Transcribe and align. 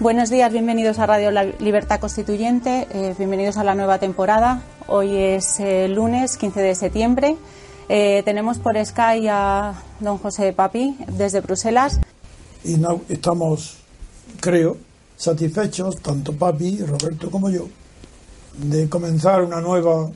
Buenos 0.00 0.30
días, 0.30 0.52
bienvenidos 0.52 1.00
a 1.00 1.06
Radio 1.06 1.32
Libertad 1.58 1.98
Constituyente, 1.98 2.86
eh, 2.92 3.16
bienvenidos 3.18 3.56
a 3.56 3.64
la 3.64 3.74
nueva 3.74 3.98
temporada. 3.98 4.62
Hoy 4.86 5.16
es 5.16 5.58
eh, 5.58 5.88
lunes 5.88 6.36
15 6.36 6.60
de 6.60 6.76
septiembre. 6.76 7.36
Eh, 7.88 8.22
tenemos 8.24 8.58
por 8.58 8.76
Sky 8.76 9.26
a 9.28 9.74
don 9.98 10.18
José 10.18 10.52
Papi 10.52 10.96
desde 11.16 11.40
Bruselas. 11.40 11.98
Y 12.62 12.80
estamos, 13.08 13.78
creo, 14.38 14.76
satisfechos, 15.16 15.96
tanto 15.96 16.32
Papi, 16.32 16.78
Roberto 16.84 17.28
como 17.28 17.50
yo, 17.50 17.66
de 18.56 18.88
comenzar 18.88 19.42
una 19.42 19.60
nueva 19.60 20.08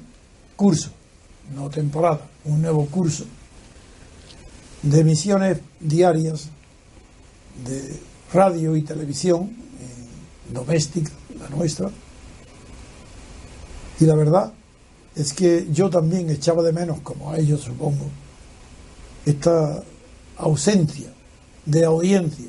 curso, 0.54 0.90
no 1.56 1.68
temporada, 1.70 2.20
un 2.44 2.62
nuevo 2.62 2.86
curso 2.86 3.24
de 4.80 5.00
emisiones 5.00 5.58
diarias 5.80 6.50
de 7.66 7.98
radio 8.32 8.76
y 8.76 8.82
televisión 8.82 9.61
doméstica, 10.50 11.10
la 11.38 11.48
nuestra. 11.48 11.90
Y 14.00 14.04
la 14.04 14.14
verdad 14.14 14.52
es 15.14 15.32
que 15.32 15.66
yo 15.70 15.90
también 15.90 16.30
echaba 16.30 16.62
de 16.62 16.72
menos, 16.72 17.00
como 17.00 17.30
a 17.30 17.38
ellos 17.38 17.60
supongo, 17.60 18.06
esta 19.26 19.82
ausencia 20.38 21.12
de 21.64 21.84
audiencia, 21.84 22.46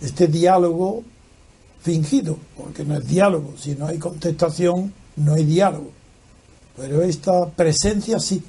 este 0.00 0.26
diálogo 0.26 1.04
fingido, 1.82 2.38
porque 2.56 2.84
no 2.84 2.96
es 2.96 3.06
diálogo, 3.06 3.54
si 3.56 3.74
no 3.74 3.86
hay 3.86 3.98
contestación, 3.98 4.92
no 5.16 5.34
hay 5.34 5.44
diálogo. 5.44 5.90
Pero 6.76 7.02
esta 7.02 7.48
presencia 7.50 8.18
sí, 8.18 8.42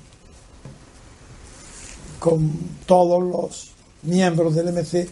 con 2.19 2.51
todos 2.85 3.23
los 3.23 3.71
miembros 4.03 4.55
del 4.55 4.73
MC 4.73 5.09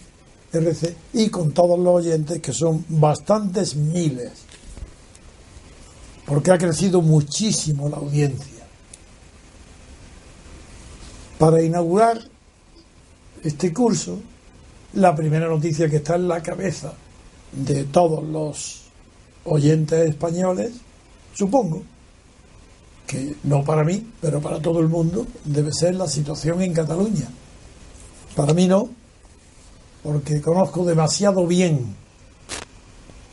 Y 1.14 1.30
con 1.30 1.52
todos 1.52 1.80
los 1.80 1.96
oyentes, 1.96 2.42
que 2.42 2.54
son 2.54 2.86
bastantes 2.90 3.76
miles, 3.76 4.32
porque 6.26 6.52
ha 6.52 6.58
crecido 6.58 7.02
muchísimo 7.02 7.90
la 7.90 7.98
audiencia. 7.98 8.66
Para 11.38 11.62
inaugurar 11.62 12.20
este 13.44 13.74
curso, 13.74 14.20
la 14.94 15.16
primera 15.16 15.48
noticia 15.48 15.90
que 15.90 15.98
está 15.98 16.16
en 16.16 16.28
la 16.28 16.42
cabeza 16.42 16.94
de 17.52 17.84
todos 17.86 18.24
los 18.24 18.82
oyentes 19.46 20.10
españoles, 20.10 20.74
supongo, 21.34 21.84
que 23.06 23.36
no 23.44 23.64
para 23.64 23.84
mí, 23.84 24.06
pero 24.20 24.42
para 24.42 24.60
todo 24.60 24.80
el 24.80 24.90
mundo, 24.90 25.26
debe 25.46 25.72
ser 25.72 25.96
la 25.96 26.08
situación 26.08 26.62
en 26.62 26.74
Cataluña. 26.74 27.30
Para 28.36 28.54
mí 28.54 28.68
no, 28.68 28.90
porque 30.08 30.40
conozco 30.40 30.86
demasiado 30.86 31.46
bien 31.46 31.86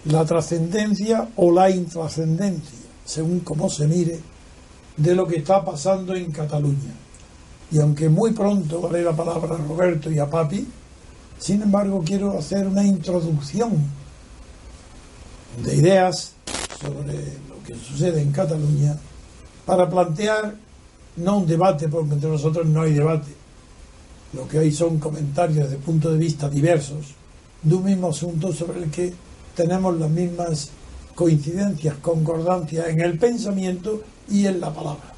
la 0.06 0.24
trascendencia 0.24 1.28
o 1.36 1.52
la 1.52 1.70
intrascendencia, 1.70 2.80
según 3.04 3.40
cómo 3.40 3.70
se 3.70 3.86
mire, 3.86 4.18
de 4.96 5.14
lo 5.14 5.24
que 5.24 5.36
está 5.36 5.64
pasando 5.64 6.16
en 6.16 6.32
Cataluña. 6.32 6.92
Y 7.70 7.78
aunque 7.78 8.08
muy 8.08 8.32
pronto 8.32 8.80
daré 8.80 9.04
la 9.04 9.12
palabra 9.12 9.54
a 9.54 9.58
Roberto 9.58 10.10
y 10.10 10.18
a 10.18 10.28
Papi, 10.28 10.66
sin 11.38 11.62
embargo 11.62 12.02
quiero 12.04 12.36
hacer 12.36 12.66
una 12.66 12.82
introducción 12.82 13.70
de 15.62 15.76
ideas 15.76 16.32
sobre 16.80 17.14
lo 17.48 17.62
que 17.64 17.76
sucede 17.76 18.20
en 18.20 18.32
Cataluña 18.32 18.98
para 19.64 19.88
plantear 19.88 20.56
no 21.18 21.38
un 21.38 21.46
debate, 21.46 21.86
porque 21.86 22.14
entre 22.14 22.30
nosotros 22.30 22.66
no 22.66 22.82
hay 22.82 22.94
debate, 22.94 23.43
lo 24.34 24.48
que 24.48 24.58
hay 24.58 24.72
son 24.72 24.98
comentarios 24.98 25.70
de 25.70 25.76
puntos 25.76 26.12
de 26.12 26.18
vista 26.18 26.48
diversos 26.48 27.14
de 27.62 27.74
un 27.74 27.84
mismo 27.84 28.08
asunto 28.08 28.52
sobre 28.52 28.82
el 28.82 28.90
que 28.90 29.12
tenemos 29.54 29.98
las 29.98 30.10
mismas 30.10 30.70
coincidencias, 31.14 31.96
concordancias 31.96 32.88
en 32.88 33.00
el 33.00 33.18
pensamiento 33.18 34.02
y 34.28 34.46
en 34.46 34.60
la 34.60 34.72
palabra. 34.72 35.12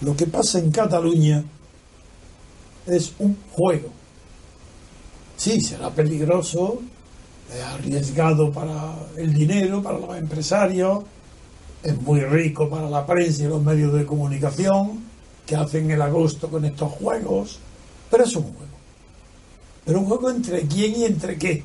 Lo 0.00 0.16
que 0.16 0.26
pasa 0.26 0.58
en 0.58 0.70
Cataluña 0.72 1.44
es 2.86 3.12
un 3.18 3.36
juego. 3.52 3.90
Sí, 5.36 5.60
será 5.60 5.90
peligroso, 5.90 6.80
arriesgado 7.74 8.50
para 8.50 8.94
el 9.16 9.32
dinero, 9.32 9.82
para 9.82 9.98
los 9.98 10.16
empresarios, 10.16 11.04
es 11.82 12.00
muy 12.00 12.20
rico 12.20 12.68
para 12.68 12.88
la 12.88 13.04
prensa 13.04 13.44
y 13.44 13.46
los 13.46 13.62
medios 13.62 13.92
de 13.92 14.06
comunicación, 14.06 15.11
que 15.46 15.56
hacen 15.56 15.90
el 15.90 16.00
agosto 16.00 16.48
con 16.48 16.64
estos 16.64 16.92
juegos, 16.92 17.58
pero 18.10 18.24
es 18.24 18.34
un 18.36 18.44
juego. 18.44 18.72
Pero 19.84 20.00
un 20.00 20.06
juego 20.06 20.30
entre 20.30 20.62
quién 20.62 20.96
y 20.96 21.04
entre 21.04 21.38
qué. 21.38 21.64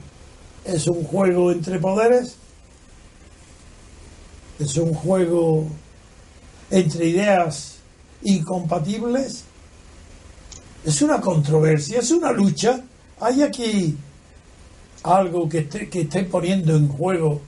Es 0.65 0.87
un 0.87 1.03
juego 1.03 1.51
entre 1.51 1.79
poderes, 1.79 2.35
es 4.59 4.75
un 4.77 4.93
juego 4.93 5.67
entre 6.69 7.07
ideas 7.07 7.77
incompatibles, 8.23 9.43
es 10.83 11.01
una 11.01 11.21
controversia, 11.21 11.99
es 11.99 12.11
una 12.11 12.31
lucha. 12.31 12.83
Hay 13.19 13.43
aquí 13.43 13.95
algo 15.03 15.47
que 15.47 15.59
esté, 15.59 15.89
que 15.89 16.05
poniendo 16.23 16.75
en 16.75 16.87
juego 16.87 17.41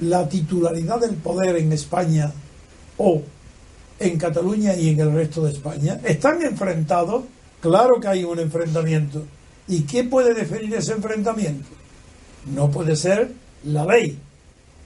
la 0.00 0.28
titularidad 0.28 1.00
del 1.00 1.14
poder 1.14 1.56
en 1.56 1.72
España 1.72 2.32
o 2.98 3.22
en 4.02 4.18
Cataluña 4.18 4.74
y 4.74 4.90
en 4.90 5.00
el 5.00 5.12
resto 5.12 5.44
de 5.44 5.52
España. 5.52 6.00
¿Están 6.04 6.42
enfrentados? 6.42 7.24
Claro 7.60 8.00
que 8.00 8.08
hay 8.08 8.24
un 8.24 8.38
enfrentamiento. 8.38 9.24
¿Y 9.68 9.82
qué 9.82 10.04
puede 10.04 10.34
definir 10.34 10.74
ese 10.74 10.92
enfrentamiento? 10.92 11.68
No 12.46 12.70
puede 12.70 12.96
ser 12.96 13.32
la 13.64 13.84
ley, 13.84 14.18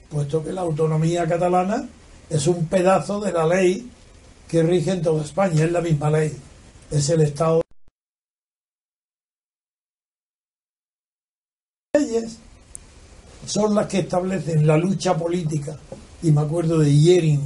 puesto 0.09 0.43
que 0.43 0.53
la 0.53 0.61
autonomía 0.61 1.27
catalana 1.27 1.87
es 2.29 2.45
un 2.45 2.67
pedazo 2.67 3.19
de 3.19 3.31
la 3.31 3.47
ley 3.47 3.89
que 4.47 4.61
rige 4.61 4.91
en 4.91 5.01
toda 5.01 5.23
España, 5.23 5.65
es 5.65 5.71
la 5.71 5.81
misma 5.81 6.11
ley, 6.11 6.31
es 6.91 7.09
el 7.09 7.21
Estado. 7.21 7.61
leyes 11.97 12.37
son 13.45 13.73
las 13.75 13.87
que 13.87 13.99
establecen 13.99 14.67
la 14.67 14.77
lucha 14.77 15.17
política. 15.17 15.77
Y 16.21 16.31
me 16.31 16.41
acuerdo 16.41 16.79
de 16.79 16.93
Yering, 16.93 17.41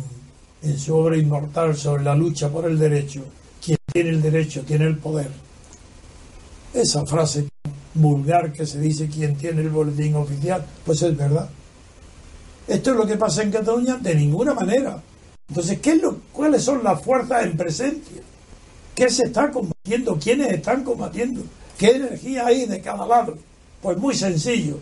en 0.62 0.78
su 0.78 0.96
obra 0.96 1.18
inmortal 1.18 1.76
sobre 1.76 2.04
la 2.04 2.16
lucha 2.16 2.50
por 2.50 2.66
el 2.66 2.78
derecho, 2.78 3.24
quien 3.64 3.78
tiene 3.92 4.10
el 4.12 4.22
derecho 4.22 4.64
tiene 4.64 4.86
el 4.86 4.98
poder. 4.98 5.30
Esa 6.74 7.06
frase 7.06 7.48
vulgar 7.94 8.54
que 8.54 8.66
se 8.66 8.80
dice 8.80 9.08
quien 9.08 9.36
tiene 9.36 9.62
el 9.62 9.70
boletín 9.70 10.16
oficial, 10.16 10.66
pues 10.86 11.02
es 11.02 11.16
verdad. 11.16 11.50
esto 12.68 12.92
es 12.92 12.98
lo 12.98 13.06
que 13.06 13.18
pasa 13.18 13.44
en 13.44 13.52
Cataluña, 13.52 13.98
de 13.98 14.16
ninguna 14.16 14.54
manera. 14.54 15.02
Entonces, 15.50 15.80
¿qué 15.80 15.92
es 15.92 16.02
lo, 16.02 16.20
¿cuáles 16.32 16.64
son 16.64 16.84
las 16.84 17.02
fuerzas 17.02 17.44
en 17.44 17.58
presencia? 17.58 18.22
¿Qué 18.96 19.10
se 19.10 19.26
está 19.26 19.52
combatiendo? 19.52 20.18
¿Quiénes 20.18 20.54
están 20.54 20.84
combatiendo? 20.84 21.44
¿Qué 21.78 21.92
energía 21.92 22.46
hay 22.46 22.66
de 22.66 22.80
cada 22.80 23.06
lado? 23.06 23.38
Pues 23.82 23.98
muy 23.98 24.16
sencillo, 24.16 24.78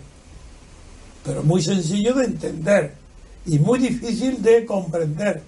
pero 1.23 1.41
muy 1.41 1.61
sencillo 1.61 2.13
de 2.13 2.25
entender 2.25 2.93
y 3.45 3.57
muy 3.57 3.79
difícil 3.79 4.41
de 4.41 4.65
comprender. 4.65 5.41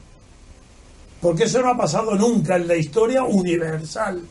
Porque 1.21 1.43
eso 1.43 1.61
no 1.61 1.69
ha 1.69 1.77
pasado 1.77 2.15
nunca 2.15 2.55
en 2.55 2.67
la 2.67 2.75
historia 2.75 3.23
universal, 3.23 4.23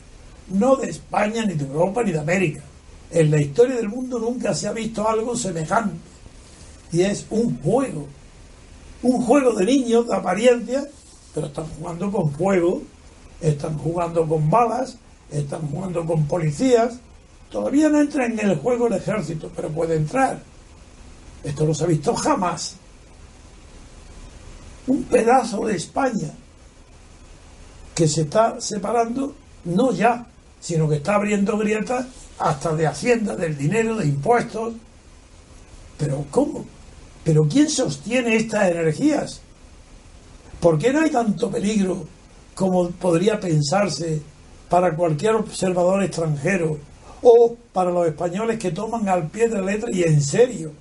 no 0.49 0.75
de 0.75 0.89
España, 0.89 1.45
ni 1.45 1.53
de 1.53 1.65
Europa, 1.65 2.03
ni 2.03 2.11
de 2.11 2.19
América. 2.19 2.61
En 3.09 3.31
la 3.31 3.39
historia 3.39 3.77
del 3.77 3.87
mundo 3.87 4.19
nunca 4.19 4.53
se 4.53 4.67
ha 4.67 4.73
visto 4.73 5.07
algo 5.07 5.35
semejante. 5.35 5.95
Y 6.91 7.01
es 7.01 7.25
un 7.29 7.61
juego. 7.61 8.07
Un 9.03 9.21
juego 9.21 9.53
de 9.53 9.65
niños 9.65 10.07
de 10.07 10.15
apariencia, 10.15 10.83
pero 11.33 11.47
están 11.47 11.65
jugando 11.79 12.11
con 12.11 12.31
fuego, 12.33 12.81
están 13.39 13.77
jugando 13.77 14.27
con 14.27 14.49
balas, 14.49 14.97
están 15.31 15.67
jugando 15.69 16.05
con 16.05 16.25
policías. 16.25 16.95
Todavía 17.49 17.87
no 17.87 18.01
entra 18.01 18.25
en 18.25 18.37
el 18.37 18.57
juego 18.57 18.87
el 18.87 18.93
ejército, 18.93 19.49
pero 19.55 19.69
puede 19.69 19.95
entrar. 19.95 20.43
Esto 21.41 21.65
no 21.65 21.73
se 21.73 21.85
ha 21.85 21.87
visto 21.87 22.13
jamás. 22.15 22.75
Un 24.87 25.03
pedazo 25.03 25.65
de 25.65 25.77
España 25.77 26.31
que 27.95 28.07
se 28.07 28.21
está 28.21 28.59
separando, 28.59 29.35
no 29.65 29.91
ya, 29.91 30.25
sino 30.59 30.87
que 30.87 30.95
está 30.95 31.15
abriendo 31.15 31.57
grietas 31.57 32.05
hasta 32.39 32.75
de 32.75 32.87
Hacienda, 32.87 33.35
del 33.35 33.57
dinero, 33.57 33.95
de 33.97 34.07
impuestos. 34.07 34.73
Pero 35.97 36.25
¿cómo? 36.31 36.65
¿Pero 37.23 37.43
quién 37.43 37.69
sostiene 37.69 38.35
estas 38.35 38.71
energías? 38.71 39.41
¿Por 40.59 40.77
qué 40.77 40.93
no 40.93 41.01
hay 41.01 41.09
tanto 41.09 41.49
peligro 41.51 42.05
como 42.55 42.89
podría 42.91 43.39
pensarse 43.39 44.21
para 44.69 44.95
cualquier 44.95 45.35
observador 45.35 46.03
extranjero 46.03 46.77
o 47.21 47.55
para 47.73 47.91
los 47.91 48.07
españoles 48.07 48.57
que 48.57 48.71
toman 48.71 49.07
al 49.09 49.27
pie 49.29 49.47
de 49.49 49.55
la 49.55 49.65
letra 49.65 49.89
y 49.91 50.03
en 50.03 50.21
serio 50.21 50.71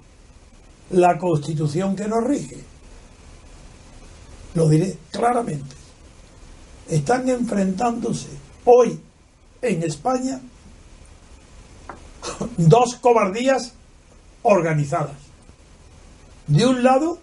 la 0.90 1.18
constitución 1.18 1.96
que 1.96 2.06
nos 2.06 2.24
rige? 2.24 2.58
Lo 4.54 4.68
diré 4.68 4.96
claramente 5.10 5.79
están 6.90 7.28
enfrentándose 7.28 8.28
hoy 8.64 9.00
en 9.62 9.82
España 9.82 10.40
dos 12.56 12.96
cobardías 12.96 13.72
organizadas. 14.42 15.16
De 16.46 16.66
un 16.66 16.82
lado, 16.82 17.18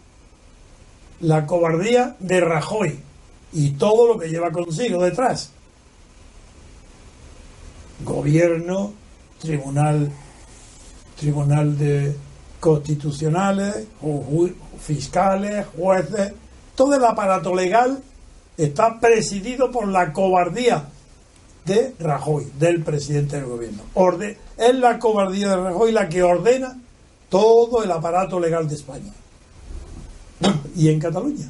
la 1.20 1.46
cobardía 1.46 2.16
de 2.20 2.40
Rajoy 2.40 3.00
y 3.52 3.72
todo 3.72 4.08
lo 4.08 4.20
que 4.20 4.30
lleva 4.30 4.52
consigo 4.52 5.04
detrás. 5.04 5.52
Gobierno, 8.06 8.94
tribunal, 9.40 10.12
tribunal 11.20 11.78
de 11.78 12.16
constitucionales, 12.60 13.88
fiscales, 14.80 15.66
jueces, 15.76 16.34
todo 16.76 16.96
el 16.96 17.04
aparato 17.04 17.54
legal 17.54 18.02
está 18.58 19.00
presidido 19.00 19.72
por 19.72 19.88
la 19.88 20.12
cobardía 20.12 20.86
de 21.66 21.94
Rajoy, 22.00 22.52
del 22.58 22.84
presidente 22.84 23.36
del 23.36 23.46
gobierno. 23.46 23.84
Es 24.58 24.76
la 24.76 24.98
cobardía 24.98 25.50
de 25.50 25.58
Rajoy 25.58 25.92
la 25.92 26.10
que 26.10 26.24
ordena 26.24 26.80
todo 27.30 27.84
el 27.84 27.92
aparato 27.92 28.40
legal 28.40 28.68
de 28.68 28.76
España. 28.76 29.12
y 30.76 30.90
en 30.90 31.00
Cataluña. 31.00 31.50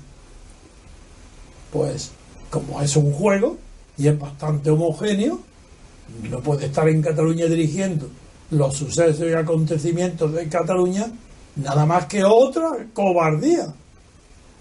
Pues 1.71 2.11
como 2.49 2.81
es 2.81 2.95
un 2.95 3.11
juego 3.13 3.57
y 3.97 4.07
es 4.07 4.17
bastante 4.17 4.69
homogéneo, 4.69 5.39
no 6.29 6.39
puede 6.39 6.67
estar 6.67 6.87
en 6.87 7.01
Cataluña 7.01 7.45
dirigiendo 7.45 8.09
los 8.51 8.75
sucesos 8.75 9.27
y 9.27 9.33
acontecimientos 9.33 10.31
de 10.31 10.47
Cataluña 10.47 11.07
nada 11.57 11.85
más 11.85 12.05
que 12.05 12.23
otra 12.23 12.69
cobardía. 12.93 13.73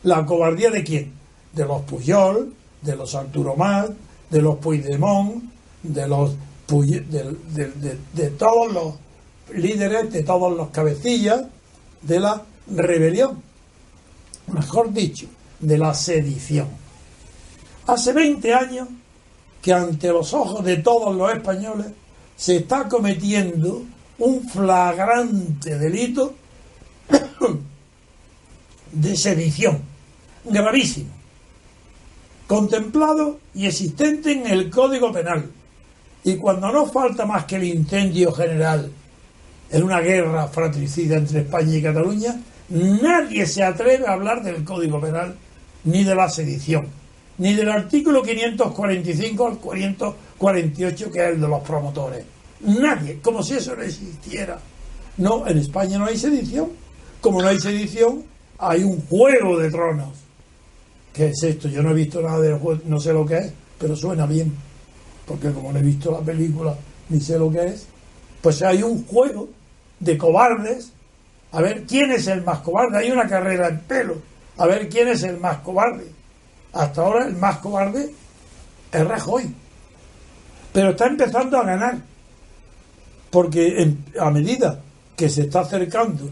¿La 0.03 0.25
cobardía 0.27 0.71
de 0.71 0.85
quién? 0.85 1.13
De 1.57 1.65
los 1.65 1.83
Puyol, 1.83 2.53
de 2.83 2.95
los 2.95 3.15
Arturo 3.15 3.57
Mas, 3.57 3.91
de 4.31 4.43
los 4.43 4.59
Puigdemont, 4.59 5.43
de 5.83 6.07
los 6.07 6.37
de, 6.69 8.31
todos 8.39 8.73
los 8.73 8.95
líderes, 9.55 10.13
de 10.13 10.23
todos 10.23 10.55
los 10.55 10.69
cabecillas 10.69 11.45
de 12.03 12.21
la 12.21 12.43
rebelión, 12.67 13.41
mejor 14.53 14.93
dicho, 14.93 15.27
de 15.61 15.79
la 15.79 15.95
sedición. 15.95 16.69
Hace 17.87 18.13
20 18.13 18.53
años 18.53 18.89
que 19.63 19.73
ante 19.73 20.09
los 20.09 20.35
ojos 20.35 20.65
de 20.65 20.79
todos 20.79 21.15
los 21.17 21.33
españoles 21.33 21.87
se 22.37 22.57
está 22.57 22.89
cometiendo 22.89 23.85
un 24.19 24.49
flagrante 24.49 25.79
delito 25.79 26.35
de 28.93 29.17
sedición, 29.17 29.81
gravísimo 30.45 31.16
contemplado 32.47 33.41
y 33.55 33.67
existente 33.67 34.33
en 34.33 34.47
el 34.47 34.71
Código 34.71 35.13
Penal. 35.13 35.51
Y 36.25 36.37
cuando 36.37 36.71
no 36.73 36.87
falta 36.87 37.27
más 37.27 37.45
que 37.45 37.57
el 37.57 37.65
incendio 37.65 38.33
general 38.33 38.91
en 39.71 39.83
una 39.83 40.01
guerra 40.01 40.47
fratricida 40.49 41.17
entre 41.17 41.41
España 41.41 41.77
y 41.77 41.83
Cataluña, 41.83 42.41
nadie 42.69 43.47
se 43.47 43.63
atreve 43.63 44.07
a 44.07 44.13
hablar 44.13 44.43
del 44.43 44.65
Código 44.65 45.01
Penal 45.01 45.37
ni 45.85 46.03
de 46.03 46.15
la 46.15 46.29
sedición, 46.29 46.87
ni 47.39 47.55
del 47.55 47.71
artículo 47.71 48.23
545 48.23 49.47
al 49.47 49.59
548 49.59 51.11
que 51.11 51.19
es 51.21 51.35
el 51.35 51.41
de 51.41 51.49
los 51.49 51.61
promotores. 51.63 52.25
Nadie, 52.61 53.21
como 53.21 53.43
si 53.43 53.55
eso 53.55 53.77
no 53.77 53.83
existiera. 53.83 54.59
No, 55.19 55.47
en 55.47 55.59
España 55.59 55.99
no 55.99 56.07
hay 56.07 56.17
sedición. 56.17 56.71
Como 57.21 57.41
no 57.41 57.49
hay 57.49 57.59
sedición, 57.59 58.25
hay 58.59 58.83
un 58.83 59.01
juego 59.07 59.59
de 59.59 59.71
tronos 59.71 60.26
¿Qué 61.17 61.29
es 61.29 61.43
esto? 61.43 61.69
Yo 61.69 61.83
no 61.83 61.93
he 61.93 61.95
visto 61.95 62.21
nada 62.21 62.39
del 62.41 62.59
juego, 62.59 62.83
no 62.85 63.01
sé 63.01 63.11
lo 63.11 63.25
que 63.25 63.39
es, 63.39 63.53
pero 63.79 63.97
suena 63.97 64.27
bien. 64.27 64.55
Porque 65.25 65.51
como 65.51 65.73
no 65.73 65.79
he 65.79 65.83
visto 65.83 66.13
la 66.13 66.21
película, 66.21 66.77
ni 67.09 67.19
sé 67.23 67.39
lo 67.39 67.51
que 67.51 67.65
es. 67.65 67.87
Pues 68.43 68.61
hay 68.61 68.83
un 68.83 69.07
juego 69.07 69.49
de 69.99 70.19
cobardes. 70.19 70.93
A 71.53 71.63
ver 71.63 71.85
quién 71.85 72.13
es 72.13 72.27
el 72.27 72.43
más 72.43 72.59
cobarde. 72.59 72.99
Hay 72.99 73.11
una 73.11 73.27
carrera 73.27 73.69
en 73.69 73.81
pelo. 73.81 74.17
A 74.59 74.67
ver 74.67 74.91
quién 74.91 75.09
es 75.09 75.23
el 75.23 75.39
más 75.39 75.57
cobarde. 75.61 76.05
Hasta 76.75 77.01
ahora 77.01 77.27
el 77.27 77.37
más 77.37 77.59
cobarde 77.61 78.13
es 78.93 79.07
Rajoy. 79.07 79.55
Pero 80.71 80.91
está 80.91 81.07
empezando 81.07 81.57
a 81.57 81.65
ganar. 81.65 81.99
Porque 83.31 83.95
a 84.21 84.31
medida 84.31 84.83
que 85.17 85.31
se 85.31 85.43
está 85.43 85.61
acercando 85.61 86.29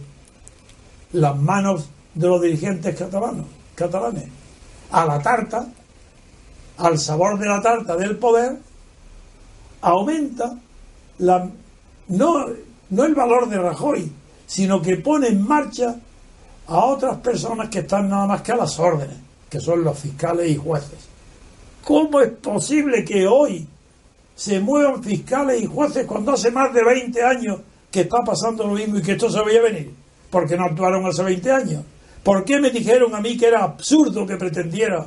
las 1.12 1.36
manos 1.38 1.88
de 2.12 2.28
los 2.28 2.42
dirigentes 2.42 2.94
catalanos, 2.94 3.46
catalanes 3.74 4.43
a 4.94 5.04
la 5.04 5.20
tarta, 5.20 5.66
al 6.78 6.98
sabor 7.00 7.36
de 7.36 7.46
la 7.46 7.60
tarta 7.60 7.96
del 7.96 8.16
poder, 8.16 8.56
aumenta 9.80 10.56
la, 11.18 11.50
no, 12.08 12.46
no 12.90 13.04
el 13.04 13.14
valor 13.14 13.48
de 13.48 13.58
Rajoy, 13.58 14.10
sino 14.46 14.80
que 14.80 14.96
pone 14.98 15.28
en 15.28 15.42
marcha 15.42 15.96
a 16.68 16.84
otras 16.84 17.16
personas 17.18 17.68
que 17.68 17.80
están 17.80 18.08
nada 18.08 18.26
más 18.26 18.42
que 18.42 18.52
a 18.52 18.56
las 18.56 18.78
órdenes, 18.78 19.16
que 19.50 19.60
son 19.60 19.82
los 19.82 19.98
fiscales 19.98 20.48
y 20.48 20.56
jueces. 20.56 21.08
¿Cómo 21.82 22.20
es 22.20 22.30
posible 22.30 23.04
que 23.04 23.26
hoy 23.26 23.66
se 24.36 24.60
muevan 24.60 25.02
fiscales 25.02 25.60
y 25.60 25.66
jueces 25.66 26.06
cuando 26.06 26.32
hace 26.32 26.52
más 26.52 26.72
de 26.72 26.84
20 26.84 27.20
años 27.20 27.58
que 27.90 28.02
está 28.02 28.22
pasando 28.24 28.64
lo 28.64 28.74
mismo 28.74 28.98
y 28.98 29.02
que 29.02 29.12
esto 29.12 29.28
se 29.28 29.42
veía 29.42 29.60
venir? 29.60 29.92
Porque 30.30 30.56
no 30.56 30.66
actuaron 30.66 31.04
hace 31.04 31.24
20 31.24 31.50
años. 31.50 31.84
¿Por 32.24 32.42
qué 32.46 32.58
me 32.58 32.70
dijeron 32.70 33.14
a 33.14 33.20
mí 33.20 33.36
que 33.36 33.46
era 33.46 33.62
absurdo 33.62 34.26
que 34.26 34.38
pretendiera 34.38 35.06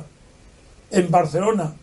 en 0.90 1.10
Barcelona, 1.10 1.74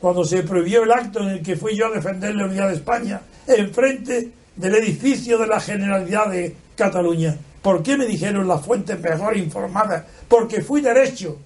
cuando 0.00 0.24
se 0.24 0.42
prohibió 0.42 0.82
el 0.82 0.90
acto 0.90 1.20
en 1.20 1.28
el 1.28 1.42
que 1.42 1.56
fui 1.56 1.76
yo 1.76 1.86
a 1.86 1.90
defender 1.90 2.34
la 2.34 2.46
unidad 2.46 2.68
de 2.68 2.74
España, 2.74 3.20
enfrente 3.46 4.32
del 4.56 4.74
edificio 4.74 5.38
de 5.38 5.46
la 5.46 5.60
Generalidad 5.60 6.28
de 6.28 6.56
Cataluña? 6.74 7.36
¿Por 7.62 7.84
qué 7.84 7.96
me 7.96 8.04
dijeron 8.04 8.48
las 8.48 8.66
fuentes 8.66 8.98
mejor 9.00 9.36
informadas? 9.36 10.04
Porque 10.28 10.60
fui 10.60 10.80
derecho 10.80 11.38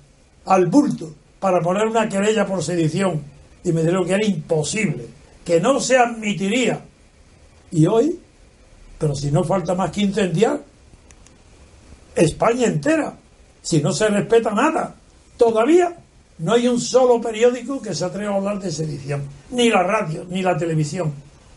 al 0.46 0.66
bulto 0.66 1.12
para 1.38 1.60
poner 1.60 1.86
una 1.86 2.08
querella 2.08 2.46
por 2.46 2.62
sedición 2.62 3.22
y 3.62 3.72
me 3.72 3.82
dijeron 3.82 4.06
que 4.06 4.14
era 4.14 4.24
imposible, 4.24 5.06
que 5.44 5.60
no 5.60 5.80
se 5.80 5.98
admitiría. 5.98 6.80
Y 7.72 7.86
hoy, 7.86 8.18
pero 8.98 9.14
si 9.14 9.30
no 9.30 9.44
falta 9.44 9.74
más 9.74 9.90
que 9.90 10.00
incendiar, 10.00 10.62
España 12.14 12.66
entera 12.66 13.18
si 13.64 13.80
no 13.80 13.92
se 13.92 14.08
respeta 14.08 14.50
nada. 14.52 14.94
Todavía 15.36 15.96
no 16.38 16.52
hay 16.52 16.68
un 16.68 16.80
solo 16.80 17.20
periódico 17.20 17.80
que 17.80 17.94
se 17.94 18.04
atreva 18.04 18.34
a 18.34 18.36
hablar 18.36 18.60
de 18.60 18.70
sedición, 18.70 19.22
ni 19.50 19.70
la 19.70 19.82
radio, 19.82 20.24
ni 20.28 20.42
la 20.42 20.56
televisión. 20.56 21.12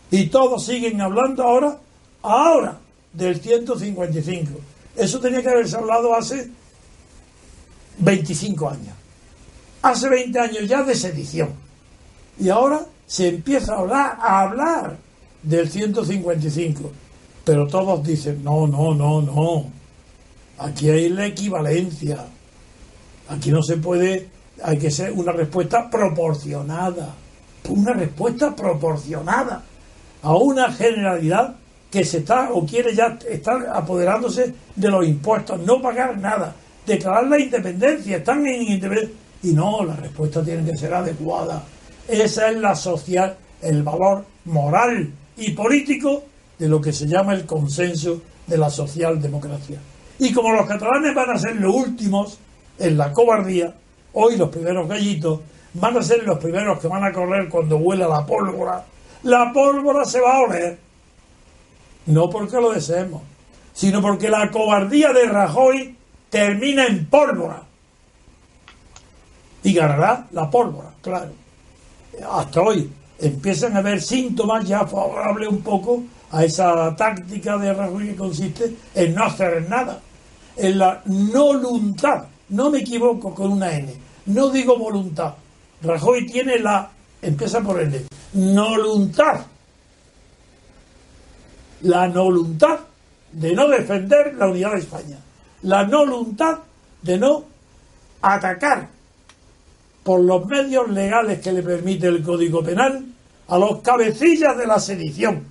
Y 0.09 0.27
todos 0.27 0.65
siguen 0.65 1.01
hablando 1.01 1.43
ahora, 1.43 1.77
ahora, 2.23 2.77
del 3.13 3.39
155. 3.41 4.51
Eso 4.95 5.19
tenía 5.19 5.41
que 5.41 5.49
haberse 5.49 5.75
hablado 5.75 6.15
hace 6.15 6.49
25 7.99 8.69
años. 8.69 8.95
Hace 9.81 10.09
20 10.09 10.39
años 10.39 10.67
ya 10.67 10.83
de 10.83 10.95
sedición. 10.95 11.49
Y 12.39 12.49
ahora 12.49 12.85
se 13.05 13.27
empieza 13.27 13.73
a 13.73 13.79
hablar, 13.79 14.17
a 14.21 14.41
hablar 14.41 14.97
del 15.43 15.69
155. 15.69 16.89
Pero 17.43 17.67
todos 17.67 18.03
dicen, 18.03 18.43
no, 18.43 18.65
no, 18.65 18.93
no, 18.93 19.21
no. 19.21 19.76
Aquí 20.59 20.89
hay 20.89 21.09
la 21.09 21.25
equivalencia. 21.25 22.25
Aquí 23.29 23.51
no 23.51 23.61
se 23.61 23.77
puede, 23.77 24.27
hay 24.63 24.77
que 24.77 24.89
ser 24.89 25.11
una 25.11 25.31
respuesta 25.31 25.89
proporcionada. 25.89 27.13
Una 27.69 27.93
respuesta 27.93 28.55
proporcionada 28.55 29.63
a 30.21 30.35
una 30.35 30.71
generalidad 30.71 31.55
que 31.91 32.03
se 32.03 32.19
está 32.19 32.51
o 32.51 32.65
quiere 32.65 32.95
ya 32.95 33.17
estar 33.29 33.67
apoderándose 33.73 34.53
de 34.75 34.89
los 34.89 35.05
impuestos, 35.05 35.59
no 35.59 35.81
pagar 35.81 36.17
nada, 36.17 36.55
declarar 36.85 37.27
la 37.27 37.39
independencia, 37.39 38.17
están 38.17 38.45
en 38.47 38.61
independencia. 38.63 39.17
Y 39.43 39.53
no, 39.53 39.83
la 39.83 39.95
respuesta 39.95 40.43
tiene 40.43 40.69
que 40.69 40.77
ser 40.77 40.93
adecuada. 40.93 41.63
Esa 42.07 42.49
es 42.49 42.57
la 42.57 42.75
social, 42.75 43.37
el 43.61 43.83
valor 43.83 44.25
moral 44.45 45.11
y 45.37 45.51
político 45.51 46.23
de 46.57 46.67
lo 46.67 46.81
que 46.81 46.91
se 46.91 47.05
llama 47.05 47.33
el 47.33 47.45
consenso 47.45 48.21
de 48.47 48.57
la 48.57 48.69
socialdemocracia. 48.69 49.77
Y 50.19 50.33
como 50.33 50.51
los 50.51 50.65
catalanes 50.65 51.13
van 51.13 51.29
a 51.29 51.37
ser 51.37 51.55
los 51.55 51.73
últimos 51.73 52.39
en 52.79 52.97
la 52.97 53.11
cobardía, 53.13 53.73
hoy 54.13 54.35
los 54.35 54.49
primeros 54.49 54.87
gallitos 54.87 55.41
van 55.73 55.97
a 55.97 56.01
ser 56.01 56.23
los 56.23 56.39
primeros 56.39 56.79
que 56.79 56.87
van 56.87 57.03
a 57.03 57.11
correr 57.11 57.49
cuando 57.49 57.77
huela 57.77 58.07
la 58.07 58.25
pólvora. 58.25 58.83
La 59.23 59.51
pólvora 59.53 60.05
se 60.05 60.19
va 60.19 60.37
a 60.37 60.41
oler. 60.41 60.79
No 62.07 62.29
porque 62.29 62.55
lo 62.59 62.71
deseemos, 62.71 63.21
sino 63.73 64.01
porque 64.01 64.29
la 64.29 64.49
cobardía 64.49 65.11
de 65.13 65.25
Rajoy 65.25 65.95
termina 66.29 66.85
en 66.87 67.05
pólvora. 67.07 67.63
Y 69.63 69.73
ganará 69.73 70.27
la 70.31 70.49
pólvora, 70.49 70.91
claro. 71.01 71.31
Hasta 72.31 72.61
hoy 72.61 72.89
empiezan 73.19 73.75
a 73.75 73.79
haber 73.79 74.01
síntomas 74.01 74.65
ya 74.65 74.85
favorables 74.87 75.49
un 75.49 75.61
poco 75.61 76.03
a 76.31 76.43
esa 76.43 76.95
táctica 76.95 77.57
de 77.57 77.73
Rajoy 77.73 78.09
que 78.09 78.15
consiste 78.15 78.75
en 78.95 79.13
no 79.13 79.25
hacer 79.25 79.67
nada, 79.69 79.99
en 80.57 80.77
la 80.77 81.01
no 81.05 81.45
voluntad. 81.53 82.25
No 82.49 82.69
me 82.69 82.79
equivoco 82.79 83.33
con 83.33 83.51
una 83.53 83.73
N, 83.73 83.93
no 84.27 84.49
digo 84.49 84.77
voluntad. 84.77 85.33
Rajoy 85.81 86.25
tiene 86.25 86.59
la, 86.59 86.89
empieza 87.21 87.61
por 87.61 87.81
N, 87.81 88.05
voluntad. 88.33 89.41
La 91.81 92.07
voluntad 92.07 92.79
de 93.31 93.53
no 93.53 93.67
defender 93.67 94.33
la 94.35 94.47
unidad 94.47 94.71
de 94.71 94.79
España. 94.79 95.19
La 95.63 95.85
no 95.85 95.99
voluntad 95.99 96.59
de 97.01 97.17
no 97.17 97.45
atacar 98.21 98.89
por 100.03 100.21
los 100.21 100.45
medios 100.45 100.89
legales 100.89 101.39
que 101.41 101.51
le 101.51 101.61
permite 101.61 102.07
el 102.07 102.23
Código 102.23 102.63
Penal 102.63 103.05
a 103.47 103.57
los 103.57 103.81
cabecillas 103.81 104.57
de 104.57 104.65
la 104.65 104.79
sedición. 104.79 105.45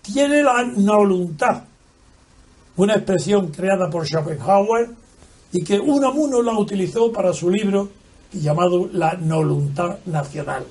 Tiene 0.00 0.42
la 0.42 0.62
no 0.62 0.98
voluntad. 0.98 1.64
Una 2.76 2.94
expresión 2.94 3.48
creada 3.48 3.88
por 3.88 4.06
Schopenhauer 4.06 4.90
y 5.52 5.64
que 5.64 5.80
Unamuno 5.80 6.42
la 6.42 6.58
utilizó 6.58 7.10
para 7.10 7.32
su 7.32 7.50
libro 7.50 7.88
llamado 8.32 8.88
La 8.92 9.14
no 9.14 9.38
voluntad 9.38 9.98
nacional. 10.06 10.64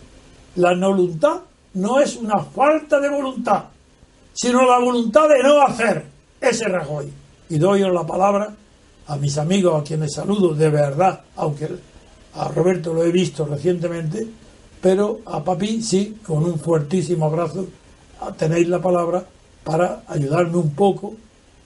La 0.55 0.75
no 0.75 0.89
voluntad 0.89 1.41
no 1.73 1.99
es 1.99 2.15
una 2.15 2.43
falta 2.43 2.99
de 2.99 3.09
voluntad, 3.09 3.65
sino 4.33 4.65
la 4.65 4.79
voluntad 4.79 5.27
de 5.27 5.43
no 5.43 5.61
hacer. 5.61 6.05
Ese 6.39 6.67
Rajoy. 6.67 7.11
Y 7.49 7.57
doy 7.57 7.81
la 7.81 8.05
palabra 8.05 8.53
a 9.07 9.17
mis 9.17 9.37
amigos 9.37 9.81
a 9.81 9.83
quienes 9.83 10.13
saludo 10.13 10.53
de 10.53 10.69
verdad, 10.69 11.21
aunque 11.35 11.69
a 12.35 12.47
Roberto 12.49 12.93
lo 12.93 13.03
he 13.03 13.11
visto 13.11 13.45
recientemente, 13.45 14.27
pero 14.81 15.21
a 15.25 15.43
Papi 15.43 15.81
sí, 15.81 16.17
con 16.25 16.43
un 16.43 16.59
fuertísimo 16.59 17.25
abrazo, 17.25 17.65
tenéis 18.37 18.67
la 18.67 18.79
palabra 18.79 19.25
para 19.63 20.03
ayudarme 20.07 20.57
un 20.57 20.71
poco 20.71 21.15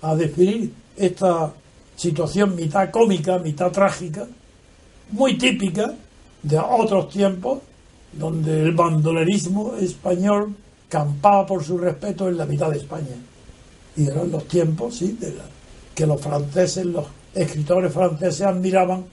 a 0.02 0.16
definir 0.16 0.74
esta 0.96 1.54
situación 1.96 2.56
mitad 2.56 2.90
cómica, 2.92 3.40
mitad 3.40 3.72
trágica, 3.72 4.28
muy 5.12 5.38
típica 5.38 5.94
de 6.44 6.58
otros 6.58 7.10
tiempos, 7.10 7.60
donde 8.14 8.64
el 8.64 8.72
bandolerismo 8.74 9.76
español 9.76 10.56
campaba 10.88 11.46
por 11.46 11.64
su 11.64 11.78
respeto 11.78 12.28
en 12.28 12.38
la 12.38 12.46
mitad 12.46 12.72
de 12.72 12.78
España. 12.78 13.16
Y 13.96 14.08
eran 14.08 14.32
los 14.32 14.48
tiempos, 14.48 14.96
sí, 14.96 15.18
de 15.20 15.34
que 15.94 16.08
los 16.08 16.22
franceses, 16.22 16.86
los 16.86 17.06
escritores 17.36 17.94
franceses 17.94 18.42
admiraban 18.42 19.06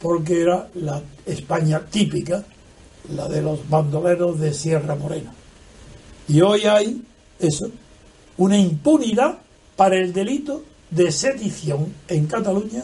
porque 0.00 0.42
era 0.42 0.68
la 0.74 1.02
España 1.26 1.80
típica, 1.90 2.42
la 3.14 3.28
de 3.28 3.42
los 3.42 3.68
bandoleros 3.68 4.40
de 4.40 4.52
Sierra 4.52 4.94
Morena. 4.94 5.32
Y 6.26 6.40
hoy 6.40 6.62
hay 6.62 7.02
eso, 7.38 7.70
una 8.38 8.58
impunidad 8.58 9.38
para 9.76 9.96
el 9.96 10.12
delito 10.12 10.64
de 10.90 11.10
sedición 11.10 11.92
en 12.08 12.26
Cataluña. 12.26 12.82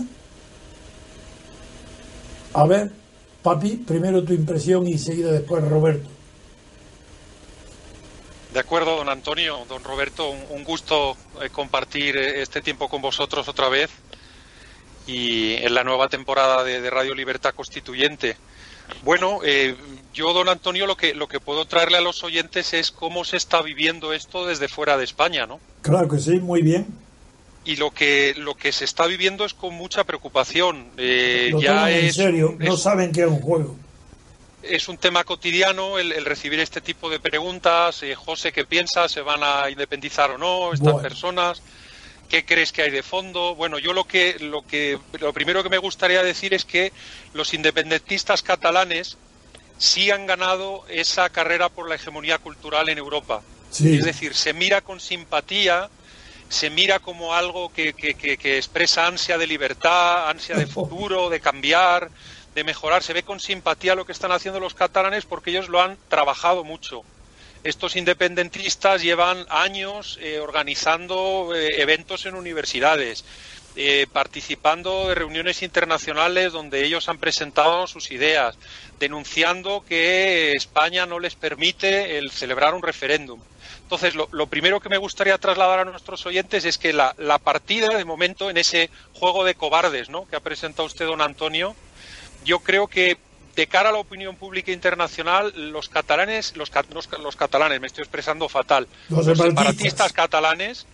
A 2.53 2.67
ver, 2.67 2.91
papi, 3.43 3.77
primero 3.77 4.25
tu 4.25 4.33
impresión 4.33 4.87
y 4.87 4.99
seguida 4.99 5.33
después 5.33 5.63
Roberto. 5.69 6.09
De 8.53 8.59
acuerdo, 8.59 8.97
don 8.97 9.09
Antonio, 9.09 9.65
don 9.69 9.85
Roberto, 9.85 10.29
un 10.31 10.65
gusto 10.65 11.17
eh, 11.41 11.51
compartir 11.51 12.17
eh, 12.17 12.43
este 12.43 12.61
tiempo 12.61 12.89
con 12.89 13.01
vosotros 13.01 13.47
otra 13.47 13.69
vez 13.69 13.91
y 15.07 15.55
en 15.55 15.73
la 15.73 15.85
nueva 15.85 16.09
temporada 16.09 16.65
de, 16.65 16.91
Radio 16.91 17.15
Libertad 17.15 17.55
Constituyente. 17.55 18.37
Bueno, 19.03 19.39
eh, 19.45 19.77
yo, 20.13 20.33
don 20.33 20.49
Antonio, 20.49 20.87
lo 20.87 20.97
que, 20.97 21.15
lo 21.15 21.29
que 21.29 21.39
puedo 21.39 21.65
traerle 21.65 21.99
a 21.99 22.01
los 22.01 22.25
oyentes 22.25 22.75
es 22.75 22.91
cómo 22.91 23.25
se 23.25 23.37
está 23.37 23.63
viviendo 23.63 24.13
esto 24.13 24.45
desde 24.45 24.67
fuera 24.67 24.97
de 24.97 25.05
España, 25.05 25.47
¿no? 25.47 25.61
Claro 25.83 26.09
que 26.09 26.19
sí, 26.19 26.39
muy 26.41 26.63
bien. 26.63 26.87
Y 27.65 27.77
lo 27.77 27.91
que, 27.91 28.35
lo 28.37 28.55
que 28.55 28.73
se 28.73 28.85
está 28.85 29.07
viviendo 29.07 29.45
es 29.45 29.55
con 29.55 29.75
mucha 29.75 30.05
preocupación. 30.05 30.89
Eh, 30.97 31.53
ya 31.61 31.91
en 31.91 32.13
serio, 32.13 32.57
no 32.59 32.77
saben 32.77 33.13
que 33.13 33.23
es 33.23 33.29
un 33.29 33.41
juego. 33.41 33.77
Es 34.63 34.89
un 34.89 34.99
tema 34.99 35.25
cotidiano 35.25 35.99
el, 35.99 36.25
recibir 36.25 36.61
este 36.61 36.81
tipo 36.81 37.09
de 37.11 37.21
preguntas. 37.21 38.03
Eh, 38.03 38.15
José, 38.15 38.53
¿qué 38.53 38.65
piensas? 38.65 39.13
¿Se 39.13 39.21
van 39.21 39.41
a 39.43 39.71
independizar 39.71 40.31
o 40.31 40.39
no 40.39 40.73
estas 40.73 41.01
personas? 41.01 41.63
¿Qué 42.29 42.45
crees 42.45 42.73
que 42.73 42.83
hay 42.83 42.91
de 42.91 43.03
fondo? 43.03 43.55
Bueno, 43.55 43.79
yo 43.79 43.93
lo 43.93 44.05
que, 44.05 44.37
lo 44.39 44.63
que, 44.63 44.99
lo 45.19 45.33
primero 45.33 45.63
que 45.63 45.69
me 45.69 45.79
gustaría 45.79 46.23
decir 46.23 46.55
es 46.55 46.65
que 46.65 46.93
los 47.35 47.55
independentistas 47.55 48.43
catalanes 48.43 49.17
sí 49.79 50.11
han 50.11 50.27
ganado 50.27 50.85
esa 50.89 51.29
carrera 51.31 51.69
por 51.71 51.89
la 51.89 51.97
hegemonía 51.97 52.39
cultural 52.39 52.89
en 52.89 52.99
Europa. 52.99 53.43
Es 53.71 54.05
decir, 54.05 54.35
se 54.35 54.53
mira 54.53 54.81
con 54.81 55.01
simpatía, 55.01 55.89
se 56.49 56.71
mira 56.71 56.99
como 56.99 57.35
algo 57.35 57.73
que, 57.73 57.93
que, 57.93 58.15
que, 58.15 58.57
expresa 58.57 59.07
ansia 59.07 59.39
de 59.39 59.47
libertad, 59.47 60.29
ansia 60.29 60.57
de 60.57 60.67
futuro, 60.79 61.31
de 61.31 61.41
cambiar, 61.41 62.11
de 62.55 62.65
mejorar. 62.65 63.03
Se 63.03 63.13
ve 63.13 63.23
con 63.23 63.41
simpatía 63.41 63.95
lo 63.95 64.05
que 64.05 64.13
están 64.13 64.33
haciendo 64.33 64.61
los 64.61 64.75
catalanes 64.75 65.25
porque 65.25 65.51
ellos 65.51 65.69
lo 65.69 65.81
han 65.81 65.97
trabajado 66.09 66.65
mucho 66.65 67.05
estos 67.63 67.97
independentistas 67.97 69.03
llevan 69.03 69.45
años 69.51 70.19
eh, 70.23 70.39
organizando 70.41 71.53
eh, 71.55 71.69
eventos 71.77 72.25
en 72.27 72.35
universidades, 72.35 73.25
eh, 73.77 74.07
participando 74.13 75.09
de 75.09 75.15
reuniones 75.15 75.63
internacionales 75.63 76.53
donde 76.53 76.85
ellos 76.85 77.09
han 77.09 77.19
presentado 77.19 77.87
sus 77.87 78.11
ideas, 78.11 78.57
denunciando 78.99 79.85
que 79.87 80.53
España 80.53 81.07
no 81.07 81.19
les 81.19 81.35
permite 81.35 82.19
el 82.19 82.31
celebrar 82.31 82.75
un 82.75 82.83
referéndum. 82.83 83.41
Entonces, 83.91 84.15
lo, 84.15 84.47
primero 84.47 84.79
que 84.79 84.89
me 84.89 84.99
gustaría 84.99 85.37
trasladar 85.37 85.81
a 85.81 85.85
nuestros 85.85 86.25
oyentes 86.25 86.65
es 86.65 86.79
que 86.79 86.93
la, 86.93 87.13
la, 87.19 87.39
partida, 87.39 87.89
de 87.89 88.05
momento, 88.05 88.49
en 88.49 88.57
ese 88.57 88.89
juego 89.15 89.43
de 89.43 89.57
cobardes 89.57 90.09
¿no? 90.09 90.29
que 90.29 90.37
ha 90.37 90.41
presentado 90.41 90.87
usted, 90.87 91.07
don 91.07 91.21
Antonio, 91.21 91.75
yo 92.45 92.61
creo 92.61 92.87
que 92.87 93.19
de 93.57 93.67
cara 93.67 93.89
a 93.89 93.93
la 93.93 93.99
opinión 93.99 94.37
pública 94.37 94.71
internacional, 94.71 95.53
los 95.73 95.89
catalanes, 95.89 96.57
los, 96.57 96.71
los, 97.21 97.35
catalanes, 97.35 97.81
me 97.81 97.89
estoy 97.89 98.03
expresando 98.03 98.49
fatal, 98.49 98.87
los, 99.09 99.27
separatistas 99.27 100.13
catalanes 100.13 100.87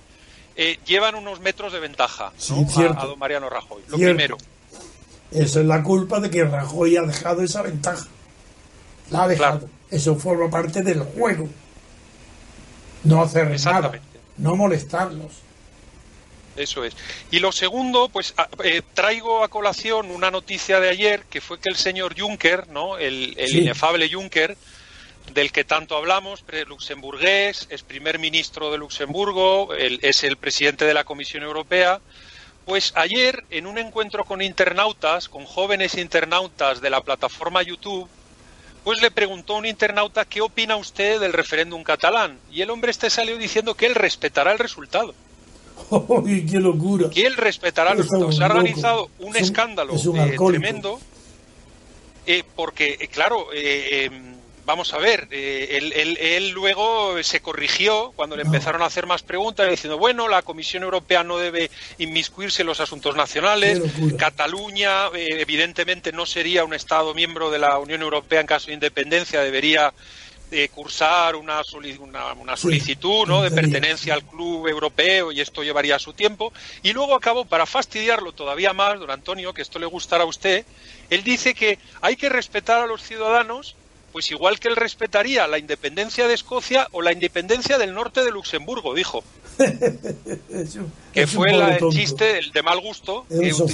eh, 0.56 0.78
llevan 0.86 1.16
unos 1.16 1.40
metros 1.40 1.74
de 1.74 1.80
ventaja 1.80 2.32
a, 2.32 3.04
don 3.04 3.18
Mariano 3.18 3.50
Rajoy. 3.50 3.82
Lo 3.88 3.98
primero. 3.98 4.38
Eso 5.30 5.60
es 5.60 5.66
la 5.66 5.82
culpa 5.82 6.18
de 6.18 6.30
que 6.30 6.44
Rajoy 6.44 6.96
ha 6.96 7.02
dejado 7.02 7.42
esa 7.42 7.60
ventaja. 7.60 8.06
La 9.10 9.24
ha 9.24 9.28
dejado. 9.28 9.68
Eso 9.90 10.16
forma 10.16 10.48
parte 10.48 10.80
del 10.80 11.00
juego. 11.00 11.46
No 13.06 13.22
hacer 13.22 13.48
nada. 13.48 13.92
No 14.36 14.56
molestarlos. 14.56 15.32
Eso 16.56 16.84
es. 16.84 16.96
Y 17.30 17.38
lo 17.38 17.52
segundo, 17.52 18.08
pues 18.08 18.34
eh, 18.64 18.82
traigo 18.94 19.44
a 19.44 19.48
colación 19.48 20.10
una 20.10 20.30
noticia 20.30 20.80
de 20.80 20.88
ayer 20.88 21.24
que 21.30 21.40
fue 21.40 21.60
que 21.60 21.68
el 21.68 21.76
señor 21.76 22.18
Juncker, 22.18 22.68
¿no? 22.68 22.98
El, 22.98 23.36
inefable 23.38 24.10
Juncker, 24.10 24.56
del 25.32 25.52
que 25.52 25.64
tanto 25.64 25.96
hablamos, 25.96 26.44
luxemburgués, 26.66 27.66
es 27.70 27.82
primer 27.82 28.18
ministro 28.18 28.70
de 28.70 28.78
Luxemburgo, 28.78 29.74
es 29.74 30.24
el 30.24 30.36
presidente 30.36 30.84
de 30.84 30.94
la 30.94 31.04
Comisión 31.04 31.42
Europea, 31.42 32.00
Pues 32.64 32.92
ayer, 32.96 33.44
en 33.50 33.66
un 33.66 33.78
encuentro 33.78 34.24
con 34.24 34.42
internautas, 34.42 35.28
con 35.28 35.44
jóvenes 35.44 35.96
internautas 35.96 36.80
de 36.80 36.90
la 36.90 37.00
plataforma 37.00 37.62
YouTube, 37.62 38.08
pues 38.86 39.02
le 39.02 39.10
preguntó 39.10 39.56
a 39.56 39.58
un 39.58 39.66
internauta 39.66 40.24
qué 40.24 40.40
opina 40.40 40.76
usted 40.76 41.18
del 41.18 41.32
referéndum 41.32 41.82
catalán. 41.82 42.38
Y 42.52 42.62
el 42.62 42.70
hombre 42.70 42.92
este 42.92 43.10
salió 43.10 43.36
diciendo 43.36 43.74
que 43.74 43.86
él 43.86 43.96
respetará 43.96 44.52
el 44.52 44.60
resultado. 44.60 45.12
qué 46.48 46.60
locura! 46.60 47.10
Que 47.10 47.26
él 47.26 47.36
respetará 47.36 47.90
el 47.90 47.98
resultado. 47.98 48.30
Se 48.30 48.44
ha 48.44 48.46
organizado 48.46 49.10
un 49.18 49.34
escándalo 49.34 49.92
eh, 49.96 50.36
tremendo, 50.38 51.00
eh, 52.26 52.44
porque, 52.54 52.96
eh, 53.00 53.08
claro, 53.08 53.48
em, 53.52 54.35
vamos 54.66 54.92
a 54.92 54.98
ver, 54.98 55.28
él, 55.30 55.92
él, 55.94 56.50
luego 56.50 57.22
se 57.22 57.40
corrigió 57.40 58.12
cuando 58.16 58.36
le 58.36 58.42
empezaron 58.42 58.82
a 58.82 58.86
hacer 58.86 59.06
más 59.06 59.22
preguntas, 59.22 59.70
diciendo, 59.70 59.96
bueno, 59.96 60.28
la 60.28 60.42
Comisión 60.42 60.82
Europea 60.82 61.22
no 61.22 61.38
debe 61.38 61.70
inmiscuirse 61.98 62.62
en 62.62 62.66
los 62.66 62.80
asuntos 62.80 63.14
nacionales, 63.14 63.80
Cataluña 64.18 65.06
evidentemente 65.14 66.12
no 66.12 66.26
sería 66.26 66.64
un 66.64 66.74
Estado 66.74 67.14
miembro 67.14 67.50
de 67.50 67.60
la 67.60 67.78
Unión 67.78 68.02
Europea 68.02 68.40
en 68.40 68.46
caso 68.46 68.66
de 68.66 68.74
independencia, 68.74 69.40
debería 69.40 69.94
de 70.50 70.68
cursar 70.68 71.34
una, 71.34 71.62
una, 72.38 72.56
solicitud 72.56 73.26
¿no? 73.26 73.42
de 73.42 73.50
pertenencia 73.50 74.14
al 74.14 74.22
club 74.22 74.68
europeo 74.68 75.32
y 75.32 75.40
esto 75.40 75.62
llevaría 75.62 75.98
su 75.98 76.12
tiempo. 76.12 76.52
Y 76.82 76.92
luego 76.92 77.14
acabó, 77.14 77.44
para 77.44 77.66
fastidiarlo 77.66 78.32
todavía 78.32 78.72
más, 78.72 78.98
don 78.98 79.10
Antonio, 79.10 79.52
que 79.52 79.62
esto 79.62 79.78
le 79.78 79.86
gustará 79.86 80.24
a 80.24 80.26
usted, 80.26 80.64
él 81.10 81.24
dice 81.24 81.54
que 81.54 81.78
hay 82.00 82.16
que 82.16 82.28
respetar 82.28 82.82
a 82.82 82.86
los 82.86 83.02
ciudadanos, 83.02 83.74
pues 84.16 84.30
igual 84.30 84.58
que 84.58 84.68
él 84.68 84.76
respetaría 84.76 85.46
la 85.46 85.58
independencia 85.58 86.26
de 86.26 86.32
Escocia 86.32 86.88
o 86.92 87.02
la 87.02 87.12
independencia 87.12 87.76
del 87.76 87.92
norte 87.92 88.24
de 88.24 88.30
Luxemburgo, 88.30 88.94
dijo. 88.94 89.22
que 91.12 91.26
fue 91.26 91.52
el 91.52 91.90
chiste 91.90 92.38
el 92.38 92.50
de 92.50 92.62
mal 92.62 92.80
gusto 92.80 93.26
que 93.28 93.50
utilizó 93.50 93.66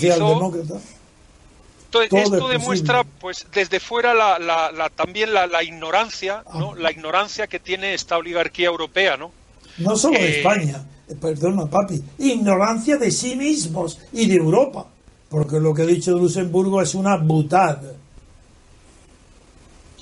esto, 2.02 2.48
demuestra, 2.48 3.04
pues, 3.04 3.46
desde 3.54 3.78
fuera 3.78 4.14
la, 4.14 4.90
también 4.96 5.32
la, 5.32 5.62
ignorancia, 5.62 6.42
¿no? 6.52 6.72
Ah. 6.72 6.76
La 6.76 6.90
ignorancia 6.90 7.46
que 7.46 7.60
tiene 7.60 7.94
esta 7.94 8.16
oligarquía 8.16 8.66
europea, 8.66 9.16
¿no? 9.16 9.30
No 9.78 9.96
solo 9.96 10.18
de 10.18 10.26
eh, 10.26 10.38
España, 10.38 10.84
eh, 11.08 11.14
perdona, 11.20 11.66
papi, 11.66 12.02
ignorancia 12.18 12.96
de 12.96 13.12
sí 13.12 13.36
mismos 13.36 14.00
y 14.12 14.26
de 14.26 14.34
Europa, 14.34 14.88
porque 15.28 15.60
lo 15.60 15.72
que 15.72 15.82
ha 15.82 15.86
dicho 15.86 16.18
Luxemburgo 16.18 16.82
es 16.82 16.96
una 16.96 17.16
butada. 17.16 18.01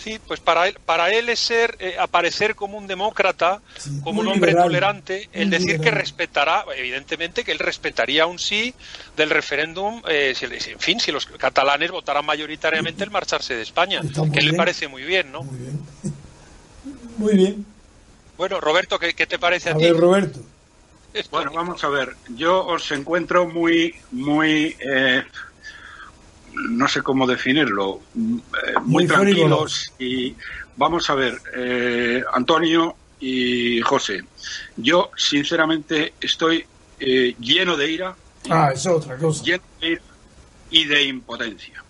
Sí, 0.03 0.19
pues 0.27 0.41
para 0.41 0.67
él, 0.67 0.79
para 0.87 1.13
él 1.13 1.29
es 1.29 1.39
ser, 1.39 1.77
eh, 1.79 1.97
aparecer 1.99 2.55
como 2.55 2.79
un 2.79 2.87
demócrata, 2.87 3.61
como 4.03 4.23
un 4.23 4.29
hombre 4.29 4.55
tolerante, 4.55 5.29
el 5.33 5.51
decir 5.51 5.79
que 5.79 5.91
respetará, 5.91 6.65
evidentemente 6.75 7.45
que 7.45 7.53
él 7.53 7.59
respetaría 7.59 8.25
un 8.25 8.39
sí 8.39 8.75
del 9.15 9.29
referéndum, 9.29 10.01
eh, 10.09 10.33
si, 10.35 10.47
en 10.47 10.81
fin, 10.81 11.01
si 11.01 11.13
los 11.13 11.27
catalanes 11.27 11.91
votaran 11.91 12.25
mayoritariamente 12.25 13.05
el 13.05 13.11
marcharse 13.11 13.55
de 13.55 13.63
España, 13.63 14.01
que 14.33 14.41
le 14.41 14.55
parece 14.55 14.89
muy 14.89 15.03
bien, 15.03 15.31
¿no? 15.31 15.43
Muy 15.43 15.59
bien. 15.59 15.81
Muy 17.19 17.35
bien. 17.35 17.67
Bueno, 18.39 18.59
Roberto, 18.63 18.99
¿qué, 18.99 19.13
te 19.13 19.39
parece 19.39 19.69
a, 19.69 19.73
a 19.73 19.77
Ver, 19.77 19.95
Roberto. 19.95 20.41
Bueno, 21.31 21.53
vamos 21.53 21.83
a 21.85 21.89
ver. 21.89 22.17
Yo 22.37 22.65
os 22.67 22.91
encuentro 22.93 23.47
muy, 23.47 23.95
muy 24.13 24.77
eh, 24.79 25.25
no 26.55 26.89
sé 26.89 27.03
cómo 27.03 27.27
definirlo, 27.27 28.01
eh, 28.17 28.75
muy, 28.85 29.07
tranquilos 29.07 29.93
y 29.99 30.35
vamos 30.77 31.09
a 31.11 31.15
ver, 31.15 31.41
eh, 31.55 32.23
Antonio 32.33 32.97
y 33.19 33.81
José, 33.83 34.25
yo 34.77 35.11
sinceramente 35.17 36.15
estoy 36.21 36.65
eh, 36.99 37.35
lleno 37.39 37.77
de 37.77 37.91
ira. 37.91 38.17
Ah, 38.49 38.71
es 38.75 38.87
otra 38.87 39.17
cosa. 39.17 39.45
Lleno 39.45 39.63
de 39.81 39.89
ira 39.89 40.03
y 40.71 40.85
de 40.85 41.03
impotencia. 41.05 41.85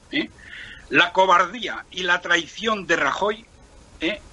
La 0.91 1.13
cobardía 1.13 1.85
y 1.93 2.03
la 2.03 2.21
traición 2.21 2.85
de 2.89 2.97
Rajoy 2.97 3.45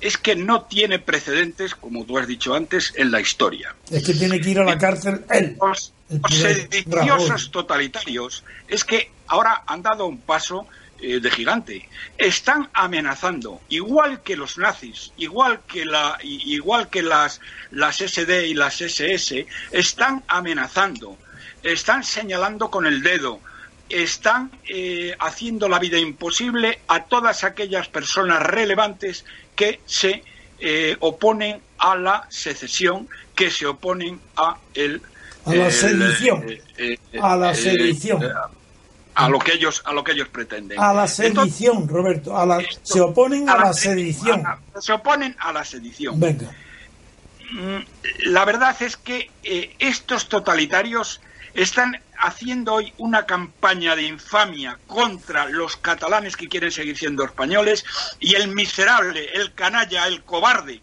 es 0.01 0.17
que 0.17 0.35
no 0.35 0.63
tiene 0.63 0.97
precedentes, 0.97 1.75
como 1.75 2.03
tú 2.05 2.17
has 2.17 2.25
dicho 2.25 2.55
antes, 2.55 2.93
en 2.95 3.11
la 3.11 3.19
historia. 3.19 3.75
Es 3.91 4.03
que 4.03 4.13
tiene 4.13 4.39
que 4.39 4.49
ir 4.49 4.59
a 4.59 4.63
la 4.63 4.77
cárcel 4.77 5.23
él. 5.29 5.57
Los, 5.61 5.93
sediciosos 6.29 7.51
totalitarios 7.51 8.43
es 8.67 8.83
que 8.83 9.11
ahora 9.27 9.63
han 9.67 9.81
dado 9.81 10.05
un 10.05 10.19
paso 10.19 10.67
eh, 10.99 11.19
de 11.19 11.29
gigante. 11.29 11.87
Están 12.17 12.69
amenazando, 12.73 13.61
igual 13.69 14.23
que 14.23 14.35
los 14.35 14.57
nazis, 14.57 15.13
igual 15.17 15.61
que 15.67 15.85
la, 15.85 16.17
igual 16.23 16.89
que 16.89 17.03
las, 17.03 17.39
las 17.69 17.97
SD 17.97 18.47
y 18.47 18.55
las 18.55 18.81
SS, 18.81 19.45
están 19.71 20.23
amenazando, 20.27 21.15
están 21.61 22.03
señalando 22.03 22.71
con 22.71 22.87
el 22.87 23.03
dedo, 23.03 23.39
están 23.89 24.49
eh, 24.67 25.15
haciendo 25.19 25.69
la 25.69 25.77
vida 25.77 25.99
imposible 25.99 26.79
a 26.87 27.03
todas 27.03 27.43
aquellas 27.43 27.87
personas 27.89 28.41
relevantes 28.41 29.23
que 29.55 29.81
se 29.85 30.23
eh, 30.59 30.97
oponen 30.99 31.61
a 31.77 31.95
la 31.95 32.25
secesión, 32.29 33.07
que 33.35 33.51
se 33.51 33.67
oponen 33.67 34.19
a 34.35 34.57
el 34.73 35.03
a 35.45 35.53
la 35.53 35.69
sedición, 35.69 36.43
a 37.21 37.35
la 37.37 37.53
sedición 37.53 38.19
a 39.17 39.29
lo 39.29 39.39
que 39.39 39.53
ellos 39.53 39.81
a 39.83 39.93
lo 39.93 40.03
que 40.03 40.11
ellos 40.11 40.27
pretenden. 40.27 40.79
A 40.79 40.93
la 40.93 41.07
sedición, 41.07 41.87
Roberto, 41.87 42.37
a 42.37 42.45
la, 42.45 42.63
se 42.83 43.01
oponen 43.01 43.49
a, 43.49 43.57
la, 43.57 43.73
sedición. 43.73 44.43
se 44.79 44.93
oponen 44.93 45.35
a 45.39 45.51
la 45.51 45.65
sedición. 45.65 46.19
Venga. 46.19 46.51
Mm, 47.51 47.79
la 48.25 48.45
verdad 48.45 48.75
es 48.79 48.95
que 48.95 49.31
eh, 49.43 49.75
estos 49.79 50.29
totalitarios 50.29 51.19
están 51.55 51.99
haciendo 52.19 52.75
hoy 52.75 52.93
una 52.99 53.25
campaña 53.25 53.95
de 53.95 54.03
infamia 54.03 54.77
contra 54.85 55.45
los 55.45 55.77
catalanes 55.77 56.37
que 56.37 56.47
quieren 56.47 56.71
seguir 56.71 56.95
siendo 56.95 57.23
españoles 57.23 57.85
y 58.19 58.35
el 58.35 58.49
miserable, 58.49 59.29
el 59.33 59.53
canalla, 59.55 60.05
el 60.05 60.23
cobarde 60.23 60.81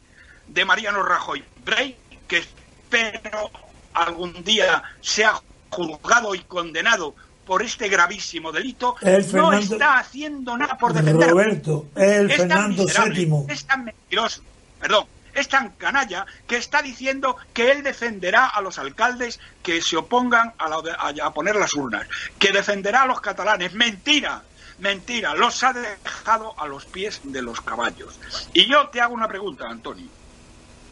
de 0.49 0.65
Mariano 0.65 1.05
Rajoy 1.05 1.45
Brey, 1.65 1.97
que 2.27 2.39
espero 2.39 3.51
algún 3.93 4.43
día 4.43 4.83
sea 5.01 5.41
juzgado 5.71 6.35
y 6.35 6.41
condenado 6.41 7.15
por 7.45 7.63
este 7.63 7.89
gravísimo 7.89 8.53
delito, 8.53 8.97
no 9.33 9.53
está 9.53 9.99
haciendo 9.99 10.57
nada 10.57 10.77
por 10.77 10.93
defender. 10.93 11.31
Roberto, 11.31 11.87
el 11.97 12.31
Fernando 12.31 12.87
VII. 12.87 13.47
Es 13.49 13.65
tan 13.65 13.85
mentiroso, 13.85 14.43
perdón, 14.81 15.07
es 15.35 15.49
tan 15.49 15.71
canalla 15.71 16.27
que 16.47 16.57
está 16.57 16.81
diciendo 16.81 17.37
que 17.53 17.73
él 17.73 17.83
defenderá 17.83 18.47
a 18.47 18.61
los 18.61 18.79
alcaldes 18.79 19.41
que 19.63 19.83
se 19.83 19.97
opongan 19.97 20.55
a, 20.59 21.31
poner 21.35 21.57
las 21.57 21.75
urnas, 21.75 22.07
que 22.39 22.53
defenderá 22.53 23.03
a 23.03 23.07
los 23.07 23.21
catalanes. 23.21 23.75
Mentira, 23.75 24.43
mentira, 24.79 25.35
los 25.35 25.63
ha 25.65 25.73
dejado 25.73 26.59
a 26.59 26.67
los 26.67 26.87
pies 26.87 27.21
de 27.25 27.43
los 27.43 27.61
caballos. 27.61 28.19
Y 28.53 28.67
yo 28.67 28.89
te 28.89 29.01
hago 29.01 29.15
una 29.15 29.29
pregunta, 29.29 29.67
Antonio. 29.69 30.09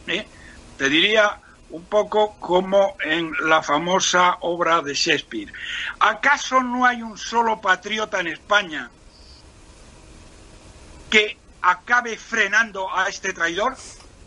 ¿Eh? 0.07 0.27
Te 0.77 0.89
diría 0.89 1.39
un 1.73 1.85
poco 1.85 2.37
como 2.39 2.97
en 3.05 3.33
la 3.45 3.63
famosa 3.63 4.37
obra 4.41 4.81
de 4.83 4.95
Shakespeare. 4.95 5.53
¿Acaso 5.99 6.63
no 6.63 6.87
hay 6.87 7.03
un 7.03 7.19
solo 7.19 7.61
patriota 7.61 8.21
en 8.21 8.29
España 8.29 8.91
que 11.11 11.37
acabe 11.63 12.17
frenando 12.17 12.95
a 12.95 13.09
este 13.09 13.33
traidor? 13.33 13.77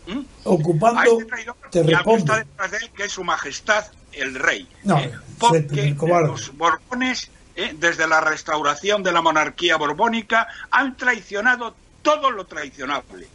¿Mm? 0.06 0.20
Ocupando, 0.44 1.00
a 1.00 1.04
este 1.04 1.24
traidor 1.24 1.56
te 1.70 1.80
está 1.80 2.36
detrás 2.38 2.70
de 2.70 2.76
él, 2.78 2.90
que 2.96 3.04
es 3.04 3.12
su 3.12 3.24
majestad 3.24 3.86
el 4.12 4.34
rey. 4.34 4.68
No, 4.84 4.98
eh, 4.98 5.12
porque 5.38 5.94
los 5.98 6.56
borbones, 6.56 7.30
eh, 7.54 7.74
desde 7.78 8.08
la 8.08 8.20
restauración 8.20 9.02
de 9.02 9.12
la 9.12 9.22
monarquía 9.22 9.76
borbónica, 9.76 10.48
han 10.70 10.96
traicionado 10.96 11.76
todo 12.02 12.30
lo 12.30 12.46
traicionable. 12.46 13.28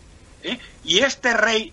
Eh, 0.43 0.59
y 0.83 0.99
este 0.99 1.33
rey 1.33 1.71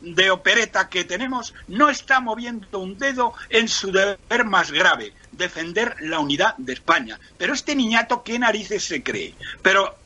de, 0.00 0.30
opereta 0.30 0.88
que 0.88 1.04
tenemos 1.04 1.54
no 1.68 1.88
está 1.88 2.20
moviendo 2.20 2.78
un 2.78 2.98
dedo 2.98 3.34
en 3.50 3.68
su 3.68 3.90
deber 3.92 4.44
más 4.44 4.70
grave, 4.70 5.12
defender 5.32 5.96
la 6.00 6.20
unidad 6.20 6.56
de 6.56 6.72
España. 6.72 7.18
Pero 7.36 7.54
este 7.54 7.74
niñato, 7.74 8.22
¿qué 8.22 8.38
narices 8.38 8.84
se 8.84 9.02
cree? 9.02 9.34
Pero 9.62 9.96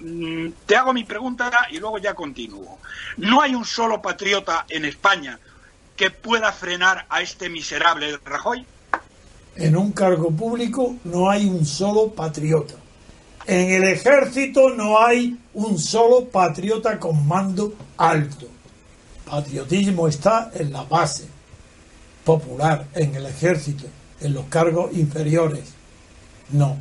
mm, 0.00 0.48
te 0.66 0.76
hago 0.76 0.92
mi 0.92 1.04
pregunta 1.04 1.50
y 1.70 1.78
luego 1.78 1.98
ya 1.98 2.14
continúo. 2.14 2.78
¿No 3.16 3.40
hay 3.40 3.54
un 3.54 3.64
solo 3.64 4.00
patriota 4.00 4.66
en 4.68 4.84
España 4.84 5.38
que 5.96 6.10
pueda 6.10 6.52
frenar 6.52 7.06
a 7.08 7.20
este 7.20 7.48
miserable 7.48 8.18
Rajoy? 8.24 8.64
En 9.56 9.76
un 9.76 9.92
cargo 9.92 10.30
público 10.30 10.96
no 11.04 11.28
hay 11.28 11.46
un 11.46 11.66
solo 11.66 12.08
patriota. 12.08 12.74
En 13.46 13.70
el 13.70 13.84
ejército 13.84 14.70
no 14.70 15.02
hay 15.02 15.36
un 15.54 15.78
solo 15.78 16.26
patriota 16.26 16.98
con 16.98 17.26
mando 17.26 17.74
alto 17.96 18.46
patriotismo 19.30 20.08
está 20.08 20.50
en 20.54 20.72
la 20.72 20.82
base 20.82 21.26
popular, 22.24 22.86
en 22.94 23.14
el 23.14 23.26
ejército, 23.26 23.86
en 24.20 24.34
los 24.34 24.46
cargos 24.46 24.92
inferiores. 24.92 25.72
No. 26.50 26.76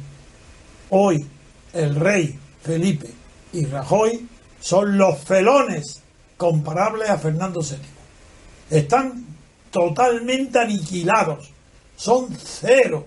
Hoy 0.89 1.25
el 1.73 1.95
rey 1.95 2.37
Felipe 2.63 3.09
y 3.53 3.65
Rajoy 3.65 4.27
son 4.59 4.97
los 4.97 5.19
felones 5.19 6.01
comparables 6.37 7.09
a 7.09 7.17
Fernando 7.19 7.61
VII. 7.61 8.77
Están 8.77 9.25
totalmente 9.71 10.59
aniquilados. 10.59 11.51
Son 11.95 12.27
cero 12.35 13.05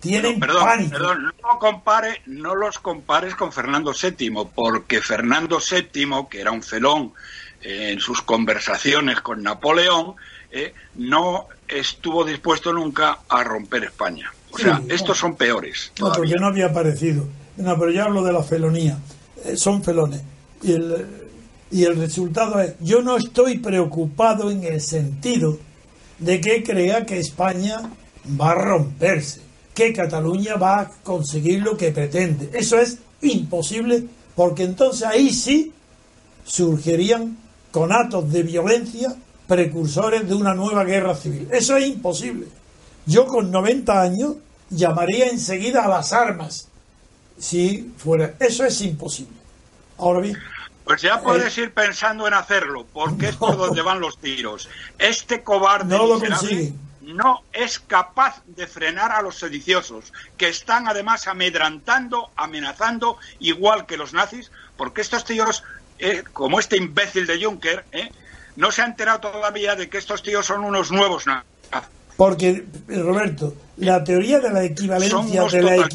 tienen 0.00 0.38
perdón, 0.38 0.90
Perdón, 0.90 1.34
no, 1.42 1.58
compare, 1.58 2.22
no 2.26 2.54
los 2.54 2.78
compares 2.78 3.34
con 3.34 3.52
Fernando 3.52 3.92
VII, 3.92 4.30
porque 4.54 5.00
Fernando 5.00 5.58
VII, 5.58 6.26
que 6.30 6.40
era 6.40 6.52
un 6.52 6.62
felón 6.62 7.14
eh, 7.62 7.90
en 7.92 8.00
sus 8.00 8.22
conversaciones 8.22 9.20
con 9.20 9.42
Napoleón, 9.42 10.14
eh, 10.50 10.72
no 10.96 11.46
estuvo 11.66 12.24
dispuesto 12.24 12.72
nunca 12.72 13.20
a 13.28 13.44
romper 13.44 13.84
España. 13.84 14.32
O 14.50 14.58
sea, 14.58 14.82
estos 14.88 15.18
son 15.18 15.36
peores. 15.36 15.92
No, 16.00 16.10
porque 16.12 16.36
no 16.36 16.46
había 16.46 16.66
aparecido. 16.66 17.26
No, 17.56 17.78
pero 17.78 17.90
yo 17.90 18.04
hablo 18.04 18.22
de 18.22 18.32
la 18.32 18.42
felonía. 18.42 18.98
Eh, 19.44 19.56
son 19.56 19.82
felones. 19.82 20.22
Y 20.62 20.72
el, 20.72 21.06
y 21.70 21.84
el 21.84 21.96
resultado 21.96 22.60
es, 22.60 22.74
yo 22.80 23.02
no 23.02 23.16
estoy 23.16 23.58
preocupado 23.58 24.50
en 24.50 24.64
el 24.64 24.80
sentido 24.80 25.58
de 26.18 26.40
que 26.40 26.62
crea 26.62 27.04
que 27.04 27.18
España 27.18 27.82
va 28.40 28.52
a 28.52 28.54
romperse, 28.54 29.40
que 29.74 29.92
Cataluña 29.92 30.56
va 30.56 30.80
a 30.80 30.90
conseguir 31.02 31.62
lo 31.62 31.76
que 31.76 31.92
pretende. 31.92 32.50
Eso 32.52 32.78
es 32.78 32.98
imposible 33.20 34.04
porque 34.34 34.64
entonces 34.64 35.02
ahí 35.06 35.30
sí 35.30 35.72
surgirían 36.44 37.36
con 37.70 37.92
actos 37.92 38.30
de 38.32 38.42
violencia 38.42 39.14
precursores 39.46 40.28
de 40.28 40.34
una 40.34 40.54
nueva 40.54 40.84
guerra 40.84 41.14
civil. 41.14 41.48
Eso 41.50 41.76
es 41.76 41.86
imposible. 41.86 42.46
Yo 43.06 43.26
con 43.26 43.50
90 43.50 44.00
años 44.00 44.36
llamaría 44.68 45.26
enseguida 45.26 45.84
a 45.84 45.88
las 45.88 46.12
armas 46.12 46.68
si 47.38 47.92
fuera. 47.96 48.34
Eso 48.38 48.64
es 48.64 48.80
imposible. 48.82 49.36
Ahora 49.96 50.20
bien. 50.20 50.36
Pues 50.84 51.02
ya 51.02 51.20
puedes 51.20 51.56
ir 51.58 51.72
pensando 51.72 52.26
en 52.26 52.34
hacerlo, 52.34 52.86
porque 52.92 53.28
es 53.28 53.36
por 53.36 53.56
donde 53.58 53.82
van 53.82 54.00
los 54.00 54.18
tiros. 54.18 54.68
Este 54.98 55.42
cobarde 55.42 55.96
no 55.96 56.06
lo 56.06 56.18
consigue. 56.18 56.72
no 57.02 57.42
es 57.52 57.78
capaz 57.78 58.42
de 58.46 58.66
frenar 58.66 59.12
a 59.12 59.22
los 59.22 59.38
sediciosos, 59.38 60.12
que 60.36 60.48
están 60.48 60.88
además 60.88 61.26
amedrantando, 61.26 62.30
amenazando, 62.36 63.18
igual 63.38 63.86
que 63.86 63.96
los 63.96 64.12
nazis, 64.12 64.50
porque 64.76 65.00
estos 65.00 65.24
tíos, 65.24 65.62
eh, 65.98 66.22
como 66.32 66.60
este 66.60 66.76
imbécil 66.76 67.26
de 67.26 67.42
Juncker, 67.42 67.84
eh, 67.92 68.10
no 68.56 68.70
se 68.70 68.82
ha 68.82 68.86
enterado 68.86 69.20
todavía 69.20 69.76
de 69.76 69.88
que 69.88 69.98
estos 69.98 70.22
tíos 70.22 70.46
son 70.46 70.64
unos 70.64 70.90
nuevos 70.90 71.26
nazis. 71.26 71.48
Porque, 72.16 72.64
Roberto, 72.88 73.54
la 73.76 74.02
teoría 74.02 74.40
de 74.40 74.50
la 74.50 74.64
equivalencia 74.64 75.44
de 75.44 75.62
la, 75.62 75.88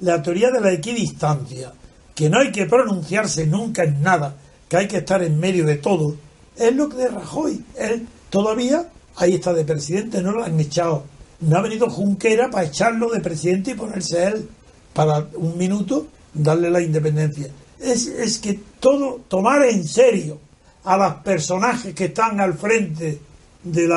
la 0.00 0.22
teoría 0.22 0.50
de 0.50 0.60
la 0.60 0.72
equidistancia 0.72 1.72
que 2.14 2.30
no 2.30 2.38
hay 2.38 2.52
que 2.52 2.66
pronunciarse 2.66 3.46
nunca 3.46 3.82
en 3.82 4.02
nada, 4.02 4.36
que 4.68 4.76
hay 4.76 4.86
que 4.86 4.98
estar 4.98 5.22
en 5.22 5.40
medio 5.40 5.64
de 5.64 5.76
todo, 5.76 6.16
es 6.56 6.74
lo 6.74 6.88
que 6.88 6.96
de 6.98 7.08
Rajoy. 7.08 7.64
Él 7.76 8.06
todavía 8.28 8.86
ahí 9.16 9.34
está 9.34 9.52
de 9.52 9.64
presidente, 9.64 10.22
no 10.22 10.32
lo 10.32 10.44
han 10.44 10.58
echado. 10.60 11.04
No 11.40 11.56
ha 11.56 11.62
venido 11.62 11.88
Junquera 11.88 12.50
para 12.50 12.66
echarlo 12.66 13.10
de 13.10 13.20
presidente 13.20 13.70
y 13.70 13.74
ponerse 13.74 14.26
él 14.26 14.48
para 14.92 15.26
un 15.34 15.56
minuto 15.56 16.08
darle 16.34 16.70
la 16.70 16.80
independencia. 16.80 17.48
Es, 17.80 18.06
es 18.06 18.38
que 18.38 18.60
todo, 18.78 19.22
tomar 19.28 19.64
en 19.64 19.86
serio 19.86 20.38
a 20.84 20.96
los 20.96 21.14
personajes 21.16 21.94
que 21.94 22.06
están 22.06 22.40
al 22.40 22.54
frente 22.54 23.18
del 23.62 23.92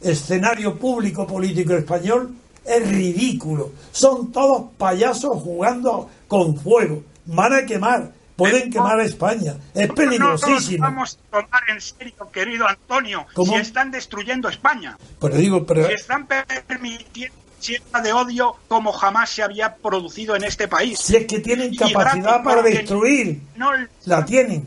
escenario 0.00 0.76
público 0.76 1.26
político 1.26 1.74
español 1.74 2.34
es 2.64 2.88
ridículo. 2.88 3.72
Son 3.92 4.32
todos 4.32 4.70
payasos 4.76 5.42
jugando 5.42 6.10
con 6.28 6.56
fuego 6.56 7.02
van 7.26 7.52
a 7.52 7.66
quemar, 7.66 8.12
pueden 8.36 8.70
quemar 8.70 9.00
a 9.00 9.04
España. 9.04 9.56
Es 9.74 9.90
peligrosísimo. 9.92 10.84
No 10.84 10.92
vamos 10.92 11.18
a 11.30 11.40
tomar 11.40 11.62
en 11.68 11.80
serio, 11.80 12.30
querido 12.32 12.66
Antonio, 12.66 13.26
si 13.44 13.54
están 13.54 13.90
destruyendo 13.90 14.48
España. 14.48 14.96
Pero 15.20 15.36
digo, 15.36 15.66
pero... 15.66 15.86
Si 15.86 15.94
están 15.94 16.26
permitiendo 16.26 17.36
cierta 17.66 18.00
de 18.00 18.12
odio 18.12 18.56
como 18.68 18.92
jamás 18.92 19.30
se 19.30 19.42
había 19.42 19.74
producido 19.74 20.36
en 20.36 20.44
este 20.44 20.68
país. 20.68 20.98
Si 20.98 21.16
es 21.16 21.26
que 21.26 21.40
tienen 21.40 21.74
capacidad 21.74 22.42
para 22.42 22.62
destruir, 22.62 23.40
no... 23.56 23.70
la 24.04 24.24
tienen. 24.24 24.64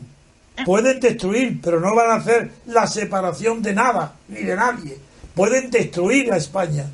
¿Eh? 0.56 0.62
Pueden 0.64 1.00
destruir, 1.00 1.60
pero 1.62 1.80
no 1.80 1.94
van 1.94 2.10
a 2.10 2.14
hacer 2.16 2.50
la 2.66 2.86
separación 2.86 3.62
de 3.62 3.74
nada, 3.74 4.14
ni 4.28 4.42
de 4.42 4.54
nadie. 4.54 4.98
Pueden 5.34 5.70
destruir 5.70 6.32
a 6.32 6.36
España, 6.36 6.86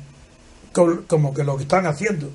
como 0.71 1.33
que 1.33 1.43
lo 1.43 1.57
que 1.57 1.63
están 1.63 1.85
haciendo. 1.85 2.31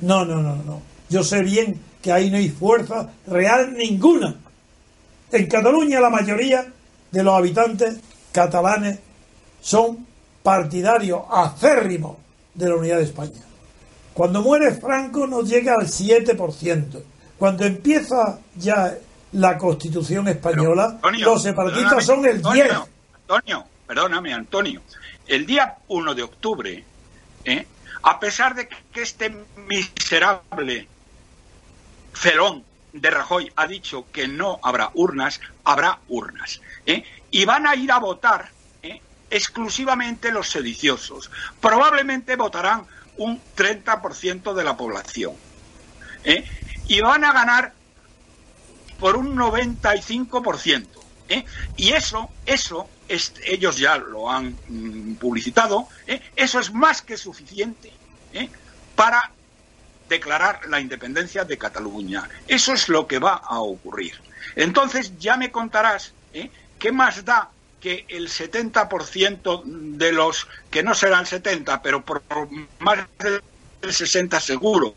No, 0.00 0.24
no, 0.24 0.42
no, 0.42 0.56
no. 0.56 0.82
Yo 1.08 1.24
sé 1.24 1.42
bien 1.42 1.80
que 2.02 2.12
ahí 2.12 2.30
no 2.30 2.36
hay 2.36 2.50
fuerza 2.50 3.10
real 3.26 3.74
ninguna. 3.74 4.34
En 5.32 5.46
Cataluña 5.46 6.00
la 6.00 6.10
mayoría 6.10 6.66
de 7.10 7.22
los 7.22 7.34
habitantes 7.34 7.96
catalanes 8.32 8.98
son 9.60 10.06
partidarios 10.42 11.22
acérrimos 11.30 12.25
de 12.56 12.68
la 12.68 12.76
unidad 12.76 12.98
de 12.98 13.04
España. 13.04 13.40
Cuando 14.14 14.42
muere 14.42 14.74
Franco 14.74 15.26
nos 15.26 15.48
llega 15.48 15.74
al 15.74 15.86
7%. 15.86 17.02
Cuando 17.38 17.64
empieza 17.64 18.38
ya 18.56 18.96
la 19.32 19.58
constitución 19.58 20.28
española, 20.28 20.98
los 21.18 21.42
separatistas 21.42 22.04
son 22.04 22.24
el 22.24 22.42
10%. 22.42 22.86
Antonio, 23.28 23.64
perdóname, 23.86 24.32
Antonio. 24.32 24.80
El 25.26 25.44
día 25.44 25.76
1 25.88 26.14
de 26.14 26.22
octubre, 26.22 26.84
¿eh? 27.44 27.66
a 28.02 28.20
pesar 28.20 28.54
de 28.54 28.68
que 28.68 29.02
este 29.02 29.34
miserable 29.68 30.88
Felón 32.12 32.64
de 32.92 33.10
Rajoy 33.10 33.52
ha 33.56 33.66
dicho 33.66 34.06
que 34.12 34.26
no 34.28 34.58
habrá 34.62 34.90
urnas, 34.94 35.40
habrá 35.64 35.98
urnas. 36.08 36.60
¿eh? 36.86 37.04
Y 37.30 37.44
van 37.44 37.66
a 37.66 37.74
ir 37.74 37.92
a 37.92 37.98
votar. 37.98 38.48
Exclusivamente 39.30 40.30
los 40.30 40.50
sediciosos. 40.50 41.30
Probablemente 41.60 42.36
votarán 42.36 42.86
un 43.16 43.40
30% 43.56 44.54
de 44.54 44.64
la 44.64 44.76
población. 44.76 45.34
¿eh? 46.24 46.44
Y 46.88 47.00
van 47.00 47.24
a 47.24 47.32
ganar 47.32 47.72
por 48.98 49.16
un 49.16 49.36
95%. 49.36 50.86
Y 51.76 51.90
eso, 51.90 52.30
eso, 52.46 52.88
ellos 53.44 53.76
ya 53.78 53.98
lo 53.98 54.30
han 54.30 54.56
mm, 54.68 55.14
publicitado, 55.14 55.88
eso 56.36 56.60
es 56.60 56.72
más 56.72 57.02
que 57.02 57.16
suficiente 57.16 57.92
para 58.94 59.32
declarar 60.08 60.60
la 60.68 60.80
independencia 60.80 61.44
de 61.44 61.58
Cataluña. 61.58 62.28
Eso 62.46 62.72
es 62.72 62.88
lo 62.88 63.06
que 63.06 63.18
va 63.18 63.34
a 63.34 63.60
ocurrir. 63.60 64.14
Entonces 64.54 65.18
ya 65.18 65.36
me 65.36 65.50
contarás 65.50 66.12
¿eh? 66.32 66.50
qué 66.78 66.92
más 66.92 67.24
da 67.24 67.50
que 67.86 68.04
el 68.08 68.28
70% 68.28 69.62
de 69.62 70.10
los, 70.10 70.48
que 70.72 70.82
no 70.82 70.92
serán 70.92 71.24
70, 71.24 71.82
pero 71.82 72.04
por 72.04 72.20
más 72.80 73.06
del 73.20 73.40
60 73.94 74.40
seguro, 74.40 74.96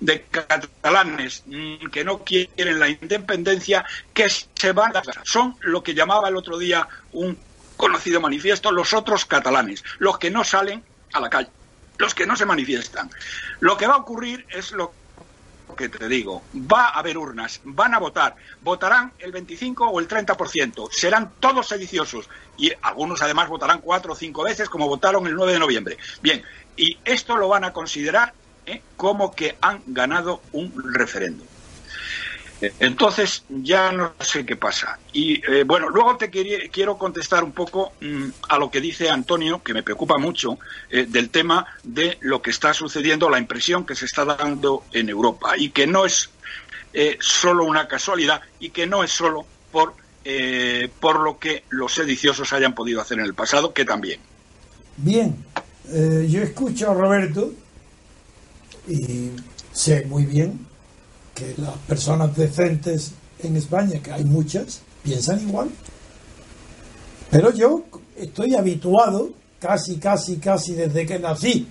de 0.00 0.22
catalanes 0.22 1.42
mm, 1.44 1.88
que 1.92 2.04
no 2.04 2.24
quieren 2.24 2.80
la 2.80 2.88
independencia, 2.88 3.84
que 4.14 4.30
se 4.30 4.72
van. 4.72 4.94
Son 5.24 5.56
lo 5.60 5.82
que 5.82 5.92
llamaba 5.92 6.30
el 6.30 6.36
otro 6.36 6.56
día 6.56 6.88
un 7.12 7.38
conocido 7.76 8.18
manifiesto, 8.18 8.72
los 8.72 8.94
otros 8.94 9.26
catalanes, 9.26 9.84
los 9.98 10.16
que 10.16 10.30
no 10.30 10.42
salen 10.42 10.82
a 11.12 11.20
la 11.20 11.28
calle 11.28 11.50
los 11.98 12.14
que 12.14 12.26
no 12.26 12.34
se 12.34 12.46
manifiestan. 12.46 13.10
Lo 13.60 13.76
que 13.76 13.86
va 13.86 13.94
a 13.94 13.98
ocurrir 13.98 14.44
es 14.48 14.72
lo 14.72 14.92
que 15.74 15.88
te 15.88 16.08
digo, 16.08 16.42
va 16.54 16.86
a 16.86 16.98
haber 16.98 17.18
urnas, 17.18 17.60
van 17.64 17.94
a 17.94 17.98
votar, 17.98 18.36
votarán 18.62 19.12
el 19.18 19.32
25 19.32 19.88
o 19.88 20.00
el 20.00 20.08
30%, 20.08 20.90
serán 20.90 21.32
todos 21.40 21.68
sediciosos 21.68 22.28
y 22.56 22.72
algunos 22.82 23.22
además 23.22 23.48
votarán 23.48 23.80
cuatro 23.80 24.12
o 24.12 24.16
cinco 24.16 24.44
veces 24.44 24.68
como 24.68 24.88
votaron 24.88 25.26
el 25.26 25.34
9 25.34 25.52
de 25.52 25.58
noviembre. 25.58 25.98
Bien, 26.22 26.42
y 26.76 26.98
esto 27.04 27.36
lo 27.36 27.48
van 27.48 27.64
a 27.64 27.72
considerar 27.72 28.34
¿eh? 28.66 28.82
como 28.96 29.34
que 29.34 29.56
han 29.60 29.82
ganado 29.86 30.42
un 30.52 30.72
referéndum. 30.94 31.46
Entonces 32.78 33.44
ya 33.48 33.90
no 33.92 34.12
sé 34.20 34.46
qué 34.46 34.56
pasa. 34.56 34.98
Y 35.12 35.42
eh, 35.50 35.64
bueno, 35.64 35.88
luego 35.88 36.16
te 36.16 36.30
quiero 36.30 36.96
contestar 36.96 37.42
un 37.42 37.52
poco 37.52 37.92
mm, 38.00 38.28
a 38.48 38.58
lo 38.58 38.70
que 38.70 38.80
dice 38.80 39.10
Antonio, 39.10 39.62
que 39.62 39.74
me 39.74 39.82
preocupa 39.82 40.18
mucho, 40.18 40.58
eh, 40.90 41.06
del 41.08 41.30
tema 41.30 41.66
de 41.82 42.18
lo 42.20 42.40
que 42.40 42.50
está 42.50 42.72
sucediendo, 42.72 43.28
la 43.28 43.38
impresión 43.38 43.84
que 43.84 43.94
se 43.94 44.04
está 44.04 44.24
dando 44.24 44.84
en 44.92 45.08
Europa 45.08 45.56
y 45.56 45.70
que 45.70 45.86
no 45.86 46.04
es 46.04 46.30
eh, 46.92 47.18
solo 47.20 47.64
una 47.64 47.88
casualidad 47.88 48.42
y 48.60 48.70
que 48.70 48.86
no 48.86 49.02
es 49.02 49.10
solo 49.10 49.44
por, 49.72 49.94
por 51.00 51.20
lo 51.20 51.38
que 51.38 51.64
los 51.70 51.94
sediciosos 51.94 52.52
hayan 52.52 52.74
podido 52.74 53.00
hacer 53.00 53.18
en 53.18 53.24
el 53.24 53.34
pasado, 53.34 53.72
que 53.72 53.84
también. 53.84 54.20
Bien, 54.98 55.34
yo 55.86 56.42
escucho 56.42 56.90
a 56.90 56.94
Roberto 56.94 57.52
y 58.86 59.30
sé 59.72 60.04
muy 60.04 60.26
bien 60.26 60.71
que 61.34 61.54
las 61.56 61.76
personas 61.88 62.36
decentes 62.36 63.12
en 63.42 63.56
España, 63.56 64.00
que 64.02 64.12
hay 64.12 64.24
muchas, 64.24 64.80
piensan 65.02 65.40
igual. 65.40 65.70
Pero 67.30 67.50
yo 67.52 67.84
estoy 68.16 68.54
habituado, 68.54 69.30
casi, 69.58 69.96
casi, 69.96 70.36
casi 70.36 70.74
desde 70.74 71.06
que 71.06 71.18
nací, 71.18 71.66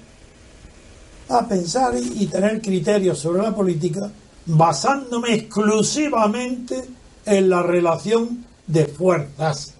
a 1.30 1.48
pensar 1.48 1.94
y, 1.98 2.26
tener 2.26 2.62
criterios 2.62 3.20
sobre 3.20 3.42
la 3.42 3.56
política 3.56 4.12
basándome 4.46 5.34
exclusivamente 5.34 6.84
en 7.26 7.50
la 7.50 7.64
relación 7.64 8.46
de 8.68 8.86
fuerzas, 8.86 9.74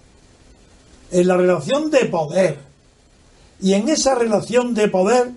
en 1.10 1.26
la 1.26 1.36
relación 1.36 1.90
de 1.90 2.06
poder. 2.06 2.58
Y 3.60 3.74
en 3.74 3.88
esa 3.88 4.14
relación 4.14 4.72
de 4.74 4.88
poder 4.88 5.32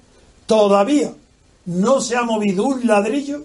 todavía 0.45 1.13
no 1.65 1.99
se 1.99 2.15
ha 2.15 2.23
movido 2.23 2.65
un 2.65 2.88
ladrillo 2.88 3.43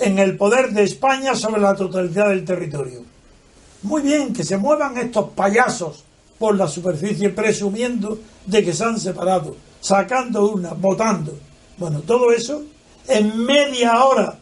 en 0.00 0.18
el 0.18 0.36
poder 0.36 0.70
de 0.72 0.84
España 0.84 1.34
sobre 1.34 1.60
la 1.60 1.74
totalidad 1.74 2.28
del 2.28 2.44
territorio. 2.44 3.04
Muy 3.82 4.02
bien, 4.02 4.32
que 4.32 4.44
se 4.44 4.56
muevan 4.56 4.96
estos 4.98 5.30
payasos 5.30 6.04
por 6.38 6.56
la 6.56 6.68
superficie 6.68 7.30
presumiendo 7.30 8.18
de 8.46 8.64
que 8.64 8.72
se 8.72 8.84
han 8.84 8.98
separado, 8.98 9.56
sacando 9.80 10.50
una, 10.50 10.72
votando. 10.72 11.38
Bueno, 11.76 12.00
todo 12.00 12.32
eso 12.32 12.62
en 13.08 13.44
media 13.44 14.04
hora. 14.04 14.38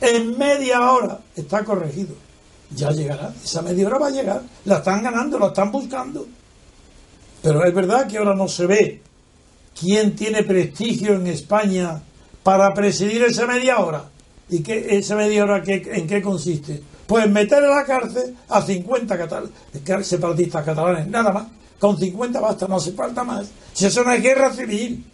En 0.00 0.36
media 0.36 0.90
hora 0.90 1.18
está 1.36 1.64
corregido. 1.64 2.14
Ya 2.74 2.90
llegará, 2.90 3.32
esa 3.44 3.62
media 3.62 3.86
hora 3.86 3.98
va 3.98 4.06
a 4.08 4.10
llegar. 4.10 4.42
La 4.64 4.78
están 4.78 5.02
ganando, 5.02 5.38
la 5.38 5.48
están 5.48 5.70
buscando. 5.70 6.26
Pero 7.42 7.64
es 7.64 7.74
verdad 7.74 8.06
que 8.06 8.18
ahora 8.18 8.34
no 8.34 8.48
se 8.48 8.66
ve 8.66 9.02
quién 9.78 10.14
tiene 10.16 10.42
prestigio 10.42 11.14
en 11.14 11.26
España 11.26 12.02
para 12.42 12.72
presidir 12.74 13.22
esa 13.22 13.46
media 13.46 13.78
hora. 13.78 14.04
¿Y 14.48 14.62
qué, 14.62 14.98
esa 14.98 15.16
media 15.16 15.44
hora 15.44 15.62
en 15.66 16.06
qué 16.06 16.22
consiste? 16.22 16.82
Pues 17.06 17.28
meter 17.28 17.62
en 17.62 17.70
la 17.70 17.84
cárcel 17.84 18.36
a 18.48 18.62
50 18.62 19.18
catalanes, 19.18 20.06
separatistas 20.06 20.64
catalanes, 20.64 21.06
nada 21.08 21.32
más. 21.32 21.46
Con 21.78 21.98
50 21.98 22.40
basta, 22.40 22.68
no 22.68 22.76
hace 22.76 22.92
falta 22.92 23.24
más. 23.24 23.50
Si 23.72 23.86
eso 23.86 24.04
no 24.04 24.12
es 24.12 24.22
guerra 24.22 24.52
civil. 24.52 25.04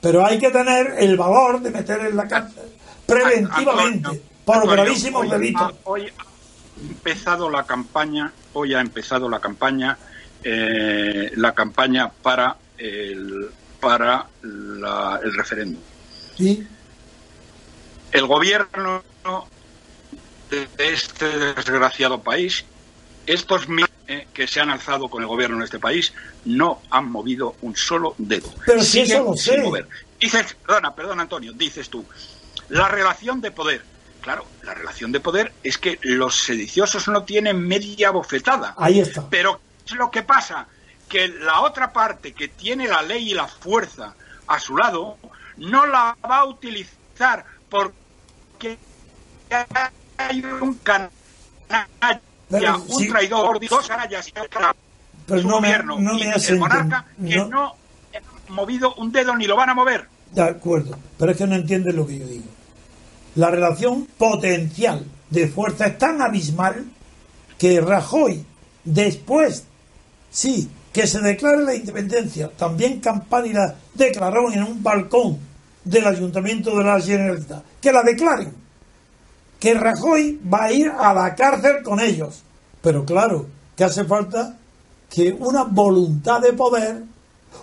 Pero 0.00 0.24
hay 0.24 0.38
que 0.38 0.50
tener 0.50 0.94
el 0.98 1.16
valor 1.16 1.60
de 1.60 1.70
meter 1.70 2.00
en 2.00 2.16
la 2.16 2.28
cárcel 2.28 2.64
preventivamente 3.06 4.22
por 4.44 4.68
gravísimos 4.68 5.28
delitos. 5.28 5.74
Hoy 5.84 6.02
ha 6.02 6.80
empezado 6.80 7.50
la 7.50 7.64
campaña, 7.64 8.32
hoy 8.52 8.74
ha 8.74 8.80
empezado 8.80 9.28
la 9.28 9.40
campaña, 9.40 9.98
eh, 10.44 11.32
la 11.36 11.52
campaña 11.52 12.10
para 12.22 12.56
el 12.76 13.48
para 13.80 14.26
el 14.42 15.34
referéndum. 15.34 15.80
¿Sí? 16.38 16.66
El 18.12 18.26
gobierno 18.26 19.02
de 20.50 20.68
este 20.78 21.26
desgraciado 21.54 22.22
país, 22.22 22.64
estos 23.26 23.68
mil 23.68 23.86
eh, 24.06 24.26
que 24.32 24.46
se 24.46 24.60
han 24.60 24.70
alzado 24.70 25.08
con 25.08 25.22
el 25.22 25.28
gobierno 25.28 25.58
de 25.58 25.66
este 25.66 25.78
país, 25.78 26.14
no 26.46 26.80
han 26.90 27.10
movido 27.10 27.56
un 27.60 27.76
solo 27.76 28.14
dedo. 28.16 28.48
Pero 28.64 28.82
si 28.82 29.00
eso 29.00 29.22
lo 29.22 29.36
sé. 29.36 29.62
Dices, 30.18 30.56
perdona, 30.66 30.94
perdona 30.94 31.22
Antonio, 31.22 31.52
dices 31.52 31.90
tú, 31.90 32.04
la 32.70 32.88
relación 32.88 33.40
de 33.40 33.50
poder. 33.50 33.82
Claro, 34.22 34.46
la 34.62 34.74
relación 34.74 35.12
de 35.12 35.20
poder 35.20 35.52
es 35.62 35.78
que 35.78 35.98
los 36.02 36.36
sediciosos 36.36 37.08
no 37.08 37.24
tienen 37.24 37.60
media 37.60 38.10
bofetada. 38.10 38.74
Ahí 38.78 39.00
está. 39.00 39.28
Pero 39.28 39.60
¿qué 39.86 39.94
es 39.94 39.98
lo 39.98 40.10
que 40.10 40.22
pasa? 40.22 40.66
Que 41.08 41.28
la 41.28 41.60
otra 41.60 41.92
parte 41.92 42.32
que 42.32 42.48
tiene 42.48 42.88
la 42.88 43.02
ley 43.02 43.30
y 43.30 43.34
la 43.34 43.46
fuerza 43.46 44.14
a 44.46 44.58
su 44.58 44.76
lado 44.76 45.18
no 45.58 45.86
la 45.86 46.16
va 46.28 46.38
a 46.38 46.44
utilizar 46.46 47.44
porque 47.68 48.78
hay 50.16 50.44
un 50.44 50.74
canalla, 50.74 51.08
un 52.88 53.08
traidor, 53.08 53.60
dos 53.68 53.88
canallas 53.88 54.28
y 54.28 54.32
pero 55.26 55.42
no 55.42 55.56
gobierno 55.56 55.98
no 56.00 56.14
me 56.14 56.20
y 56.20 56.30
el 56.48 56.58
monarca 56.58 57.04
que 57.22 57.36
no. 57.36 57.74
ha 58.48 58.52
movido 58.52 58.94
un 58.94 59.12
dedo 59.12 59.36
ni 59.36 59.46
lo 59.46 59.56
van 59.56 59.70
a 59.70 59.74
mover. 59.74 60.06
De 60.32 60.42
acuerdo, 60.42 60.98
pero 61.18 61.32
es 61.32 61.38
que 61.38 61.46
no 61.46 61.54
entiendes 61.54 61.94
lo 61.94 62.06
que 62.06 62.18
yo 62.18 62.26
digo. 62.26 62.46
La 63.34 63.50
relación 63.50 64.06
potencial 64.16 65.04
de 65.30 65.48
fuerza 65.48 65.86
es 65.86 65.98
tan 65.98 66.22
abismal 66.22 66.86
que 67.58 67.80
Rajoy, 67.80 68.44
después, 68.84 69.64
sí, 70.30 70.70
que 70.92 71.06
se 71.06 71.20
declare 71.20 71.62
la 71.62 71.74
independencia, 71.74 72.50
también 72.56 73.00
Campanila 73.00 73.76
declaró 73.94 74.50
en 74.52 74.62
un 74.62 74.82
balcón 74.82 75.38
del 75.88 76.06
Ayuntamiento 76.06 76.76
de 76.76 76.84
la 76.84 77.00
Generalitat, 77.00 77.62
que 77.80 77.92
la 77.92 78.02
declaren, 78.02 78.52
que 79.58 79.74
Rajoy 79.74 80.40
va 80.52 80.64
a 80.64 80.72
ir 80.72 80.88
a 80.88 81.14
la 81.14 81.34
cárcel 81.34 81.82
con 81.82 82.00
ellos. 82.00 82.42
Pero 82.82 83.04
claro, 83.04 83.46
que 83.74 83.84
hace 83.84 84.04
falta 84.04 84.56
que 85.10 85.32
una 85.32 85.64
voluntad 85.64 86.40
de 86.40 86.52
poder 86.52 87.02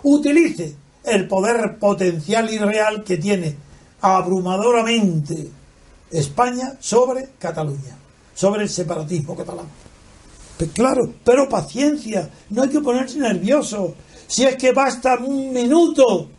utilice 0.04 0.76
el 1.04 1.28
poder 1.28 1.78
potencial 1.78 2.52
y 2.52 2.58
real 2.58 3.04
que 3.04 3.18
tiene 3.18 3.56
abrumadoramente 4.02 5.50
España 6.12 6.74
sobre 6.80 7.30
Cataluña, 7.38 7.96
sobre 8.34 8.64
el 8.64 8.70
separatismo 8.70 9.36
catalán. 9.36 9.68
Pues 10.58 10.72
claro, 10.72 11.14
pero 11.24 11.48
paciencia, 11.48 12.30
no 12.50 12.64
hay 12.64 12.70
que 12.70 12.80
ponerse 12.80 13.20
nervioso. 13.20 13.94
Si 14.28 14.44
es 14.46 14.56
que 14.56 14.72
basta 14.72 15.18
un 15.18 15.54
minuto 15.54 16.30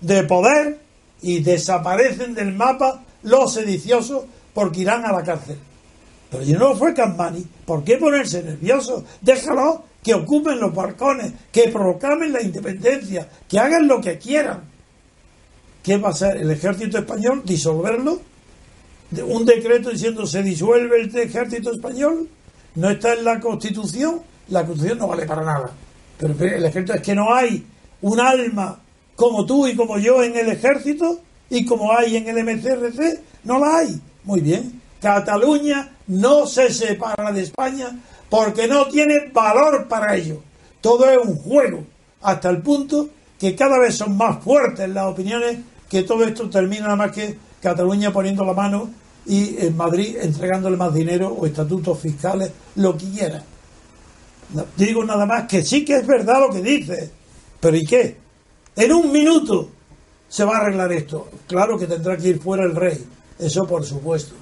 de 0.00 0.22
poder 0.24 0.83
y 1.24 1.42
desaparecen 1.42 2.34
del 2.34 2.52
mapa 2.52 3.02
los 3.22 3.54
sediciosos 3.54 4.24
porque 4.52 4.82
irán 4.82 5.06
a 5.06 5.12
la 5.12 5.22
cárcel. 5.22 5.56
Pero 6.30 6.44
yo 6.44 6.58
no 6.58 6.76
fue 6.76 6.92
Campani. 6.92 7.46
¿Por 7.64 7.82
qué 7.82 7.96
ponerse 7.96 8.42
nervioso? 8.42 9.04
Déjalo 9.22 9.84
que 10.02 10.12
ocupen 10.12 10.60
los 10.60 10.74
balcones, 10.74 11.32
que 11.50 11.68
proclamen 11.68 12.30
la 12.30 12.42
independencia, 12.42 13.26
que 13.48 13.58
hagan 13.58 13.88
lo 13.88 14.02
que 14.02 14.18
quieran. 14.18 14.64
¿Qué 15.82 15.96
va 15.96 16.08
a 16.08 16.12
hacer 16.12 16.36
el 16.36 16.50
ejército 16.50 16.98
español? 16.98 17.42
¿Disolverlo? 17.42 18.20
¿Un 19.26 19.46
decreto 19.46 19.90
diciendo 19.90 20.26
se 20.26 20.42
disuelve 20.42 21.00
el 21.00 21.16
ejército 21.16 21.72
español? 21.72 22.28
¿No 22.74 22.90
está 22.90 23.14
en 23.14 23.24
la 23.24 23.40
Constitución? 23.40 24.20
La 24.48 24.66
Constitución 24.66 24.98
no 24.98 25.08
vale 25.08 25.24
para 25.24 25.42
nada. 25.42 25.70
Pero 26.18 26.34
el 26.38 26.66
ejército 26.66 26.92
es 26.92 27.00
que 27.00 27.14
no 27.14 27.34
hay 27.34 27.64
un 28.02 28.20
alma 28.20 28.78
como 29.16 29.46
tú 29.46 29.66
y 29.66 29.76
como 29.76 29.98
yo 29.98 30.22
en 30.22 30.36
el 30.36 30.48
ejército 30.48 31.20
y 31.50 31.64
como 31.64 31.92
hay 31.92 32.16
en 32.16 32.28
el 32.28 32.44
MCRC. 32.44 33.20
No 33.44 33.58
la 33.58 33.78
hay. 33.78 34.00
Muy 34.24 34.40
bien. 34.40 34.80
Cataluña 35.00 35.92
no 36.06 36.46
se 36.46 36.72
separa 36.72 37.32
de 37.32 37.42
España 37.42 37.96
porque 38.28 38.66
no 38.66 38.86
tiene 38.88 39.30
valor 39.32 39.86
para 39.86 40.16
ello. 40.16 40.40
Todo 40.80 41.08
es 41.08 41.18
un 41.18 41.36
juego, 41.36 41.84
hasta 42.22 42.50
el 42.50 42.62
punto 42.62 43.08
que 43.38 43.54
cada 43.54 43.78
vez 43.78 43.96
son 43.96 44.16
más 44.16 44.42
fuertes 44.42 44.88
las 44.88 45.06
opiniones 45.06 45.58
que 45.88 46.02
todo 46.02 46.24
esto 46.24 46.48
termina 46.48 46.84
nada 46.84 46.96
más 46.96 47.12
que 47.12 47.36
Cataluña 47.60 48.12
poniendo 48.12 48.44
la 48.44 48.52
mano 48.52 48.90
y 49.26 49.56
en 49.58 49.76
Madrid 49.76 50.16
entregándole 50.20 50.76
más 50.76 50.92
dinero 50.92 51.28
o 51.28 51.46
estatutos 51.46 51.98
fiscales, 52.00 52.50
lo 52.76 52.96
que 52.96 53.10
quiera. 53.10 53.42
Digo 54.76 55.04
nada 55.04 55.24
más 55.26 55.46
que 55.46 55.62
sí 55.62 55.84
que 55.84 55.96
es 55.96 56.06
verdad 56.06 56.40
lo 56.40 56.50
que 56.50 56.60
dice, 56.60 57.10
pero 57.60 57.76
¿y 57.76 57.84
qué? 57.84 58.23
En 58.76 58.92
un 58.92 59.12
minuto 59.12 59.68
se 60.28 60.44
va 60.44 60.56
a 60.56 60.60
arreglar 60.60 60.92
esto. 60.92 61.28
Claro 61.46 61.78
que 61.78 61.86
tendrá 61.86 62.16
que 62.16 62.28
ir 62.28 62.40
fuera 62.40 62.64
el 62.64 62.74
rey, 62.74 63.04
eso 63.38 63.66
por 63.66 63.84
supuesto. 63.84 64.34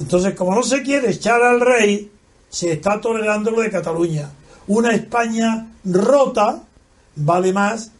Entonces, 0.00 0.34
como 0.34 0.54
no 0.54 0.62
se 0.62 0.82
quiere 0.82 1.10
echar 1.10 1.42
al 1.42 1.60
rey, 1.60 2.10
se 2.48 2.72
está 2.72 3.00
tolerando 3.00 3.50
lo 3.50 3.60
de 3.60 3.70
Cataluña. 3.70 4.30
Una 4.68 4.92
España 4.92 5.68
rota 5.84 6.62
vale 7.16 7.52
más, 7.52 7.90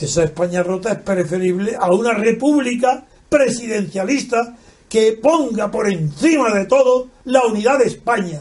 esa 0.00 0.24
España 0.24 0.62
rota 0.62 0.92
es 0.92 0.98
preferible 0.98 1.76
a 1.78 1.92
una 1.92 2.12
república 2.12 3.04
presidencialista 3.28 4.56
que 4.88 5.18
ponga 5.20 5.70
por 5.70 5.90
encima 5.90 6.52
de 6.52 6.66
todo 6.66 7.08
la 7.24 7.44
unidad 7.44 7.78
de 7.78 7.86
España 7.86 8.40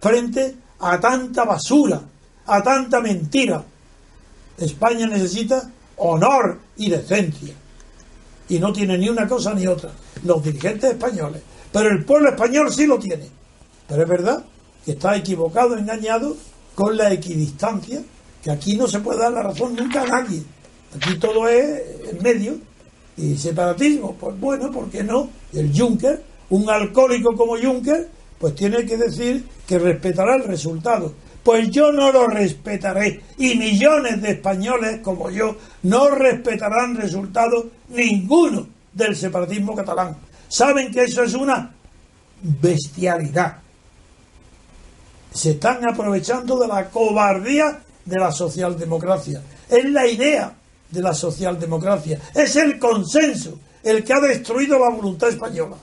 frente 0.00 0.54
a 0.80 1.00
tanta 1.00 1.44
basura, 1.44 2.02
a 2.46 2.62
tanta 2.62 3.00
mentira. 3.00 3.64
España 4.58 5.06
necesita 5.06 5.70
honor 5.96 6.58
y 6.76 6.90
decencia. 6.90 7.54
Y 8.48 8.58
no 8.58 8.72
tiene 8.72 8.96
ni 8.96 9.08
una 9.08 9.26
cosa 9.26 9.54
ni 9.54 9.66
otra. 9.66 9.90
Los 10.24 10.42
dirigentes 10.42 10.92
españoles. 10.92 11.42
Pero 11.72 11.90
el 11.90 12.04
pueblo 12.04 12.30
español 12.30 12.72
sí 12.72 12.86
lo 12.86 12.98
tiene. 12.98 13.28
Pero 13.88 14.02
es 14.02 14.08
verdad 14.08 14.44
que 14.84 14.92
está 14.92 15.16
equivocado, 15.16 15.76
engañado 15.76 16.36
con 16.74 16.96
la 16.96 17.12
equidistancia, 17.12 18.02
que 18.42 18.50
aquí 18.50 18.76
no 18.76 18.86
se 18.86 19.00
puede 19.00 19.20
dar 19.20 19.32
la 19.32 19.42
razón 19.42 19.74
nunca 19.74 20.02
a 20.02 20.06
nadie. 20.06 20.42
Aquí 20.94 21.18
todo 21.18 21.48
es 21.48 21.82
en 22.10 22.22
medio. 22.22 22.58
Y 23.16 23.36
separatismo, 23.36 24.14
pues 24.14 24.38
bueno, 24.38 24.70
¿por 24.70 24.90
qué 24.90 25.02
no? 25.02 25.30
El 25.52 25.72
Juncker, 25.76 26.22
un 26.50 26.68
alcohólico 26.68 27.34
como 27.34 27.56
Juncker, 27.56 28.08
pues 28.38 28.54
tiene 28.54 28.84
que 28.84 28.96
decir 28.96 29.44
que 29.66 29.78
respetará 29.78 30.36
el 30.36 30.44
resultado. 30.44 31.12
Pues 31.46 31.70
yo 31.70 31.92
no 31.92 32.12
lo 32.12 32.26
respetaré. 32.26 33.22
Y 33.38 33.54
millones 33.54 34.20
de 34.20 34.32
españoles 34.32 35.00
como 35.00 35.30
yo 35.30 35.56
no 35.84 36.10
respetarán 36.10 36.96
resultado 36.96 37.68
ninguno 37.88 38.66
del 38.92 39.14
separatismo 39.14 39.74
catalán. 39.74 40.16
Saben 40.48 40.90
que 40.90 41.04
eso 41.04 41.22
es 41.22 41.34
una 41.34 41.72
bestialidad 42.42 43.58
se 45.36 45.50
están 45.50 45.86
aprovechando 45.88 46.58
de 46.58 46.66
la 46.66 46.88
cobardía 46.88 47.78
de 48.04 48.18
la 48.18 48.32
socialdemocracia. 48.32 49.42
Es 49.68 49.84
la 49.90 50.06
idea 50.06 50.54
de 50.90 51.02
la 51.02 51.12
socialdemocracia, 51.12 52.20
es 52.34 52.56
el 52.56 52.78
consenso 52.78 53.58
el 53.82 54.02
que 54.02 54.12
ha 54.12 54.20
destruido 54.20 54.78
la 54.78 54.88
voluntad 54.88 55.28
española. 55.28 55.76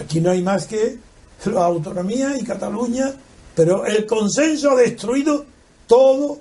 aquí 0.00 0.20
no 0.20 0.30
hay 0.30 0.42
más 0.42 0.66
que 0.66 0.98
la 1.44 1.64
autonomía 1.64 2.36
y 2.38 2.44
Cataluña, 2.44 3.12
pero 3.54 3.86
el 3.86 4.06
consenso 4.06 4.72
ha 4.72 4.76
destruido 4.76 5.44
toda 5.86 6.36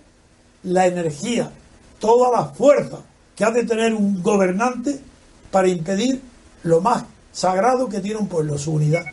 la 0.63 0.87
energía, 0.87 1.51
toda 1.99 2.31
la 2.31 2.45
fuerza 2.49 2.99
que 3.35 3.43
ha 3.43 3.51
de 3.51 3.63
tener 3.63 3.93
un 3.93 4.21
gobernante 4.21 4.99
para 5.51 5.67
impedir 5.67 6.21
lo 6.63 6.81
más 6.81 7.03
sagrado 7.31 7.89
que 7.89 7.99
tiene 7.99 8.19
un 8.19 8.27
pueblo, 8.27 8.57
su 8.57 8.73
unidad. 8.73 9.05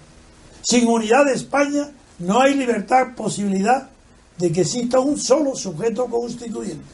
Sin 0.62 0.88
unidad 0.88 1.24
de 1.24 1.34
España 1.34 1.90
no 2.18 2.40
hay 2.40 2.54
libertad, 2.54 3.14
posibilidad 3.16 3.88
de 4.38 4.52
que 4.52 4.62
exista 4.62 5.00
un 5.00 5.18
solo 5.18 5.54
sujeto 5.54 6.06
constituyente. 6.06 6.84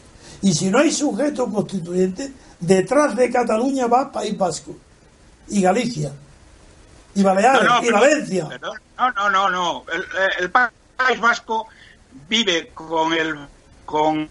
Y 0.43 0.53
si 0.55 0.71
no 0.71 0.79
hay 0.79 0.93
sujeto 0.93 1.51
constituyente, 1.51 2.33
detrás 2.61 3.17
de 3.17 3.31
Cataluña 3.31 3.87
va 3.87 4.11
País 4.13 4.37
Vasco 4.37 4.77
y 5.49 5.63
Galicia 5.63 6.13
y 7.15 7.23
Baleares 7.23 7.69
y 7.83 7.91
Valencia. 7.91 8.49
no, 8.99 9.11
no, 9.13 9.31
no, 9.31 9.51
no. 9.51 9.85
El, 10.39 10.51
País 10.97 11.21
Vasco 11.21 11.67
vive 12.29 12.69
con 12.75 13.13
el 13.13 13.37
con 13.85 14.29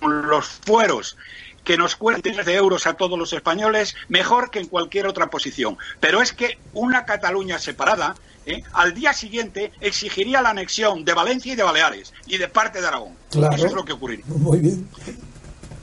los 0.00 0.46
fueros 0.46 1.16
que 1.64 1.76
nos 1.76 1.96
cuenten 1.96 2.36
de 2.44 2.54
euros 2.54 2.86
a 2.86 2.94
todos 2.94 3.18
los 3.18 3.32
españoles 3.32 3.94
mejor 4.08 4.50
que 4.50 4.58
en 4.58 4.68
cualquier 4.68 5.06
otra 5.06 5.28
posición. 5.28 5.76
Pero 6.00 6.22
es 6.22 6.32
que 6.32 6.58
una 6.72 7.04
Cataluña 7.04 7.58
separada 7.58 8.14
¿eh? 8.46 8.62
al 8.72 8.94
día 8.94 9.12
siguiente 9.12 9.72
exigiría 9.80 10.40
la 10.40 10.50
anexión 10.50 11.04
de 11.04 11.12
Valencia 11.12 11.52
y 11.52 11.56
de 11.56 11.62
Baleares 11.62 12.14
y 12.26 12.38
de 12.38 12.48
parte 12.48 12.80
de 12.80 12.86
Aragón. 12.86 13.12
Eso 13.30 13.66
es 13.66 13.72
lo 13.72 13.84
que 13.84 13.92
ocurriría. 13.92 14.24
Muy 14.28 14.60
bien. 14.60 14.88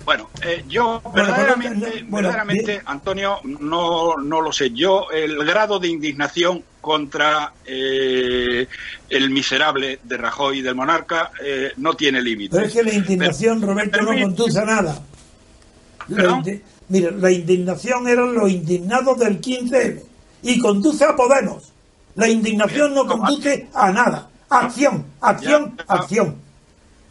Bueno, 0.06 0.30
eh, 0.44 0.64
yo 0.68 1.02
verdaderamente, 1.14 2.06
verdaderamente 2.08 2.82
Antonio, 2.86 3.40
no, 3.44 4.18
no 4.18 4.42
lo 4.42 4.52
sé. 4.52 4.72
Yo, 4.72 5.10
el 5.12 5.44
grado 5.46 5.80
de 5.80 5.88
indignación 5.88 6.64
contra 6.86 7.52
eh, 7.66 8.68
el 9.10 9.30
miserable 9.32 10.00
de 10.04 10.18
Rajoy 10.18 10.60
y 10.60 10.62
del 10.62 10.76
monarca 10.76 11.32
no 11.78 11.96
tiene 11.96 12.22
límite. 12.22 12.56
Pero 12.56 12.68
es 12.68 12.74
que 12.74 12.84
la 12.84 12.94
indignación, 12.94 13.60
Roberto, 13.60 14.02
no 14.04 14.22
conduce 14.22 14.60
a 14.60 14.66
nada. 14.66 15.02
mira, 16.88 17.12
la 17.12 17.32
indignación 17.32 18.08
eran 18.08 18.36
los 18.36 18.52
indignados 18.52 19.18
del 19.18 19.42
15M 19.42 20.04
y 20.44 20.60
conduce 20.60 21.04
a 21.04 21.16
Podemos. 21.16 21.74
La 22.14 22.30
indignación 22.30 22.94
no 22.94 23.08
conduce 23.08 23.68
a 23.74 23.92
nada. 23.92 24.30
Acción, 24.48 25.06
acción, 25.20 25.76
acción. 25.88 26.36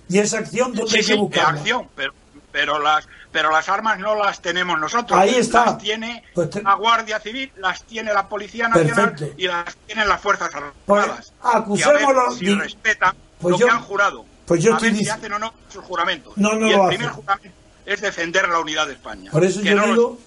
Y 0.08 0.18
esa 0.18 0.38
acción, 0.38 0.72
¿dónde 0.72 0.96
hay 0.96 1.04
que 1.04 1.14
buscarla? 1.16 1.60
acción, 1.60 1.88
pero, 1.96 2.12
pero, 2.52 2.78
las, 2.78 3.08
pero 3.34 3.50
las 3.50 3.68
armas 3.68 3.98
no 3.98 4.14
las 4.14 4.40
tenemos 4.40 4.78
nosotros. 4.78 5.18
Ahí 5.18 5.34
está. 5.34 5.64
Las 5.64 5.78
tiene 5.78 6.22
pues 6.34 6.54
la 6.62 6.74
Guardia 6.74 7.18
Civil, 7.18 7.50
las 7.56 7.82
tiene 7.82 8.14
la 8.14 8.28
Policía 8.28 8.68
Nacional 8.68 9.34
y 9.36 9.48
las 9.48 9.74
tienen 9.86 10.08
las 10.08 10.20
Fuerzas 10.20 10.50
pues 10.86 11.02
Armadas. 11.02 11.32
Pues, 11.42 11.54
acusémoslo. 11.56 12.30
si 12.30 12.54
respetan 12.54 13.16
pues 13.40 13.58
lo 13.58 13.66
que 13.66 13.72
han 13.72 13.82
jurado. 13.82 14.24
Pues 14.46 14.62
yo 14.62 14.76
a 14.76 14.78
ver 14.78 14.94
si 14.94 15.08
hacen 15.08 15.32
o 15.32 15.40
no 15.40 15.52
sus 15.68 15.82
juramentos. 15.82 16.32
No, 16.36 16.52
no 16.54 16.68
y 16.68 16.74
el 16.74 16.86
primer 16.86 17.08
juramento 17.08 17.56
es 17.84 18.00
defender 18.00 18.48
la 18.48 18.60
unidad 18.60 18.86
de 18.86 18.92
España. 18.92 19.32
Por 19.32 19.42
eso 19.42 19.60
yo 19.62 19.84
digo 19.84 20.18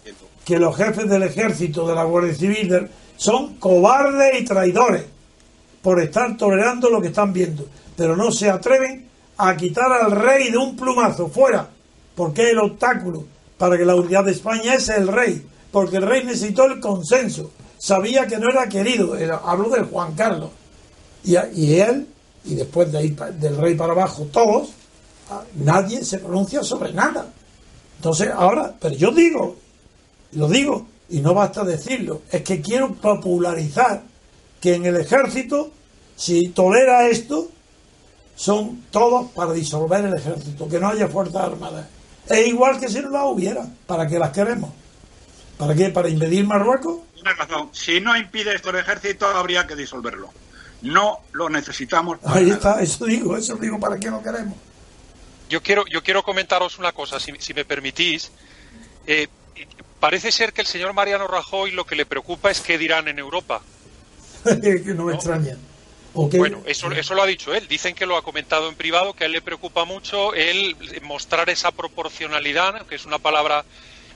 que 0.44 0.60
los 0.60 0.76
jefes 0.76 1.08
del 1.08 1.24
ejército, 1.24 1.88
de 1.88 1.96
la 1.96 2.04
Guardia 2.04 2.36
Civil, 2.36 2.90
son 3.16 3.56
cobardes 3.56 4.42
y 4.42 4.44
traidores 4.44 5.06
por 5.82 6.02
estar 6.02 6.36
tolerando 6.36 6.90
lo 6.90 7.02
que 7.02 7.08
están 7.08 7.32
viendo, 7.32 7.70
pero 7.96 8.18
no 8.18 8.34
se 8.34 8.50
atreven 8.50 9.08
a 9.38 9.56
quitar 9.56 9.94
al 9.94 10.12
rey 10.12 10.52
de 10.52 10.58
un 10.58 10.76
plumazo 10.76 11.30
fuera, 11.30 11.70
porque 12.18 12.50
el 12.50 12.58
obstáculo 12.58 13.26
para 13.60 13.78
que 13.78 13.86
la 13.86 13.96
unidad 13.96 14.26
de 14.26 14.32
España 14.32 14.74
es 14.74 14.90
el 14.90 15.08
rey, 15.08 15.46
porque 15.72 15.98
el 15.98 16.04
rey 16.04 16.26
necesitó 16.26 16.66
el 16.66 16.80
consenso, 16.80 17.52
sabía 17.78 18.26
que 18.26 18.40
no 18.40 18.50
era 18.50 18.68
querido, 18.68 19.16
hablo 19.46 19.70
del 19.70 19.86
Juan 19.86 20.16
Carlos, 20.16 20.50
y, 21.24 21.36
él, 21.36 22.08
y 22.46 22.56
después 22.56 22.92
de 22.92 22.98
ahí, 22.98 23.16
del 23.40 23.58
rey 23.58 23.76
para 23.76 23.94
abajo, 23.94 24.28
todos, 24.32 24.70
nadie 25.56 26.04
se 26.04 26.20
pronuncia 26.20 26.64
sobre 26.64 26.92
nada. 26.94 27.28
Entonces, 27.98 28.30
ahora, 28.34 28.74
pero 28.80 28.96
yo 28.96 29.12
digo, 29.12 29.56
lo 30.32 30.48
digo, 30.48 30.88
y 31.10 31.20
no 31.20 31.34
basta 31.34 31.64
decirlo, 31.64 32.22
es 32.32 32.42
que 32.42 32.62
quiero 32.62 32.94
popularizar 32.94 34.04
que 34.60 34.74
en 34.74 34.86
el 34.86 34.98
ejército, 34.98 35.70
si 36.16 36.50
tolera 36.50 37.08
esto, 37.10 37.50
son 38.36 38.86
todos 38.90 39.32
para 39.32 39.54
disolver 39.54 40.06
el 40.06 40.16
ejército, 40.16 40.68
que 40.68 40.80
no 40.80 40.90
haya 40.90 41.08
fuerzas 41.08 41.44
armadas. 41.44 41.97
Es 42.30 42.48
igual 42.48 42.80
que 42.80 42.90
si 42.90 43.00
no 43.00 43.10
las 43.10 43.24
hubiera, 43.26 43.66
¿para 43.86 44.08
qué 44.08 44.20
las 44.20 44.32
queremos? 44.32 44.72
¿Para 45.58 45.74
qué? 45.74 45.90
¿Para 45.90 46.10
impedir 46.10 46.46
Marruecos? 46.46 47.00
Tienes 47.14 47.38
razón, 47.38 47.70
si 47.72 48.00
no 48.00 48.16
impide 48.16 48.54
esto 48.54 48.70
el 48.70 48.78
ejército, 48.78 49.28
habría 49.28 49.66
que 49.66 49.76
disolverlo. 49.76 50.30
No 50.84 51.20
lo 51.32 51.50
necesitamos. 51.50 52.20
Ahí 52.24 52.52
está, 52.52 52.82
eso 52.82 53.06
digo, 53.06 53.36
eso 53.36 53.56
digo, 53.56 53.80
¿para 53.80 53.98
qué 53.98 54.10
lo 54.10 54.22
queremos? 54.22 54.56
Yo 55.50 55.62
quiero, 55.64 55.86
yo 55.88 56.04
quiero 56.04 56.24
comentaros 56.24 56.78
una 56.78 56.92
cosa, 56.92 57.20
si, 57.20 57.54
me 57.54 57.66
permitís. 57.66 58.32
Eh, 59.08 59.28
parece 60.00 60.32
ser 60.32 60.54
que 60.54 60.62
el 60.62 60.68
señor 60.68 60.94
Mariano 60.94 61.28
Rajoy 61.28 61.72
lo 61.72 61.86
que 61.86 61.96
le 61.96 62.06
preocupa 62.06 62.52
es 62.52 62.62
qué 62.62 62.78
dirán 62.78 63.08
en 63.08 63.18
Europa. 63.18 63.62
que 64.62 64.94
no 64.94 65.06
me 65.06 65.16
extraña. 65.16 65.58
Bueno, 66.26 66.64
eso, 66.66 66.92
eso 66.92 67.14
lo 67.14 67.22
ha 67.22 67.28
dicho 67.28 67.54
él. 67.54 67.68
Dicen 67.68 67.94
que 67.94 68.06
lo 68.06 68.18
ha 68.18 68.24
comentado 68.24 68.70
en 68.70 68.76
privado, 68.76 69.14
que 69.14 69.24
a 69.24 69.28
él 69.28 69.34
le 69.34 69.42
preocupa 69.42 69.86
mucho 69.86 70.34
el 70.34 70.76
mostrar 71.04 71.50
esa 71.50 71.72
proporcionalidad, 71.72 72.86
que 72.88 72.96
es 72.96 73.06
una 73.06 73.20
palabra 73.20 73.66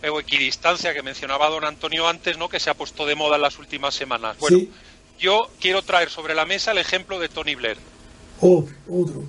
o 0.09 0.19
equidistancia 0.19 0.93
que 0.93 1.03
mencionaba 1.03 1.49
don 1.49 1.63
Antonio 1.63 2.07
antes, 2.07 2.37
¿no? 2.37 2.49
que 2.49 2.59
se 2.59 2.69
ha 2.69 2.73
puesto 2.73 3.05
de 3.05 3.15
moda 3.15 3.35
en 3.35 3.43
las 3.43 3.59
últimas 3.59 3.93
semanas. 3.93 4.37
Bueno, 4.39 4.59
yo 5.19 5.49
quiero 5.59 5.83
traer 5.83 6.09
sobre 6.09 6.33
la 6.33 6.45
mesa 6.45 6.71
el 6.71 6.79
ejemplo 6.79 7.19
de 7.19 7.29
Tony 7.29 7.53
Blair. 7.53 7.77
Oh, 8.41 8.65
otro. 8.89 9.23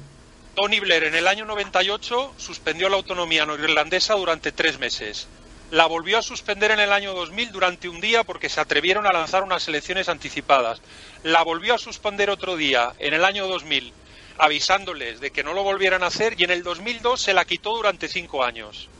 Tony 0.54 0.80
Blair 0.80 1.04
en 1.04 1.14
el 1.14 1.28
año 1.28 1.44
98 1.44 2.34
suspendió 2.38 2.88
la 2.88 2.96
autonomía 2.96 3.44
norirlandesa 3.44 4.14
durante 4.14 4.52
tres 4.52 4.78
meses 4.78 5.26
la 5.72 5.86
volvió 5.86 6.18
a 6.18 6.22
suspender 6.22 6.70
en 6.70 6.80
el 6.80 6.92
año 6.92 7.14
2000 7.14 7.50
durante 7.50 7.88
un 7.88 7.98
día 7.98 8.24
porque 8.24 8.50
se 8.50 8.60
atrevieron 8.60 9.06
a 9.06 9.12
lanzar 9.12 9.42
unas 9.42 9.66
elecciones 9.68 10.10
anticipadas. 10.10 10.82
La 11.24 11.42
volvió 11.42 11.74
a 11.74 11.78
suspender 11.78 12.28
otro 12.28 12.56
día 12.56 12.92
en 12.98 13.14
el 13.14 13.24
año 13.24 13.46
2000 13.48 13.90
avisándoles 14.36 15.20
de 15.20 15.30
que 15.30 15.42
no 15.42 15.54
lo 15.54 15.62
volvieran 15.62 16.02
a 16.02 16.08
hacer 16.08 16.34
y 16.38 16.44
en 16.44 16.50
el 16.50 16.62
2002 16.62 17.22
se 17.22 17.32
la 17.32 17.46
quitó 17.46 17.74
durante 17.74 18.08
cinco 18.08 18.44
años. 18.44 18.90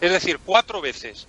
Es 0.00 0.10
decir, 0.10 0.40
cuatro 0.44 0.80
veces 0.80 1.28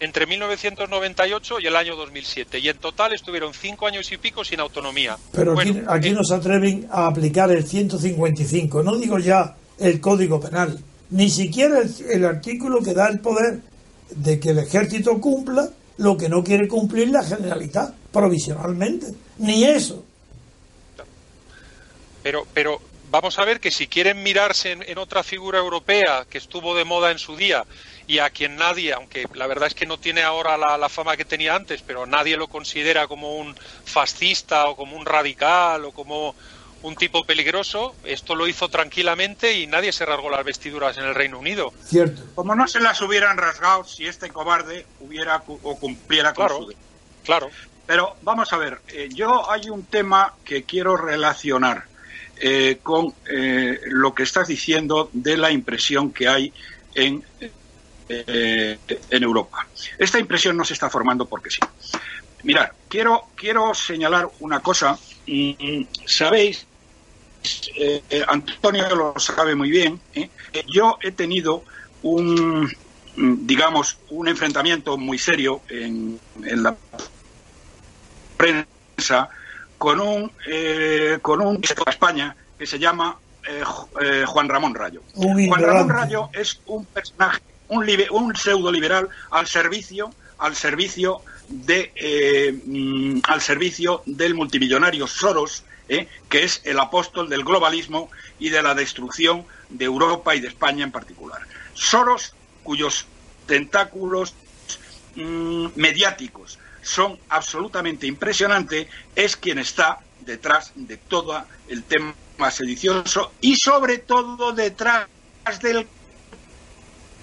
entre 0.00 0.26
1998 0.26 1.60
y 1.60 1.66
el 1.66 1.74
año 1.74 1.96
2007. 1.96 2.58
Y 2.58 2.68
en 2.68 2.76
total 2.76 3.14
estuvieron 3.14 3.54
cinco 3.54 3.86
años 3.86 4.12
y 4.12 4.18
pico 4.18 4.44
sin 4.44 4.60
autonomía. 4.60 5.16
Pero 5.32 5.58
aquí, 5.58 5.80
aquí 5.86 6.10
no 6.10 6.22
se 6.24 6.34
atreven 6.34 6.86
a 6.90 7.06
aplicar 7.06 7.50
el 7.50 7.66
155, 7.66 8.82
no 8.82 8.98
digo 8.98 9.18
ya 9.18 9.56
el 9.78 9.98
Código 9.98 10.38
Penal, 10.38 10.78
ni 11.08 11.30
siquiera 11.30 11.80
el 12.10 12.24
artículo 12.26 12.82
que 12.82 12.92
da 12.92 13.08
el 13.08 13.20
poder 13.20 13.60
de 14.10 14.40
que 14.40 14.50
el 14.50 14.58
ejército 14.58 15.20
cumpla 15.20 15.68
lo 15.98 16.16
que 16.16 16.28
no 16.28 16.42
quiere 16.42 16.68
cumplir 16.68 17.10
la 17.10 17.24
generalidad 17.24 17.92
provisionalmente. 18.12 19.06
Ni 19.38 19.64
eso. 19.64 20.04
Pero, 22.22 22.46
pero 22.52 22.80
vamos 23.10 23.38
a 23.38 23.44
ver 23.44 23.60
que 23.60 23.70
si 23.70 23.86
quieren 23.86 24.22
mirarse 24.22 24.72
en, 24.72 24.98
otra 24.98 25.22
figura 25.22 25.58
europea 25.58 26.26
que 26.28 26.38
estuvo 26.38 26.74
de 26.74 26.84
moda 26.84 27.10
en 27.10 27.18
su 27.18 27.36
día 27.36 27.64
y 28.06 28.18
a 28.18 28.30
quien 28.30 28.56
nadie, 28.56 28.92
aunque 28.92 29.26
la 29.34 29.46
verdad 29.46 29.68
es 29.68 29.74
que 29.74 29.86
no 29.86 29.98
tiene 29.98 30.22
ahora 30.22 30.56
la, 30.56 30.78
la, 30.78 30.88
fama 30.88 31.16
que 31.16 31.24
tenía 31.24 31.54
antes, 31.54 31.82
pero 31.82 32.06
nadie 32.06 32.36
lo 32.36 32.48
considera 32.48 33.06
como 33.06 33.36
un 33.36 33.54
fascista 33.84 34.68
o 34.68 34.76
como 34.76 34.96
un 34.96 35.06
radical 35.06 35.84
o 35.84 35.92
como 35.92 36.34
un 36.82 36.94
tipo 36.94 37.24
peligroso, 37.24 37.94
esto 38.04 38.34
lo 38.34 38.46
hizo 38.46 38.68
tranquilamente 38.68 39.58
y 39.58 39.66
nadie 39.66 39.92
se 39.92 40.06
rasgó 40.06 40.30
las 40.30 40.44
vestiduras 40.44 40.96
en 40.98 41.04
el 41.04 41.14
Reino 41.14 41.38
Unido. 41.38 41.72
Cierto. 41.84 42.22
Como 42.34 42.54
no 42.54 42.68
se 42.68 42.80
las 42.80 43.00
hubieran 43.00 43.36
rasgado 43.36 43.84
si 43.84 44.06
este 44.06 44.30
cobarde 44.30 44.86
hubiera 45.00 45.42
o 45.46 45.78
cumpliera 45.78 46.32
con 46.34 46.46
claro, 46.46 46.68
Claro. 47.24 47.50
Pero 47.86 48.16
vamos 48.22 48.52
a 48.52 48.58
ver, 48.58 48.80
eh, 48.88 49.08
yo 49.12 49.50
hay 49.50 49.70
un 49.70 49.84
tema 49.84 50.34
que 50.44 50.64
quiero 50.64 50.96
relacionar 50.96 51.84
eh, 52.36 52.78
con 52.82 53.14
eh, 53.30 53.80
lo 53.86 54.14
que 54.14 54.22
estás 54.22 54.46
diciendo 54.46 55.08
de 55.12 55.36
la 55.36 55.50
impresión 55.50 56.12
que 56.12 56.28
hay 56.28 56.52
en, 56.94 57.24
en 58.08 59.22
Europa. 59.22 59.66
Esta 59.98 60.18
impresión 60.18 60.56
no 60.56 60.64
se 60.64 60.74
está 60.74 60.88
formando 60.90 61.26
porque 61.26 61.50
sí. 61.50 61.60
Mirad, 62.44 62.70
quiero, 62.88 63.28
quiero 63.34 63.74
señalar 63.74 64.28
una 64.40 64.60
cosa. 64.60 64.98
Sabéis 66.06 66.66
eh, 67.76 68.02
Antonio 68.26 68.94
lo 68.94 69.18
sabe 69.18 69.54
muy 69.54 69.70
bien, 69.70 70.00
¿eh? 70.14 70.28
yo 70.66 70.98
he 71.02 71.12
tenido 71.12 71.64
un, 72.02 72.70
digamos, 73.16 73.98
un 74.10 74.28
enfrentamiento 74.28 74.96
muy 74.96 75.18
serio 75.18 75.62
en, 75.68 76.18
la 76.40 76.76
prensa 78.36 79.28
con 79.76 80.00
un, 80.00 80.32
eh, 80.46 81.18
con 81.22 81.40
un 81.40 81.60
de 81.60 81.74
España 81.86 82.36
que 82.58 82.66
se 82.66 82.78
llama 82.78 83.16
Juan 84.26 84.48
Ramón 84.48 84.74
Rayo. 84.74 85.02
Juan 85.14 85.62
Ramón 85.62 85.88
Rayo 85.88 86.28
es 86.32 86.60
un 86.66 86.84
personaje, 86.84 87.40
un, 87.68 87.86
un 88.10 88.36
pseudo 88.36 88.70
liberal 88.70 89.08
al 89.30 89.46
servicio, 89.46 90.10
al 90.38 90.54
servicio 90.54 91.22
de, 91.48 92.60
mm, 92.66 93.20
al 93.24 93.40
servicio 93.40 94.02
del 94.06 94.34
multimillonario 94.34 95.06
Soros, 95.06 95.64
¿eh? 95.88 96.08
que 96.28 96.44
es 96.44 96.60
el 96.64 96.78
apóstol 96.78 97.28
del 97.28 97.44
globalismo 97.44 98.10
y 98.38 98.50
de 98.50 98.62
la 98.62 98.74
destrucción 98.74 99.44
de 99.68 99.84
Europa 99.84 100.34
y 100.34 100.40
de 100.40 100.48
España 100.48 100.84
en 100.84 100.92
particular. 100.92 101.40
Soros, 101.74 102.34
cuyos 102.62 103.06
tentáculos 103.46 104.34
mm, 105.16 105.68
mediáticos 105.76 106.58
son 106.82 107.18
absolutamente 107.28 108.06
impresionantes, 108.06 108.88
es 109.14 109.36
quien 109.36 109.58
está 109.58 110.00
detrás 110.20 110.72
de 110.74 110.96
todo 110.96 111.44
el 111.68 111.82
tema 111.82 112.14
sedicioso 112.50 113.32
y 113.40 113.56
sobre 113.56 113.98
todo 113.98 114.52
detrás 114.52 115.08
de 115.62 115.86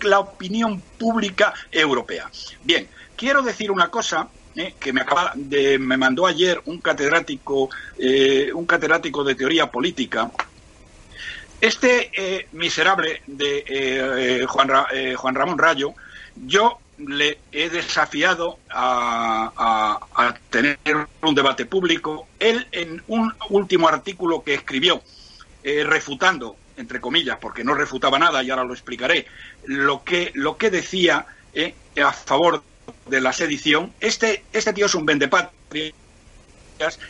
la 0.02 0.20
opinión 0.20 0.82
pública 1.00 1.54
europea. 1.72 2.30
Bien, 2.64 2.88
quiero 3.16 3.42
decir 3.42 3.72
una 3.72 3.90
cosa 3.90 4.28
eh, 4.56 4.76
que 4.80 4.94
me 4.94 5.02
acaba 5.02 5.32
de 5.36 5.80
me 5.80 5.98
mandó 5.98 6.26
ayer 6.26 6.62
un 6.66 6.80
catedrático 6.80 7.70
eh, 7.98 8.52
un 8.54 8.66
catedrático 8.66 9.24
de 9.24 9.36
teoría 9.36 9.70
política 9.72 10.32
este 11.62 12.12
eh, 12.14 12.48
miserable 12.52 13.22
de 13.28 14.46
Juan, 14.48 14.70
Juan 15.16 15.36
Ramón 15.36 15.58
Rayo 15.58 15.94
yo 16.46 16.80
le 16.98 17.40
he 17.52 17.70
desafiado 17.70 18.60
a, 18.70 20.34
tener 20.50 20.78
un 21.22 21.36
debate 21.36 21.66
público. 21.66 22.28
Él, 22.40 22.68
en 22.72 23.02
un 23.08 23.34
último 23.50 23.88
artículo 23.88 24.44
que 24.44 24.54
escribió, 24.54 25.02
refutando, 25.64 26.56
entre 26.78 27.00
comillas, 27.02 27.38
porque 27.40 27.64
no 27.64 27.74
refutaba 27.74 28.20
nada, 28.20 28.44
y 28.44 28.50
ahora 28.50 28.66
lo 28.66 28.74
explicaré, 28.74 29.26
lo 29.66 30.04
que, 30.04 30.32
lo 30.36 30.58
que 30.58 30.70
decía 30.70 31.26
eh, 31.56 31.74
a 32.04 32.12
favor 32.12 32.62
de 33.08 33.22
la 33.22 33.34
sedición, 33.34 33.94
este, 34.00 34.44
este 34.54 34.74
tío 34.74 34.86
es 34.88 34.96
un 34.96 35.06
vendepatria 35.06 35.94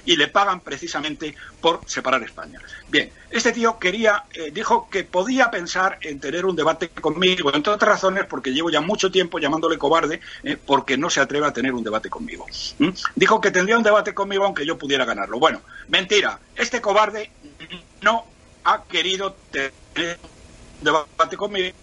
y 0.05 0.15
le 0.15 0.27
pagan 0.27 0.59
precisamente 0.59 1.35
por 1.59 1.81
separar 1.87 2.21
España. 2.23 2.59
Bien, 2.89 3.11
este 3.31 3.51
tío 3.51 3.79
quería, 3.79 4.25
eh, 4.33 4.51
dijo 4.51 4.89
que 4.89 5.03
podía 5.03 5.49
pensar 5.49 5.97
en 6.01 6.19
tener 6.19 6.45
un 6.45 6.55
debate 6.55 6.89
conmigo, 6.89 7.53
entre 7.53 7.73
otras 7.73 7.89
razones 7.89 8.25
porque 8.25 8.53
llevo 8.53 8.69
ya 8.69 8.81
mucho 8.81 9.11
tiempo 9.11 9.39
llamándole 9.39 9.77
cobarde 9.77 10.21
eh, 10.43 10.57
porque 10.63 10.97
no 10.97 11.09
se 11.09 11.19
atreve 11.19 11.47
a 11.47 11.53
tener 11.53 11.73
un 11.73 11.83
debate 11.83 12.09
conmigo. 12.09 12.45
Dijo 13.15 13.41
que 13.41 13.51
tendría 13.51 13.77
un 13.77 13.83
debate 13.83 14.13
conmigo 14.13 14.45
aunque 14.45 14.65
yo 14.65 14.77
pudiera 14.77 15.05
ganarlo. 15.05 15.39
Bueno, 15.39 15.61
mentira, 15.87 16.39
este 16.55 16.81
cobarde 16.81 17.31
no 18.01 18.25
ha 18.63 18.83
querido 18.83 19.35
tener 19.51 20.19
un 20.79 20.83
debate 20.83 21.37
conmigo 21.37 21.75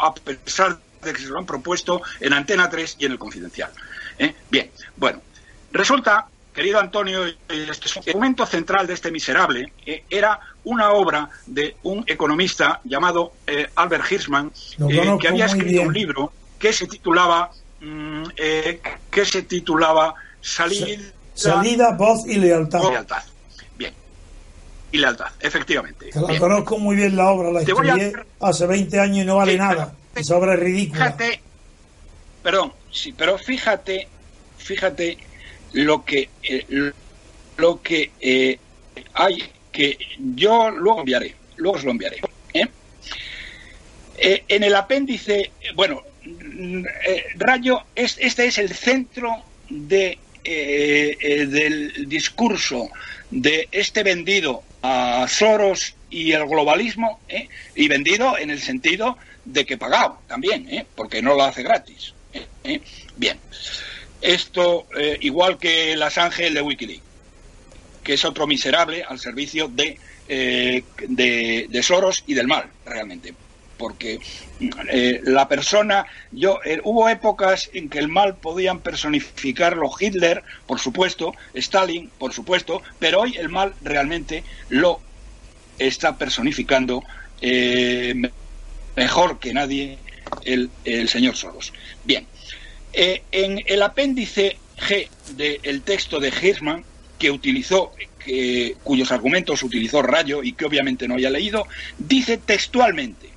a 0.00 0.14
pesar 0.14 0.76
de 0.76 0.87
que 1.00 1.16
se 1.16 1.28
lo 1.28 1.38
han 1.38 1.46
propuesto 1.46 2.02
en 2.20 2.32
Antena 2.32 2.68
3 2.68 2.96
y 2.98 3.06
en 3.06 3.12
el 3.12 3.18
Confidencial. 3.18 3.70
¿eh? 4.18 4.34
Bien, 4.50 4.70
bueno, 4.96 5.20
resulta 5.72 6.26
querido 6.52 6.80
Antonio, 6.80 7.24
este 7.48 8.10
el 8.10 8.14
momento 8.16 8.44
central 8.44 8.86
de 8.86 8.94
este 8.94 9.12
miserable 9.12 9.72
eh, 9.86 10.02
era 10.10 10.40
una 10.64 10.90
obra 10.90 11.30
de 11.46 11.76
un 11.84 12.02
economista 12.06 12.80
llamado 12.82 13.34
eh, 13.46 13.68
Albert 13.76 14.10
Hirschman, 14.10 14.50
que 15.20 15.28
había 15.28 15.46
escrito 15.46 15.82
un 15.82 15.92
libro 15.92 16.32
que 16.58 16.72
se 16.72 16.88
titulaba 16.88 17.50
mm, 17.80 18.24
que 19.10 19.24
se 19.24 19.42
titulaba 19.42 20.14
Salida, 20.40 21.12
Salida, 21.34 21.92
voz 21.92 22.26
y 22.26 22.38
lealtad. 22.38 22.80
Bien. 22.80 23.37
Y 24.90 24.98
lealtad, 24.98 25.26
efectivamente. 25.40 26.10
la 26.14 26.38
conozco 26.38 26.78
muy 26.78 26.96
bien 26.96 27.14
la 27.14 27.30
obra, 27.30 27.50
la 27.50 27.60
estudié 27.60 28.14
hace 28.40 28.66
20 28.66 28.98
años 28.98 29.18
y 29.18 29.24
no 29.24 29.36
vale 29.36 29.56
nada. 29.56 29.94
Esa 30.14 30.36
obra 30.36 30.54
es 30.54 30.60
ridícula. 30.60 31.04
Fíjate, 31.04 31.40
perdón, 32.42 32.72
sí, 32.90 33.12
pero 33.12 33.36
fíjate, 33.38 34.08
fíjate 34.56 35.18
lo 35.72 36.04
que, 36.04 36.30
eh, 36.42 36.92
lo 37.58 37.82
que 37.82 38.10
eh, 38.20 38.58
hay 39.14 39.44
que 39.70 39.98
yo 40.34 40.70
luego 40.70 41.00
enviaré, 41.00 41.34
luego 41.56 41.76
os 41.76 41.84
lo 41.84 41.90
enviaré. 41.90 42.20
¿eh? 42.54 42.66
en 44.48 44.64
el 44.64 44.74
apéndice, 44.74 45.52
bueno, 45.74 46.02
Rayo, 47.36 47.82
es, 47.94 48.16
este 48.18 48.46
es 48.46 48.58
el 48.58 48.74
centro 48.74 49.30
de, 49.68 50.18
del 50.42 52.08
discurso 52.08 52.90
de 53.30 53.68
este 53.70 54.02
vendido 54.02 54.64
a 54.82 55.26
Soros 55.28 55.94
y 56.10 56.32
el 56.32 56.46
globalismo, 56.46 57.20
y 57.74 57.88
vendido 57.88 58.38
en 58.38 58.50
el 58.50 58.60
sentido 58.60 59.16
de 59.44 59.64
que 59.64 59.76
pagado 59.76 60.20
también, 60.26 60.86
porque 60.94 61.22
no 61.22 61.34
lo 61.34 61.44
hace 61.44 61.62
gratis. 61.62 62.14
Bien. 63.16 63.38
Esto, 64.20 64.86
eh, 64.98 65.16
igual 65.20 65.58
que 65.58 65.92
el 65.92 66.02
Assange 66.02 66.50
de 66.50 66.60
Wikileaks, 66.60 67.02
que 68.02 68.14
es 68.14 68.24
otro 68.24 68.46
miserable 68.46 69.04
al 69.04 69.18
servicio 69.18 69.68
de, 69.68 69.98
eh, 70.28 70.82
de, 71.08 71.82
Soros 71.82 72.24
y 72.26 72.34
del 72.34 72.46
mal, 72.46 72.68
realmente. 72.84 73.34
Porque 73.78 74.20
eh, 74.90 75.20
la 75.24 75.48
persona, 75.48 76.04
yo, 76.32 76.58
hubo 76.82 77.08
épocas 77.08 77.70
en 77.72 77.88
que 77.88 77.98
el 78.00 78.08
mal 78.08 78.36
podían 78.36 78.80
personificarlo 78.80 79.88
Hitler, 79.98 80.42
por 80.66 80.80
supuesto, 80.80 81.32
Stalin, 81.54 82.10
por 82.18 82.32
supuesto, 82.32 82.82
pero 82.98 83.20
hoy 83.20 83.36
el 83.38 83.48
mal 83.48 83.74
realmente 83.82 84.42
lo 84.68 85.00
está 85.78 86.18
personificando 86.18 87.04
mejor 88.96 89.38
que 89.38 89.52
nadie 89.54 89.98
el, 90.44 91.08
señor 91.08 91.36
Soros. 91.36 91.72
Bien, 92.04 92.26
eh, 92.92 93.22
en 93.32 93.62
el 93.66 93.82
apéndice 93.82 94.56
G 94.76 95.08
del 95.36 95.82
texto 95.82 96.20
de 96.20 96.28
Hirschman, 96.28 96.84
que 97.18 97.30
utilizó, 97.30 97.92
cuyos 98.84 99.10
argumentos 99.10 99.62
utilizó 99.62 100.02
Rayo 100.02 100.42
y 100.42 100.52
que 100.52 100.66
obviamente 100.66 101.08
no 101.08 101.16
haya 101.16 101.30
leído, 101.30 101.66
dice 101.98 102.38
textualmente: 102.38 103.28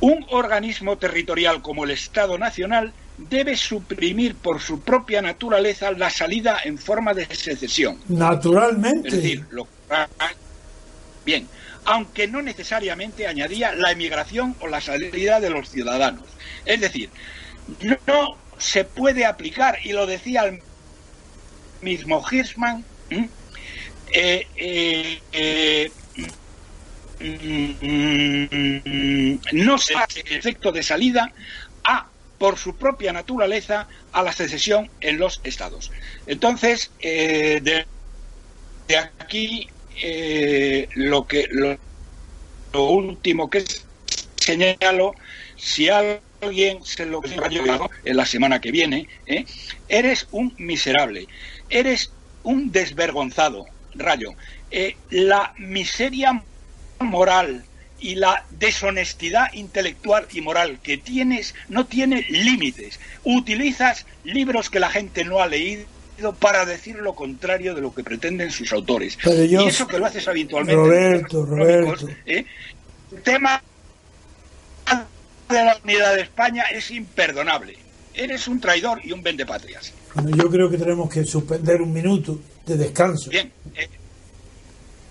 un 0.00 0.26
organismo 0.30 0.98
territorial 0.98 1.62
como 1.62 1.84
el 1.84 1.90
Estado 1.90 2.36
Nacional 2.38 2.92
debe 3.16 3.56
suprimir 3.56 4.34
por 4.34 4.60
su 4.60 4.80
propia 4.80 5.22
naturaleza 5.22 5.92
la 5.92 6.10
salida 6.10 6.58
en 6.64 6.78
forma 6.78 7.14
de 7.14 7.26
secesión. 7.26 7.98
Naturalmente. 8.08 9.08
Es 9.08 9.14
decir, 9.14 9.46
lo 9.50 9.68
bien, 11.24 11.48
aunque 11.84 12.26
no 12.26 12.42
necesariamente 12.42 13.26
añadía 13.26 13.74
la 13.74 13.92
emigración 13.92 14.56
o 14.60 14.68
la 14.68 14.80
salida 14.80 15.40
de 15.40 15.50
los 15.50 15.70
ciudadanos. 15.70 16.24
Es 16.66 16.80
decir, 16.80 17.10
no 18.06 18.36
se 18.58 18.84
puede 18.84 19.24
aplicar, 19.24 19.78
y 19.84 19.92
lo 19.92 20.06
decía 20.06 20.42
el 20.42 20.60
mismo 21.80 22.22
Hirschman, 22.30 22.84
eh, 23.10 24.46
eh, 24.56 25.20
eh, 25.32 25.92
mm, 27.24 29.38
no 29.52 29.78
se 29.78 29.94
hace 29.94 30.24
efecto 30.30 30.72
de 30.72 30.82
salida 30.82 31.32
a 31.84 32.08
por 32.38 32.58
su 32.58 32.76
propia 32.76 33.12
naturaleza 33.12 33.86
a 34.12 34.22
la 34.22 34.32
secesión 34.32 34.90
en 35.00 35.18
los 35.18 35.40
estados. 35.44 35.92
Entonces, 36.26 36.90
de, 37.00 37.86
aquí 39.18 39.68
lo 40.96 41.26
que 41.26 41.46
lo, 41.50 41.78
último 42.74 43.48
que 43.48 43.64
señalo, 44.36 45.14
si 45.56 45.88
alguien 45.88 46.84
se 46.84 47.06
lo 47.06 47.22
en 48.04 48.16
la 48.16 48.26
semana 48.26 48.60
que 48.60 48.70
viene, 48.70 49.08
¿eh? 49.26 49.44
eres 49.88 50.26
un 50.30 50.54
miserable, 50.58 51.26
eres 51.70 52.12
un 52.42 52.70
desvergonzado, 52.70 53.66
Rayo. 53.94 54.30
Eh, 54.70 54.96
la 55.10 55.54
miseria 55.58 56.42
moral 57.00 57.64
y 58.00 58.16
la 58.16 58.44
deshonestidad 58.50 59.52
intelectual 59.54 60.26
y 60.32 60.40
moral 60.40 60.78
que 60.82 60.98
tienes 60.98 61.54
no 61.68 61.86
tiene 61.86 62.26
límites. 62.28 63.00
Utilizas 63.24 64.06
libros 64.24 64.68
que 64.68 64.80
la 64.80 64.90
gente 64.90 65.24
no 65.24 65.40
ha 65.40 65.46
leído 65.46 65.86
para 66.38 66.64
decir 66.64 66.96
lo 66.96 67.14
contrario 67.14 67.74
de 67.74 67.80
lo 67.80 67.94
que 67.94 68.04
pretenden 68.04 68.50
sus 68.50 68.72
autores. 68.72 69.18
y 69.24 69.54
eso 69.54 69.86
que 69.86 69.98
lo 69.98 70.06
haces 70.06 70.28
habitualmente. 70.28 70.74
Roberto, 70.74 71.44
Roberto. 71.44 72.08
¿eh? 72.26 72.44
Tema 73.22 73.62
de 75.48 75.64
la 75.64 75.78
unidad 75.82 76.14
de 76.14 76.22
España 76.22 76.64
es 76.64 76.90
imperdonable. 76.90 77.76
Eres 78.12 78.46
un 78.48 78.60
traidor 78.60 79.00
y 79.04 79.12
un 79.12 79.22
vendepatrias. 79.22 79.92
Bueno, 80.14 80.36
yo 80.36 80.50
creo 80.50 80.70
que 80.70 80.78
tenemos 80.78 81.10
que 81.10 81.24
suspender 81.24 81.82
un 81.82 81.92
minuto 81.92 82.38
de 82.64 82.76
descanso. 82.76 83.30
Bien. 83.30 83.50
Eh, 83.74 83.88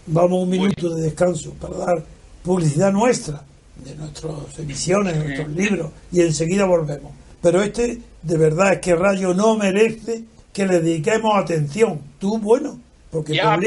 Vamos 0.05 0.43
un 0.43 0.49
minuto 0.49 0.93
de 0.95 1.03
descanso 1.03 1.53
para 1.53 1.77
dar 1.77 2.03
publicidad 2.43 2.91
nuestra, 2.91 3.43
de 3.77 3.95
nuestras 3.95 4.59
emisiones, 4.59 5.17
de 5.17 5.23
nuestros 5.23 5.49
libros, 5.49 5.91
y 6.11 6.21
enseguida 6.21 6.65
volvemos. 6.65 7.11
Pero 7.41 7.61
este, 7.61 7.99
de 8.21 8.37
verdad, 8.37 8.73
es 8.73 8.79
que 8.79 8.95
Rayo 8.95 9.33
no 9.33 9.55
merece 9.55 10.23
que 10.51 10.65
le 10.65 10.81
dediquemos 10.81 11.35
atención. 11.35 12.01
Tú, 12.19 12.37
bueno, 12.37 12.79
porque 13.11 13.35
ya, 13.35 13.59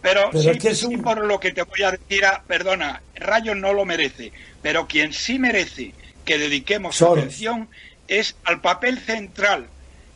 pero, 0.00 0.32
es 0.32 0.58
que 0.58 0.68
es 0.68 0.82
un... 0.82 1.02
por 1.02 1.24
lo 1.24 1.38
que 1.38 1.52
te 1.52 1.62
voy 1.62 1.82
a 1.82 1.90
decir, 1.90 2.24
ah, 2.24 2.42
perdona, 2.46 3.02
Rayo 3.16 3.54
no 3.54 3.72
lo 3.72 3.84
merece, 3.84 4.32
pero 4.62 4.86
quien 4.86 5.12
sí 5.12 5.38
merece 5.38 5.92
que 6.24 6.38
dediquemos 6.38 7.00
atención 7.02 7.68
es 8.08 8.36
al 8.44 8.60
papel 8.60 8.98
central 8.98 9.66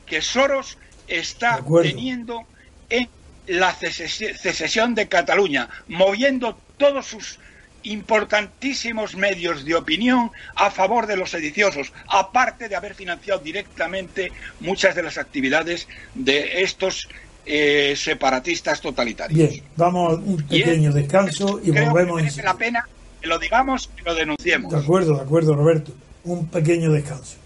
que 0.07 0.23
Soros 0.23 0.79
está 1.07 1.63
teniendo 1.83 2.45
en 2.89 3.09
la 3.49 3.75
secesión 3.75 4.95
de 4.95 5.09
Cataluña, 5.09 5.69
moviendo 5.89 6.59
todos 6.77 7.07
sus 7.07 7.39
importantísimos 7.83 9.17
medios 9.17 9.65
de 9.65 9.75
opinión 9.75 10.31
a 10.55 10.71
favor 10.71 11.07
de 11.07 11.17
los 11.17 11.31
sediciosos, 11.31 11.93
aparte 12.09 12.69
de 12.69 12.77
haber 12.77 12.95
financiado 12.95 13.41
directamente 13.41 14.33
muchas 14.61 14.95
de 14.95 15.03
las 15.03 15.19
actividades 15.19 15.89
de 16.15 16.63
estos 16.63 17.09
eh, 17.47 17.95
separatistas 17.97 18.81
totalitarios. 18.81 19.51
Bien, 19.51 19.63
vamos 19.77 20.13
a 20.13 20.17
un 20.17 20.37
pequeño 20.43 20.93
descanso 20.93 21.61
y 21.63 21.71
volvemos. 21.71 22.17
Que 22.17 22.23
merece 22.23 22.43
la 22.43 22.55
pena 22.55 22.87
que 23.21 23.27
lo 23.27 23.39
digamos 23.39 23.91
y 23.99 24.03
lo 24.03 24.15
denunciemos. 24.15 24.73
De 24.73 24.79
acuerdo, 24.79 25.17
de 25.17 25.23
acuerdo, 25.23 25.55
Roberto. 25.55 25.93
Un 26.25 26.47
pequeño 26.49 26.93
descanso. 26.93 27.37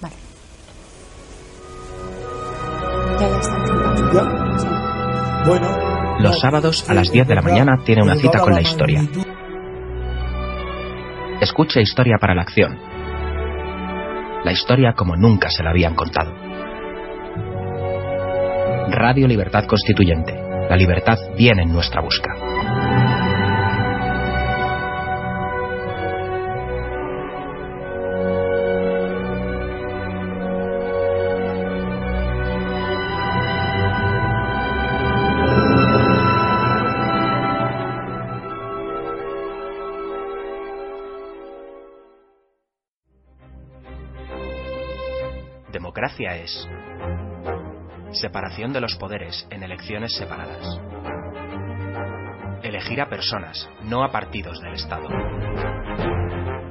Vale. 0.00 0.14
¿Ya? 4.14 4.22
Bueno. 4.22 4.51
Los 5.44 6.38
sábados 6.38 6.88
a 6.88 6.94
las 6.94 7.10
10 7.10 7.26
de 7.26 7.34
la 7.34 7.42
mañana 7.42 7.78
tiene 7.84 8.02
una 8.02 8.14
cita 8.14 8.38
con 8.38 8.54
la 8.54 8.60
historia. 8.60 9.02
Escucha 11.40 11.80
Historia 11.80 12.16
para 12.20 12.34
la 12.34 12.42
Acción. 12.42 12.78
La 14.44 14.52
historia 14.52 14.92
como 14.96 15.16
nunca 15.16 15.50
se 15.50 15.64
la 15.64 15.70
habían 15.70 15.96
contado. 15.96 16.32
Radio 18.90 19.26
Libertad 19.26 19.64
Constituyente. 19.66 20.32
La 20.68 20.76
libertad 20.76 21.18
viene 21.36 21.62
en 21.62 21.72
nuestra 21.72 22.00
busca. 22.00 22.32
Democracia 46.12 46.44
es 46.44 46.68
separación 48.20 48.74
de 48.74 48.82
los 48.82 48.96
poderes 48.96 49.46
en 49.48 49.62
elecciones 49.62 50.14
separadas. 50.14 50.78
Elegir 52.62 53.00
a 53.00 53.08
personas, 53.08 53.66
no 53.84 54.04
a 54.04 54.12
partidos 54.12 54.60
del 54.60 54.74
Estado. 54.74 55.08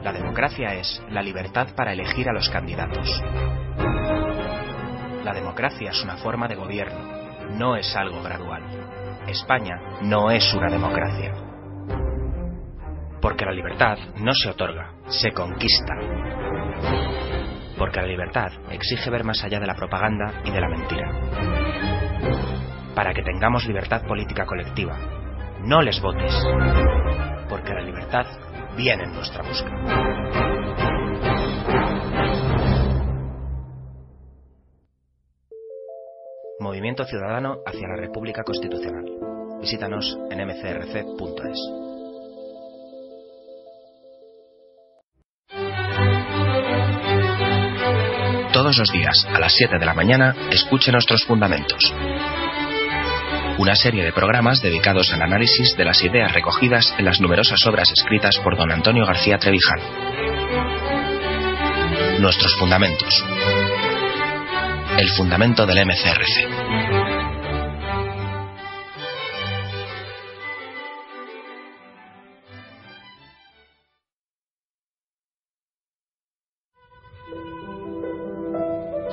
La 0.04 0.14
democracia 0.14 0.76
es 0.76 1.02
la 1.10 1.24
libertad 1.24 1.70
para 1.76 1.94
elegir 1.94 2.30
a 2.30 2.34
los 2.34 2.50
candidatos. 2.50 3.10
La 5.24 5.34
democracia 5.34 5.90
es 5.90 6.04
una 6.04 6.18
forma 6.18 6.48
de 6.48 6.56
gobierno, 6.56 7.00
no 7.58 7.76
es 7.76 7.96
algo 7.96 8.22
gradual. 8.22 8.62
España 9.28 9.82
no 10.04 10.30
es 10.30 10.54
una 10.54 10.70
democracia. 10.70 11.34
Porque 13.20 13.46
la 13.46 13.54
libertad 13.54 13.98
no 14.18 14.36
se 14.36 14.50
otorga, 14.50 14.94
se 15.08 15.32
conquista. 15.32 15.96
Porque 17.82 18.00
la 18.00 18.06
libertad 18.06 18.52
exige 18.70 19.10
ver 19.10 19.24
más 19.24 19.44
allá 19.44 19.60
de 19.60 19.66
la 19.66 19.74
propaganda 19.74 20.32
y 20.46 20.52
de 20.52 20.62
la 20.62 20.70
mentira. 20.70 21.10
Para 22.94 23.12
que 23.12 23.24
tengamos 23.24 23.66
libertad 23.66 24.06
política 24.06 24.46
colectiva, 24.46 25.00
no 25.64 25.82
les 25.82 26.00
votes. 26.00 26.32
Porque 27.50 27.74
la 27.74 27.82
libertad 27.82 28.28
viene 28.78 29.06
en 29.06 29.14
nuestra 29.16 29.42
busca. 29.42 29.72
Movimiento 36.60 37.04
Ciudadano 37.06 37.62
hacia 37.66 37.88
la 37.88 37.96
República 37.96 38.44
Constitucional. 38.44 39.06
Visítanos 39.60 40.20
en 40.30 40.48
mcrc.es. 40.48 41.91
Todos 48.72 48.88
los 48.88 48.92
días, 48.94 49.28
a 49.28 49.38
las 49.38 49.54
7 49.54 49.80
de 49.80 49.86
la 49.86 49.94
mañana, 49.94 50.34
escuche 50.50 50.94
nuestros 50.94 51.26
fundamentos. 51.26 51.94
Una 53.58 53.76
serie 53.76 54.02
de 54.02 54.14
programas 54.14 54.62
dedicados 54.62 55.12
al 55.12 55.22
análisis 55.22 55.76
de 55.76 55.84
las 55.84 56.02
ideas 56.02 56.32
recogidas 56.32 56.96
en 56.98 57.04
las 57.04 57.20
numerosas 57.20 57.60
obras 57.68 57.92
escritas 57.92 58.38
por 58.38 58.56
don 58.56 58.72
Antonio 58.72 59.06
García 59.06 59.38
Trevijano. 59.38 59.84
Nuestros 62.20 62.56
fundamentos. 62.58 63.26
El 64.98 65.10
fundamento 65.10 65.66
del 65.66 65.86
MCRC. 65.86 66.81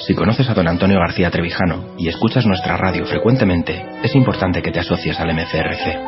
Si 0.00 0.14
conoces 0.14 0.48
a 0.48 0.54
don 0.54 0.68
Antonio 0.68 0.98
García 1.00 1.30
Trevijano 1.30 1.94
y 1.98 2.08
escuchas 2.08 2.46
nuestra 2.46 2.76
radio 2.76 3.04
frecuentemente, 3.04 3.84
es 4.02 4.14
importante 4.14 4.62
que 4.62 4.70
te 4.70 4.78
asocies 4.78 5.18
al 5.18 5.34
MCRC. 5.34 5.98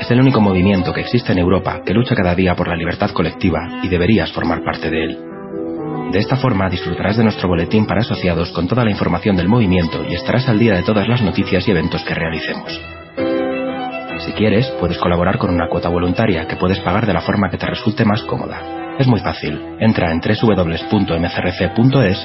Es 0.00 0.10
el 0.10 0.20
único 0.20 0.40
movimiento 0.40 0.92
que 0.92 1.02
existe 1.02 1.30
en 1.30 1.38
Europa 1.38 1.82
que 1.86 1.94
lucha 1.94 2.16
cada 2.16 2.34
día 2.34 2.56
por 2.56 2.66
la 2.66 2.74
libertad 2.74 3.10
colectiva 3.10 3.80
y 3.84 3.88
deberías 3.88 4.32
formar 4.32 4.64
parte 4.64 4.90
de 4.90 5.04
él. 5.04 5.18
De 6.10 6.18
esta 6.18 6.36
forma 6.36 6.68
disfrutarás 6.68 7.16
de 7.16 7.22
nuestro 7.22 7.48
boletín 7.48 7.86
para 7.86 8.00
asociados 8.00 8.50
con 8.50 8.66
toda 8.66 8.84
la 8.84 8.90
información 8.90 9.36
del 9.36 9.48
movimiento 9.48 10.04
y 10.08 10.14
estarás 10.14 10.48
al 10.48 10.58
día 10.58 10.74
de 10.74 10.82
todas 10.82 11.06
las 11.06 11.22
noticias 11.22 11.66
y 11.68 11.70
eventos 11.70 12.02
que 12.02 12.14
realicemos. 12.14 12.80
Si 14.18 14.32
quieres, 14.32 14.68
puedes 14.80 14.98
colaborar 14.98 15.38
con 15.38 15.50
una 15.50 15.68
cuota 15.68 15.88
voluntaria 15.88 16.48
que 16.48 16.56
puedes 16.56 16.80
pagar 16.80 17.06
de 17.06 17.12
la 17.12 17.20
forma 17.20 17.50
que 17.50 17.58
te 17.58 17.66
resulte 17.66 18.04
más 18.04 18.22
cómoda. 18.24 18.81
Es 18.98 19.06
muy 19.06 19.20
fácil. 19.20 19.58
Entra 19.80 20.12
en 20.12 20.20
www.mcrc.es 20.20 20.68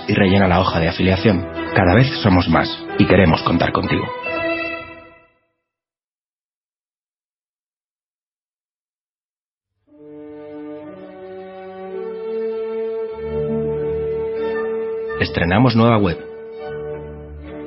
y 0.07 0.13
rellena 0.13 0.47
la 0.47 0.59
hoja 0.59 0.79
de 0.79 0.89
afiliación. 0.89 1.47
Cada 1.73 1.95
vez 1.95 2.07
somos 2.21 2.49
más 2.49 2.69
y 2.99 3.05
queremos 3.05 3.41
contar 3.43 3.71
contigo. 3.71 4.05
Estrenamos 15.19 15.75
nueva 15.75 15.97
web 15.97 16.17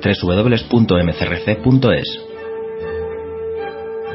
www.mcrc.es 0.03 1.51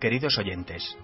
Queridos 0.00 0.38
oyentes, 0.38 0.96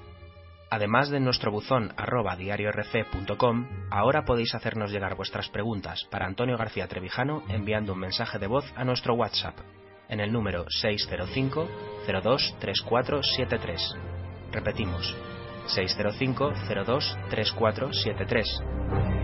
además 0.71 1.11
de 1.11 1.19
nuestro 1.19 1.51
buzón 1.51 1.93
arroba 1.97 2.37
diariorc.com, 2.37 3.67
ahora 3.91 4.25
podéis 4.25 4.55
hacernos 4.55 4.93
llegar 4.93 5.17
vuestras 5.17 5.49
preguntas 5.49 6.07
para 6.13 6.27
Antonio 6.27 6.57
García 6.57 6.87
Trevijano 6.87 7.43
enviando 7.49 7.95
un 7.95 7.99
mensaje 7.99 8.39
de 8.39 8.47
voz 8.47 8.65
a 8.77 8.85
nuestro 8.85 9.15
WhatsApp 9.15 9.59
en 10.09 10.21
el 10.21 10.33
número 10.33 10.67
605 10.69 11.69
02 12.07 12.57
3473. 12.61 13.97
Repetimos, 14.53 15.17
605 15.67 16.53
02 16.87 17.19
3473. 17.31 19.24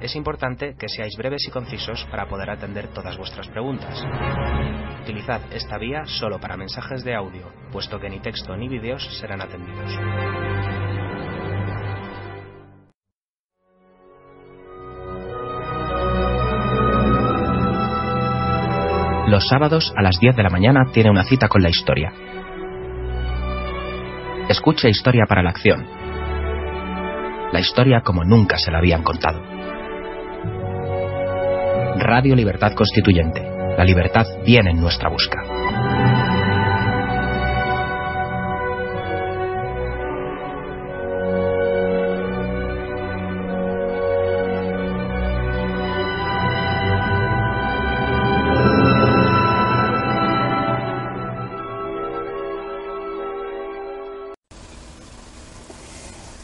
Es 0.00 0.16
importante 0.16 0.74
que 0.78 0.88
seáis 0.88 1.14
breves 1.18 1.46
y 1.46 1.50
concisos 1.50 2.06
para 2.10 2.26
poder 2.26 2.48
atender 2.48 2.88
todas 2.88 3.18
vuestras 3.18 3.48
preguntas. 3.48 4.02
Utilizad 5.02 5.42
esta 5.52 5.76
vía 5.76 6.06
solo 6.06 6.40
para 6.40 6.56
mensajes 6.56 7.04
de 7.04 7.14
audio, 7.14 7.52
puesto 7.70 8.00
que 8.00 8.08
ni 8.08 8.18
texto 8.20 8.56
ni 8.56 8.68
vídeos 8.68 9.06
serán 9.18 9.42
atendidos. 9.42 9.98
Los 19.28 19.46
sábados 19.48 19.92
a 19.96 20.02
las 20.02 20.18
10 20.18 20.34
de 20.34 20.42
la 20.42 20.50
mañana 20.50 20.90
tiene 20.92 21.10
una 21.10 21.24
cita 21.24 21.46
con 21.48 21.62
la 21.62 21.68
historia. 21.68 22.12
Escucha 24.48 24.88
Historia 24.88 25.26
para 25.28 25.42
la 25.42 25.50
Acción. 25.50 25.86
La 27.52 27.60
historia 27.60 28.00
como 28.00 28.24
nunca 28.24 28.58
se 28.58 28.72
la 28.72 28.78
habían 28.78 29.02
contado. 29.02 29.59
Radio 32.00 32.34
Libertad 32.34 32.72
Constituyente 32.74 33.42
La 33.76 33.84
libertad 33.84 34.24
viene 34.44 34.70
en 34.70 34.80
nuestra 34.80 35.10
busca. 35.10 35.38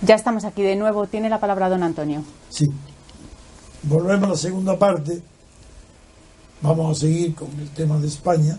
Ya 0.02 0.14
estamos 0.14 0.44
aquí 0.44 0.62
de 0.62 0.76
nuevo. 0.76 1.06
Tiene 1.06 1.28
la 1.28 1.40
palabra 1.40 1.68
don 1.68 1.82
Antonio. 1.82 2.22
Sí. 2.48 2.66
Volvemos 3.82 4.28
a 4.28 4.30
la 4.30 4.36
segunda 4.36 4.78
parte. 4.78 5.20
Vamos 6.62 6.96
a 6.96 7.00
seguir 7.00 7.34
con 7.34 7.48
el 7.60 7.68
tema 7.70 7.98
de 7.98 8.08
España. 8.08 8.58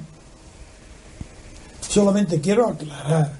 Solamente 1.81 2.39
quiero 2.39 2.69
aclarar 2.69 3.33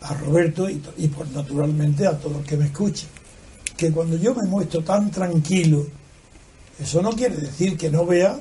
a 0.00 0.14
Roberto 0.14 0.68
y, 0.68 0.82
y 0.98 1.08
por 1.08 1.28
naturalmente 1.30 2.06
a 2.06 2.18
todos 2.18 2.38
los 2.38 2.46
que 2.46 2.56
me 2.56 2.66
escuchan 2.66 3.08
que 3.76 3.92
cuando 3.92 4.16
yo 4.16 4.34
me 4.34 4.46
muestro 4.48 4.82
tan 4.82 5.10
tranquilo, 5.10 5.86
eso 6.80 7.00
no 7.00 7.10
quiere 7.10 7.36
decir 7.36 7.76
que 7.76 7.90
no 7.90 8.04
vea 8.04 8.38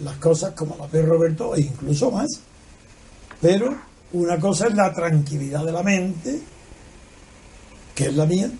las 0.00 0.16
cosas 0.16 0.54
como 0.54 0.76
las 0.76 0.90
ve 0.90 1.02
Roberto 1.02 1.54
e 1.54 1.60
incluso 1.60 2.10
más. 2.10 2.28
Pero 3.40 3.76
una 4.12 4.38
cosa 4.40 4.66
es 4.66 4.74
la 4.74 4.92
tranquilidad 4.92 5.64
de 5.64 5.72
la 5.72 5.82
mente 5.82 6.42
que 7.94 8.06
es 8.06 8.14
la 8.14 8.26
mía, 8.26 8.50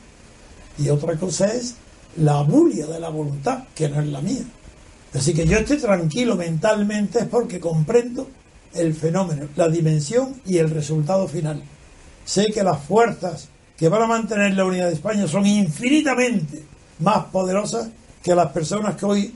y 0.78 0.88
otra 0.88 1.16
cosa 1.16 1.46
es 1.46 1.74
la 2.16 2.42
bulia 2.42 2.86
de 2.86 3.00
la 3.00 3.08
voluntad, 3.08 3.64
que 3.74 3.88
no 3.88 4.00
es 4.00 4.08
la 4.08 4.20
mía. 4.20 4.44
Así 5.14 5.34
que 5.34 5.46
yo 5.46 5.58
estoy 5.58 5.76
tranquilo 5.76 6.36
mentalmente 6.36 7.20
es 7.20 7.26
porque 7.26 7.60
comprendo 7.60 8.28
el 8.74 8.94
fenómeno, 8.94 9.48
la 9.56 9.68
dimensión 9.68 10.40
y 10.46 10.58
el 10.58 10.70
resultado 10.70 11.28
final. 11.28 11.62
Sé 12.24 12.46
que 12.46 12.62
las 12.62 12.82
fuerzas 12.84 13.48
que 13.76 13.88
van 13.88 14.02
a 14.02 14.06
mantener 14.06 14.54
la 14.54 14.64
unidad 14.64 14.88
de 14.88 14.94
España 14.94 15.26
son 15.26 15.44
infinitamente 15.44 16.62
más 17.00 17.24
poderosas 17.26 17.90
que 18.22 18.34
las 18.34 18.52
personas 18.52 18.96
que 18.96 19.04
hoy, 19.04 19.34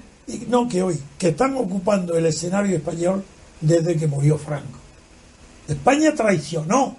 no 0.48 0.68
que 0.68 0.82
hoy, 0.82 0.98
que 1.18 1.28
están 1.28 1.56
ocupando 1.56 2.16
el 2.16 2.26
escenario 2.26 2.76
español 2.76 3.22
desde 3.60 3.96
que 3.96 4.06
murió 4.06 4.38
Franco. 4.38 4.78
España 5.68 6.14
traicionó 6.14 6.96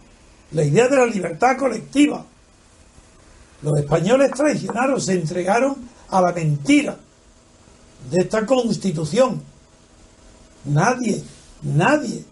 la 0.52 0.64
idea 0.64 0.88
de 0.88 0.98
la 0.98 1.06
libertad 1.06 1.58
colectiva, 1.58 2.26
los 3.64 3.80
españoles 3.80 4.32
traicionaron, 4.32 5.02
se 5.02 5.14
entregaron 5.14 5.76
a 6.10 6.22
la 6.22 6.32
mentira 6.32 6.98
de 8.10 8.22
esta 8.22 8.46
constitución. 8.46 9.42
Nadie, 10.66 11.24
nadie 11.64 12.24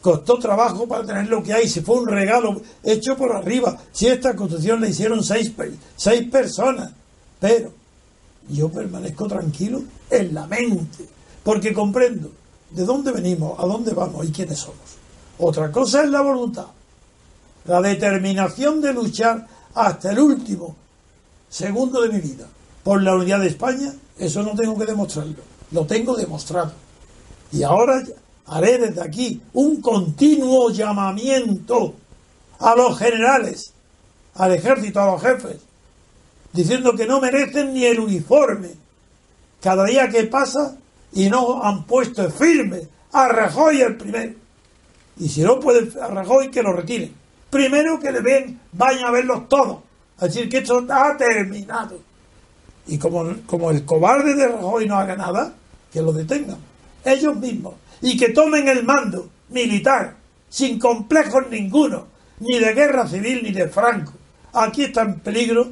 costó 0.00 0.38
trabajo 0.38 0.86
para 0.86 1.04
tener 1.04 1.28
lo 1.28 1.42
que 1.42 1.52
hay, 1.52 1.68
si 1.68 1.80
fue 1.80 2.00
un 2.00 2.08
regalo 2.08 2.60
hecho 2.82 3.16
por 3.16 3.32
arriba, 3.32 3.78
si 3.92 4.06
esta 4.06 4.34
constitución 4.36 4.80
la 4.80 4.88
hicieron 4.88 5.22
seis, 5.24 5.52
seis 5.96 6.28
personas, 6.30 6.92
pero 7.40 7.72
yo 8.48 8.68
permanezco 8.70 9.26
tranquilo 9.26 9.82
en 10.10 10.34
la 10.34 10.46
mente, 10.46 11.08
porque 11.42 11.72
comprendo 11.72 12.30
de 12.70 12.84
dónde 12.84 13.12
venimos, 13.12 13.58
a 13.58 13.66
dónde 13.66 13.92
vamos 13.92 14.26
y 14.26 14.32
quiénes 14.32 14.58
somos. 14.58 14.98
Otra 15.38 15.70
cosa 15.70 16.02
es 16.02 16.10
la 16.10 16.20
voluntad, 16.20 16.66
la 17.66 17.80
determinación 17.80 18.80
de 18.80 18.92
luchar 18.92 19.46
hasta 19.74 20.12
el 20.12 20.18
último 20.20 20.74
segundo 21.48 22.02
de 22.02 22.08
mi 22.10 22.20
vida 22.20 22.46
por 22.88 23.02
la 23.02 23.14
unidad 23.14 23.40
de 23.40 23.48
España, 23.48 23.92
eso 24.18 24.42
no 24.42 24.54
tengo 24.54 24.78
que 24.78 24.86
demostrarlo, 24.86 25.34
lo 25.72 25.84
tengo 25.84 26.16
demostrado. 26.16 26.72
Y 27.52 27.62
ahora 27.62 28.02
haré 28.46 28.78
desde 28.78 29.02
aquí 29.02 29.42
un 29.52 29.82
continuo 29.82 30.70
llamamiento 30.70 31.92
a 32.58 32.74
los 32.74 32.98
generales, 32.98 33.74
al 34.36 34.54
ejército, 34.54 35.02
a 35.02 35.12
los 35.12 35.20
jefes, 35.20 35.58
diciendo 36.50 36.94
que 36.94 37.04
no 37.04 37.20
merecen 37.20 37.74
ni 37.74 37.84
el 37.84 38.00
uniforme. 38.00 38.70
Cada 39.60 39.84
día 39.84 40.08
que 40.08 40.24
pasa 40.24 40.78
y 41.12 41.28
no 41.28 41.62
han 41.62 41.84
puesto 41.84 42.30
firme 42.30 42.88
a 43.12 43.28
Rajoy 43.28 43.82
el 43.82 43.98
primero. 43.98 44.32
Y 45.18 45.28
si 45.28 45.42
no 45.42 45.60
puede 45.60 45.90
a 46.00 46.06
Rajoy, 46.06 46.50
que 46.50 46.62
lo 46.62 46.72
retiren 46.72 47.14
primero 47.50 48.00
que 48.00 48.12
le 48.12 48.22
ven, 48.22 48.58
vayan 48.72 49.04
a 49.04 49.10
verlos 49.10 49.46
todos. 49.46 49.80
A 50.20 50.24
decir 50.24 50.48
que 50.48 50.58
esto 50.58 50.86
ha 50.88 51.18
terminado. 51.18 52.07
Y 52.88 52.98
como, 52.98 53.24
como 53.46 53.70
el 53.70 53.84
cobarde 53.84 54.34
de 54.34 54.48
Rajoy 54.48 54.86
no 54.86 54.96
haga 54.96 55.16
nada, 55.16 55.54
que 55.92 56.02
lo 56.02 56.12
detengan. 56.12 56.58
Ellos 57.04 57.36
mismos. 57.36 57.74
Y 58.00 58.16
que 58.16 58.30
tomen 58.30 58.68
el 58.68 58.84
mando 58.84 59.28
militar, 59.50 60.16
sin 60.48 60.78
complejos 60.78 61.44
ninguno, 61.50 62.06
ni 62.40 62.58
de 62.58 62.72
guerra 62.74 63.06
civil 63.06 63.40
ni 63.42 63.52
de 63.52 63.68
Franco. 63.68 64.12
Aquí 64.52 64.84
está 64.84 65.02
en 65.02 65.20
peligro 65.20 65.70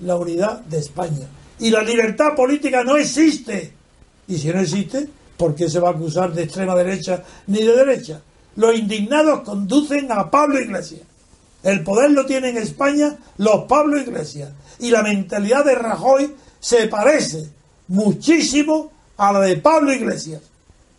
la 0.00 0.16
unidad 0.16 0.60
de 0.60 0.78
España. 0.78 1.26
Y 1.58 1.70
la 1.70 1.82
libertad 1.82 2.34
política 2.36 2.84
no 2.84 2.96
existe. 2.96 3.72
Y 4.28 4.38
si 4.38 4.48
no 4.48 4.60
existe, 4.60 5.08
¿por 5.36 5.54
qué 5.54 5.68
se 5.68 5.80
va 5.80 5.88
a 5.88 5.92
acusar 5.92 6.32
de 6.32 6.44
extrema 6.44 6.74
derecha 6.74 7.22
ni 7.46 7.62
de 7.62 7.76
derecha? 7.76 8.20
Los 8.56 8.76
indignados 8.76 9.40
conducen 9.40 10.10
a 10.10 10.30
Pablo 10.30 10.60
Iglesias. 10.60 11.02
El 11.64 11.82
poder 11.82 12.10
lo 12.10 12.26
tiene 12.26 12.50
en 12.50 12.58
España 12.58 13.16
los 13.38 13.64
Pablo 13.64 13.98
Iglesias. 13.98 14.50
Y 14.78 14.90
la 14.90 15.02
mentalidad 15.02 15.64
de 15.64 15.74
Rajoy 15.74 16.36
se 16.60 16.88
parece 16.88 17.48
muchísimo 17.88 18.92
a 19.16 19.32
la 19.32 19.40
de 19.40 19.56
Pablo 19.56 19.92
Iglesias. 19.92 20.42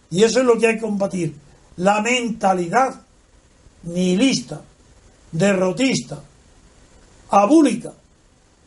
Y 0.09 0.23
eso 0.23 0.39
es 0.39 0.45
lo 0.45 0.57
que 0.57 0.67
hay 0.67 0.75
que 0.75 0.81
combatir. 0.81 1.35
La 1.77 2.01
mentalidad 2.01 2.95
nihilista, 3.83 4.61
derrotista, 5.31 6.19
abúlica 7.29 7.93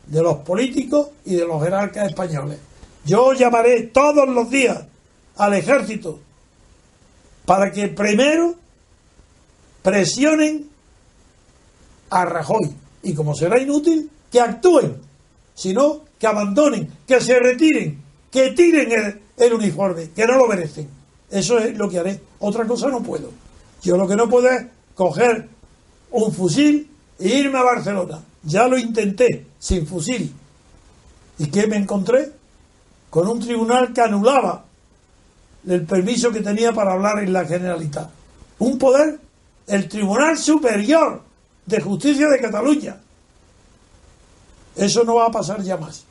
de 0.07 0.21
los 0.21 0.37
políticos 0.37 1.09
y 1.25 1.35
de 1.35 1.45
los 1.45 1.61
jerarcas 1.61 2.07
españoles. 2.07 2.59
Yo 3.05 3.33
llamaré 3.33 3.83
todos 3.83 4.27
los 4.29 4.49
días 4.49 4.83
al 5.35 5.53
ejército 5.53 6.19
para 7.45 7.71
que 7.71 7.89
primero 7.89 8.55
presionen 9.81 10.68
a 12.09 12.25
Rajoy. 12.25 12.73
Y 13.03 13.13
como 13.13 13.35
será 13.35 13.59
inútil, 13.59 14.09
que 14.31 14.39
actúen. 14.39 14.97
Si 15.53 15.73
no, 15.73 16.01
que 16.17 16.27
abandonen, 16.27 16.89
que 17.07 17.19
se 17.21 17.39
retiren, 17.39 18.01
que 18.31 18.51
tiren 18.51 18.91
el, 18.91 19.21
el 19.37 19.53
uniforme, 19.53 20.09
que 20.11 20.25
no 20.25 20.37
lo 20.37 20.47
merecen. 20.47 20.87
Eso 21.29 21.59
es 21.59 21.77
lo 21.77 21.89
que 21.89 21.99
haré. 21.99 22.19
Otra 22.39 22.65
cosa 22.65 22.89
no 22.89 23.01
puedo. 23.01 23.29
Yo 23.81 23.97
lo 23.97 24.07
que 24.07 24.15
no 24.15 24.29
puedo 24.29 24.49
es 24.49 24.65
coger 24.95 25.47
un 26.11 26.33
fusil 26.33 26.89
e 27.19 27.27
irme 27.27 27.59
a 27.59 27.63
Barcelona. 27.63 28.21
Ya 28.43 28.67
lo 28.67 28.77
intenté, 28.77 29.45
sin 29.59 29.85
fusil. 29.85 30.33
¿Y 31.37 31.47
qué 31.47 31.67
me 31.67 31.77
encontré? 31.77 32.31
Con 33.09 33.27
un 33.27 33.39
tribunal 33.39 33.93
que 33.93 34.01
anulaba 34.01 34.65
el 35.67 35.85
permiso 35.85 36.31
que 36.31 36.41
tenía 36.41 36.73
para 36.73 36.93
hablar 36.93 37.19
en 37.23 37.33
la 37.33 37.45
Generalitat. 37.45 38.09
Un 38.59 38.77
poder 38.77 39.19
el 39.67 39.87
Tribunal 39.87 40.37
Superior 40.37 41.21
de 41.69 41.81
Justicia 41.81 42.27
de 42.27 42.39
Cataluña. 42.39 42.97
Eso 44.75 45.03
no 45.03 45.15
va 45.15 45.27
a 45.27 45.31
pasar 45.31 45.61
ya 45.61 45.77
más. 45.77 46.03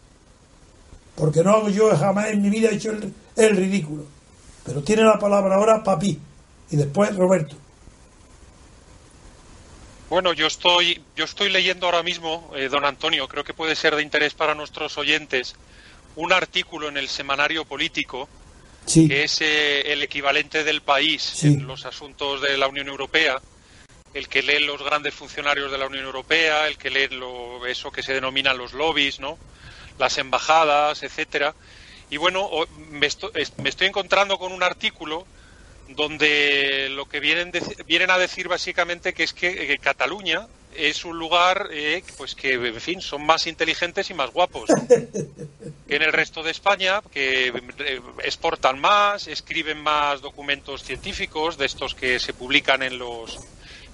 Porque 1.14 1.42
no 1.42 1.50
hago 1.50 1.68
yo 1.68 1.94
jamás 1.96 2.28
en 2.30 2.40
mi 2.42 2.50
vida 2.50 2.70
he 2.70 2.76
hecho 2.76 2.92
el, 3.36 3.56
ridículo. 3.56 4.04
Pero 4.64 4.82
tiene 4.82 5.02
la 5.02 5.18
palabra 5.18 5.56
ahora 5.56 5.82
Papi 5.82 6.18
y 6.70 6.76
después 6.76 7.14
Roberto. 7.16 7.56
Bueno, 10.08 10.32
yo 10.32 10.46
estoy, 10.46 11.02
yo 11.16 11.24
estoy 11.24 11.50
leyendo 11.50 11.86
ahora 11.86 12.02
mismo, 12.02 12.50
eh, 12.56 12.68
don 12.68 12.84
Antonio, 12.84 13.28
creo 13.28 13.44
que 13.44 13.52
puede 13.52 13.76
ser 13.76 13.94
de 13.94 14.02
interés 14.02 14.32
para 14.32 14.54
nuestros 14.54 14.96
oyentes, 14.96 15.54
un 16.16 16.32
artículo 16.32 16.88
en 16.88 16.96
el 16.96 17.08
semanario 17.08 17.66
político, 17.66 18.26
que 18.86 19.24
es 19.24 19.42
eh, 19.42 19.92
el 19.92 20.02
equivalente 20.02 20.64
del 20.64 20.80
país 20.80 21.44
en 21.44 21.66
los 21.66 21.84
asuntos 21.84 22.40
de 22.40 22.56
la 22.56 22.68
Unión 22.68 22.88
Europea, 22.88 23.38
el 24.14 24.28
que 24.28 24.42
lee 24.42 24.64
los 24.64 24.82
grandes 24.82 25.14
funcionarios 25.14 25.70
de 25.70 25.78
la 25.78 25.86
Unión 25.86 26.04
Europea, 26.04 26.66
el 26.66 26.78
que 26.78 26.90
lee 26.90 27.08
lo, 27.08 27.66
eso 27.66 27.90
que 27.90 28.02
se 28.02 28.14
denominan 28.14 28.58
los 28.58 28.72
lobbies, 28.72 29.20
¿no? 29.20 29.38
las 29.98 30.18
embajadas, 30.18 31.02
etcétera. 31.02 31.54
Y 32.10 32.16
bueno, 32.16 32.48
me 32.90 33.06
estoy, 33.06 33.30
me 33.58 33.68
estoy 33.68 33.88
encontrando 33.88 34.38
con 34.38 34.52
un 34.52 34.62
artículo 34.62 35.26
donde 35.88 36.88
lo 36.90 37.06
que 37.06 37.20
vienen, 37.20 37.52
vienen 37.86 38.10
a 38.10 38.18
decir 38.18 38.48
básicamente 38.48 39.14
que 39.14 39.24
es 39.24 39.32
que, 39.32 39.78
Cataluña 39.78 40.46
es 40.76 41.04
un 41.04 41.18
lugar 41.18 41.68
eh, 41.72 42.02
pues 42.18 42.34
que 42.34 42.52
en 42.52 42.80
fin 42.80 43.00
son 43.00 43.24
más 43.24 43.46
inteligentes 43.46 44.10
y 44.10 44.14
más 44.14 44.30
guapos 44.30 44.68
que 45.88 45.96
en 45.96 46.02
el 46.02 46.12
resto 46.12 46.42
de 46.42 46.50
España 46.50 47.00
que 47.10 47.48
eh, 47.48 48.00
exportan 48.22 48.78
más 48.78 49.28
escriben 49.28 49.82
más 49.82 50.20
documentos 50.20 50.84
científicos 50.84 51.56
de 51.56 51.64
estos 51.64 51.94
que 51.94 52.20
se 52.20 52.34
publican 52.34 52.82
en 52.82 52.98
los 52.98 53.38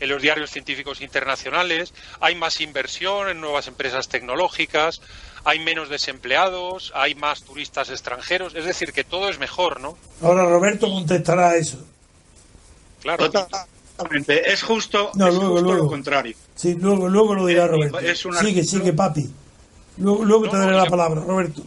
en 0.00 0.08
los 0.08 0.22
diarios 0.22 0.50
científicos 0.50 1.00
internacionales, 1.00 1.94
hay 2.20 2.34
más 2.34 2.60
inversión 2.60 3.28
en 3.28 3.40
nuevas 3.40 3.68
empresas 3.68 4.08
tecnológicas, 4.08 5.00
hay 5.44 5.60
menos 5.60 5.88
desempleados, 5.88 6.92
hay 6.94 7.14
más 7.14 7.42
turistas 7.42 7.90
extranjeros, 7.90 8.54
es 8.54 8.64
decir, 8.64 8.92
que 8.92 9.04
todo 9.04 9.28
es 9.28 9.38
mejor, 9.38 9.80
¿no? 9.80 9.96
Ahora 10.22 10.44
Roberto 10.44 10.88
contestará 10.88 11.56
eso. 11.56 11.78
Claro. 13.02 13.30
Totalmente. 13.96 14.52
Es 14.52 14.62
justo, 14.62 15.12
lo 15.14 15.86
contrario. 15.86 16.34
Sí, 16.56 16.74
luego, 16.74 17.08
luego 17.08 17.34
lo 17.34 17.46
dirá 17.46 17.66
Roberto. 17.66 17.98
Sigue, 18.40 18.64
sigue, 18.64 18.92
papi. 18.92 19.30
Luego, 19.98 20.48
te 20.48 20.56
daré 20.56 20.74
la 20.74 20.86
palabra, 20.86 21.20
Roberto. 21.20 21.62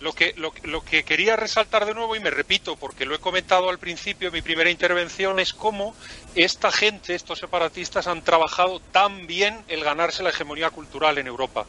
Lo 0.00 0.14
que, 0.14 0.32
lo, 0.36 0.52
lo, 0.62 0.82
que 0.82 1.04
quería 1.04 1.36
resaltar 1.36 1.84
de 1.84 1.94
nuevo, 1.94 2.16
y 2.16 2.20
me 2.20 2.30
repito, 2.30 2.76
porque 2.76 3.04
lo 3.04 3.14
he 3.14 3.18
comentado 3.18 3.68
al 3.68 3.78
principio 3.78 4.30
de 4.30 4.38
mi 4.38 4.42
primera 4.42 4.70
intervención, 4.70 5.38
es 5.38 5.52
cómo 5.52 5.94
esta 6.34 6.72
gente, 6.72 7.14
estos 7.14 7.38
separatistas, 7.38 8.06
han 8.06 8.22
trabajado 8.22 8.80
tan 8.80 9.26
bien 9.26 9.62
el 9.68 9.84
ganarse 9.84 10.22
la 10.22 10.30
hegemonía 10.30 10.70
cultural 10.70 11.18
en 11.18 11.26
Europa. 11.26 11.66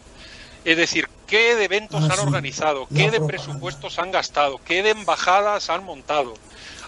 Es 0.64 0.78
decir, 0.78 1.10
qué 1.28 1.56
de 1.56 1.66
eventos 1.66 2.04
ah, 2.04 2.14
han 2.14 2.20
organizado, 2.20 2.88
qué 2.88 3.12
de 3.12 3.20
presupuestos 3.20 4.00
han 4.00 4.12
gastado, 4.12 4.60
qué 4.64 4.84
de 4.84 4.92
embajadas 4.92 5.70
han 5.70 5.84
montado. 5.84 6.34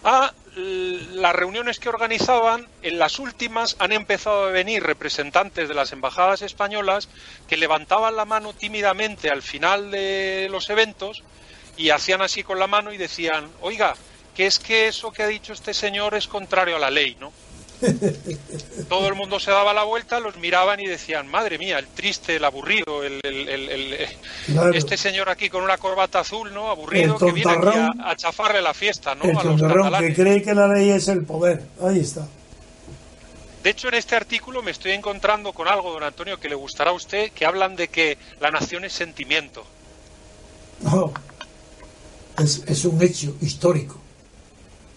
Ah, 0.03 0.31
las 0.55 1.35
reuniones 1.35 1.79
que 1.79 1.89
organizaban, 1.89 2.67
en 2.81 2.99
las 2.99 3.19
últimas 3.19 3.75
han 3.79 3.91
empezado 3.91 4.45
a 4.45 4.51
venir 4.51 4.83
representantes 4.83 5.67
de 5.67 5.73
las 5.73 5.91
embajadas 5.91 6.41
españolas 6.41 7.09
que 7.47 7.57
levantaban 7.57 8.15
la 8.15 8.25
mano 8.25 8.53
tímidamente 8.53 9.29
al 9.29 9.41
final 9.41 9.89
de 9.89 10.47
los 10.51 10.69
eventos 10.69 11.23
y 11.75 11.89
hacían 11.89 12.21
así 12.21 12.43
con 12.43 12.59
la 12.59 12.67
mano 12.67 12.93
y 12.93 12.97
decían, 12.97 13.49
oiga, 13.61 13.95
que 14.35 14.45
es 14.45 14.59
que 14.59 14.87
eso 14.87 15.11
que 15.11 15.23
ha 15.23 15.27
dicho 15.27 15.53
este 15.53 15.73
señor 15.73 16.13
es 16.15 16.27
contrario 16.27 16.75
a 16.75 16.79
la 16.79 16.91
ley, 16.91 17.17
¿no? 17.19 17.31
Todo 18.89 19.07
el 19.07 19.15
mundo 19.15 19.39
se 19.39 19.51
daba 19.51 19.73
la 19.73 19.83
vuelta, 19.83 20.19
los 20.19 20.37
miraban 20.37 20.79
y 20.79 20.87
decían, 20.87 21.27
madre 21.29 21.57
mía, 21.57 21.79
el 21.79 21.87
triste, 21.87 22.35
el 22.35 22.43
aburrido, 22.43 23.03
el, 23.03 23.19
este 24.73 24.97
señor 24.97 25.29
aquí 25.29 25.49
con 25.49 25.63
una 25.63 25.77
corbata 25.77 26.19
azul, 26.19 26.53
¿no? 26.53 26.69
Aburrido, 26.69 27.17
que 27.17 27.31
viene 27.31 27.51
aquí 27.51 27.79
a, 28.03 28.15
chafarle 28.15 28.61
la 28.61 28.73
fiesta, 28.73 29.15
¿no? 29.15 29.39
a 29.39 29.43
los 29.43 29.99
que 29.99 30.13
cree 30.13 30.41
que 30.41 30.53
la 30.53 30.67
ley 30.67 30.91
es 30.91 31.07
el 31.07 31.25
poder. 31.25 31.63
Ahí 31.81 31.99
está. 31.99 32.27
De 33.63 33.69
hecho, 33.69 33.87
en 33.87 33.93
este 33.93 34.15
artículo 34.15 34.61
me 34.61 34.71
estoy 34.71 34.91
encontrando 34.91 35.53
con 35.53 35.67
algo, 35.69 35.93
don 35.93 36.03
Antonio, 36.03 36.37
que 36.37 36.49
le 36.49 36.55
gustará 36.55 36.91
a 36.91 36.93
usted, 36.93 37.31
que 37.31 37.45
hablan 37.45 37.77
de 37.77 37.87
que 37.87 38.17
la 38.41 38.51
nación 38.51 38.83
es 38.83 38.91
sentimiento. 38.91 39.63
No, 40.81 41.13
es, 42.37 42.61
es 42.67 42.83
un 42.83 43.01
hecho 43.01 43.35
histórico. 43.39 44.02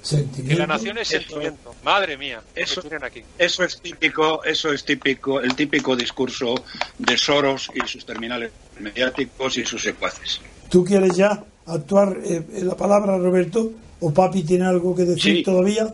Que 0.08 0.54
la 0.54 0.66
nación 0.66 0.98
es 0.98 1.08
sentimiento. 1.08 1.74
Madre 1.82 2.16
mía, 2.16 2.40
eso, 2.54 2.82
aquí. 3.02 3.24
eso 3.38 3.64
es 3.64 3.80
típico, 3.80 4.44
eso 4.44 4.72
es 4.72 4.84
típico, 4.84 5.40
el 5.40 5.54
típico 5.56 5.96
discurso 5.96 6.54
de 6.98 7.16
Soros 7.16 7.70
y 7.74 7.86
sus 7.88 8.06
terminales 8.06 8.52
mediáticos 8.78 9.56
y 9.56 9.64
sus 9.64 9.82
secuaces. 9.82 10.40
¿Tú 10.68 10.84
quieres 10.84 11.16
ya 11.16 11.42
actuar 11.66 12.18
eh, 12.24 12.42
en 12.54 12.68
la 12.68 12.76
palabra, 12.76 13.18
Roberto? 13.18 13.72
¿O 14.00 14.12
Papi 14.12 14.44
tiene 14.44 14.66
algo 14.66 14.94
que 14.94 15.02
decir 15.02 15.42
todavía? 15.44 15.92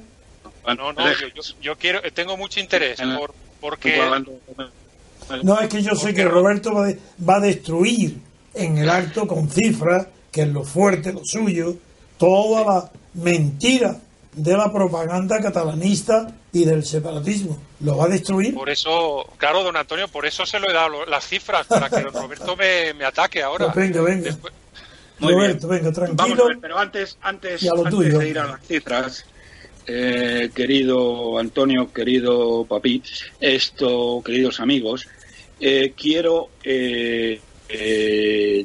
no, 0.67 0.93
no, 0.93 0.95
yo, 1.61 1.77
quiero, 1.77 2.01
tengo 2.13 2.37
mucho 2.37 2.61
interés 2.61 3.01
por, 3.19 3.35
porque... 3.61 3.99
No, 5.43 5.59
es 5.61 5.69
que 5.69 5.83
yo 5.83 5.95
sé 5.95 6.13
que 6.13 6.25
Roberto 6.25 6.75
va, 6.75 6.93
va 7.27 7.37
a 7.37 7.41
destruir 7.41 8.19
en 8.53 8.77
el 8.77 8.91
acto 8.91 9.27
con 9.27 9.49
cifras, 9.49 10.09
que 10.31 10.43
es 10.43 10.49
lo 10.49 10.65
fuerte, 10.65 11.13
lo 11.13 11.25
suyo, 11.25 11.77
toda 12.19 12.65
la 12.65 12.91
mentira 13.15 13.99
de 14.35 14.57
la 14.57 14.73
propaganda 14.73 15.41
catalanista 15.41 16.35
y 16.53 16.65
del 16.65 16.85
separatismo. 16.85 17.59
¿Lo 17.81 17.97
va 17.99 18.07
a 18.07 18.09
destruir? 18.09 18.55
Por 18.55 18.71
eso, 18.71 19.27
claro, 19.37 19.63
don 19.63 19.77
Antonio, 19.77 20.09
por 20.09 20.25
eso 20.27 20.47
se 20.47 20.59
lo 20.59 20.71
he 20.71 20.73
dado 20.73 21.05
las 21.07 21.27
cifras, 21.27 21.67
para 21.67 21.91
que 21.91 22.01
don 22.01 22.13
Roberto 22.13 22.57
me, 22.57 23.05
ataque 23.05 23.43
ahora. 23.43 23.73
Pues 23.73 23.93
venga, 23.93 24.03
venga. 24.03 24.37
Roberto, 25.21 25.69
venga, 25.69 25.93
tranquilo. 25.93 26.49
pero 26.61 26.79
antes, 26.79 27.17
antes, 27.23 27.61
de 27.61 28.29
ir 28.29 28.39
a 28.39 28.47
las 28.47 28.67
cifras, 28.67 29.25
eh, 29.87 30.51
querido 30.55 31.39
Antonio, 31.39 31.93
querido 31.93 32.65
Papi, 32.65 33.03
esto, 33.41 34.23
queridos 34.25 34.61
amigos, 34.61 35.07
eh, 35.61 35.93
quiero 35.97 36.51
eh, 36.65 37.41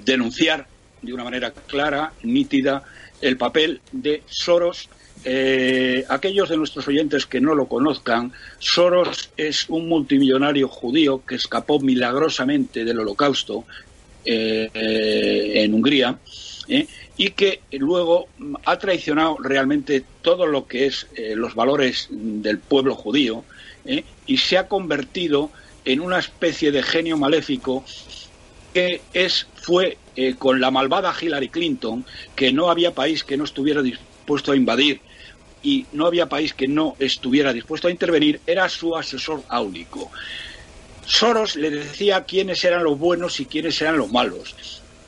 denunciar 0.03 0.67
de 1.01 1.13
una 1.13 1.23
manera 1.23 1.51
clara, 1.51 2.13
nítida, 2.23 2.83
el 3.21 3.37
papel 3.37 3.81
de 3.91 4.23
Soros. 4.27 4.89
Eh, 5.25 6.05
aquellos 6.09 6.47
de 6.49 6.57
nuestros 6.57 6.87
oyentes 6.87 7.25
que 7.25 7.41
no 7.41 7.55
lo 7.55 7.67
conozcan, 7.67 8.31
Soros 8.59 9.31
es 9.35 9.67
un 9.69 9.89
multimillonario 9.89 10.67
judío 10.67 11.23
que 11.25 11.35
escapó 11.35 11.79
milagrosamente 11.79 12.85
del 12.85 12.99
holocausto 12.99 13.65
eh, 14.23 14.69
en 15.55 15.73
Hungría 15.73 16.19
eh, 16.67 16.87
y 17.17 17.31
que 17.31 17.61
luego 17.71 18.27
ha 18.65 18.77
traicionado 18.77 19.37
realmente 19.39 20.03
todo 20.21 20.45
lo 20.45 20.67
que 20.67 20.85
es 20.85 21.07
los 21.35 21.55
valores 21.55 22.07
del 22.11 22.59
pueblo 22.59 22.93
judío 22.93 23.43
y 24.27 24.37
se 24.37 24.57
ha 24.57 24.67
convertido 24.67 25.49
en 25.83 26.01
una 26.01 26.19
especie 26.19 26.71
de 26.71 26.83
genio 26.83 27.17
maléfico 27.17 27.83
es, 29.13 29.47
fue 29.55 29.97
eh, 30.15 30.35
con 30.35 30.59
la 30.59 30.71
malvada 30.71 31.13
Hillary 31.19 31.49
Clinton, 31.49 32.05
que 32.35 32.51
no 32.51 32.69
había 32.69 32.93
país 32.93 33.23
que 33.23 33.37
no 33.37 33.43
estuviera 33.43 33.81
dispuesto 33.81 34.51
a 34.51 34.55
invadir 34.55 35.01
y 35.63 35.85
no 35.91 36.05
había 36.05 36.29
país 36.29 36.53
que 36.53 36.67
no 36.67 36.95
estuviera 36.99 37.53
dispuesto 37.53 37.87
a 37.87 37.91
intervenir, 37.91 38.39
era 38.45 38.69
su 38.69 38.95
asesor 38.95 39.43
áulico. 39.49 40.11
Soros 41.05 41.55
le 41.55 41.69
decía 41.69 42.25
quiénes 42.25 42.63
eran 42.63 42.83
los 42.83 42.97
buenos 42.99 43.39
y 43.39 43.45
quiénes 43.45 43.81
eran 43.81 43.97
los 43.97 44.11
malos, 44.11 44.55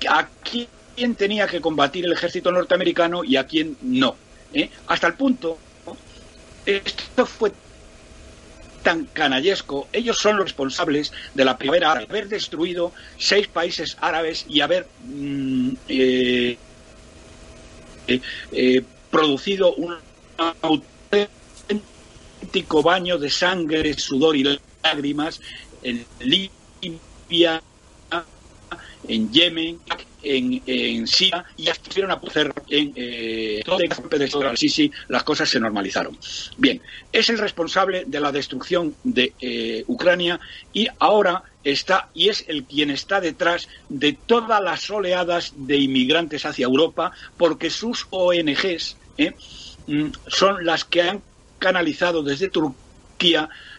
a 0.07 0.27
quién 0.43 1.15
tenía 1.15 1.47
que 1.47 1.61
combatir 1.61 2.05
el 2.05 2.13
ejército 2.13 2.51
norteamericano 2.51 3.23
y 3.23 3.35
a 3.35 3.45
quién 3.45 3.77
no. 3.81 4.15
¿eh? 4.53 4.69
Hasta 4.87 5.07
el 5.07 5.13
punto, 5.13 5.57
esto 6.65 7.25
fue 7.25 7.51
tan 8.83 9.05
canallesco. 9.05 9.87
Ellos 9.93 10.17
son 10.17 10.37
los 10.37 10.45
responsables 10.45 11.11
de 11.33 11.45
la 11.45 11.57
primera 11.57 11.91
haber 11.91 12.27
destruido 12.27 12.91
seis 13.17 13.47
países 13.47 13.97
árabes 13.99 14.45
y 14.47 14.61
haber 14.61 14.87
mm, 15.05 15.71
eh, 15.87 16.57
eh, 18.07 18.83
producido 19.11 19.73
un 19.75 19.95
auténtico 20.61 21.29
baño 22.81 23.17
de 23.17 23.29
sangre, 23.29 23.93
sudor 23.95 24.35
y 24.35 24.59
lágrimas 24.83 25.41
en 25.83 26.05
Libia, 26.19 27.61
en 29.09 29.31
Yemen, 29.31 29.79
en, 30.21 31.07
Siria 31.07 31.45
y 31.57 31.69
estuvieron 31.69 32.11
a 32.11 32.15
hacer 32.15 32.53
en 32.69 32.93
eh, 32.95 33.61
todo 33.65 33.79
el 33.79 34.57
Sisi, 34.57 34.91
las 35.07 35.23
cosas 35.23 35.49
se 35.49 35.59
normalizaron. 35.59 36.17
Bien, 36.57 36.81
es 37.11 37.29
el 37.29 37.37
responsable 37.37 38.03
de 38.05 38.19
la 38.19 38.31
destrucción 38.31 38.95
de 39.03 39.33
eh, 39.41 39.83
Ucrania 39.87 40.39
y 40.73 40.87
ahora 40.99 41.43
está 41.63 42.09
y 42.13 42.29
es 42.29 42.45
el 42.47 42.63
quien 42.63 42.89
está 42.89 43.19
detrás 43.19 43.67
de 43.89 44.13
todas 44.13 44.61
las 44.61 44.89
oleadas 44.89 45.53
de 45.55 45.77
inmigrantes 45.77 46.45
hacia 46.45 46.65
Europa 46.65 47.11
porque 47.37 47.69
sus 47.69 48.07
ONGs 48.09 48.97
eh, 49.17 49.33
mm, 49.87 50.07
son 50.27 50.65
las 50.65 50.85
que 50.85 51.01
han 51.01 51.21
canalizado 51.59 52.23
desde 52.23 52.49
Turquía 52.49 52.88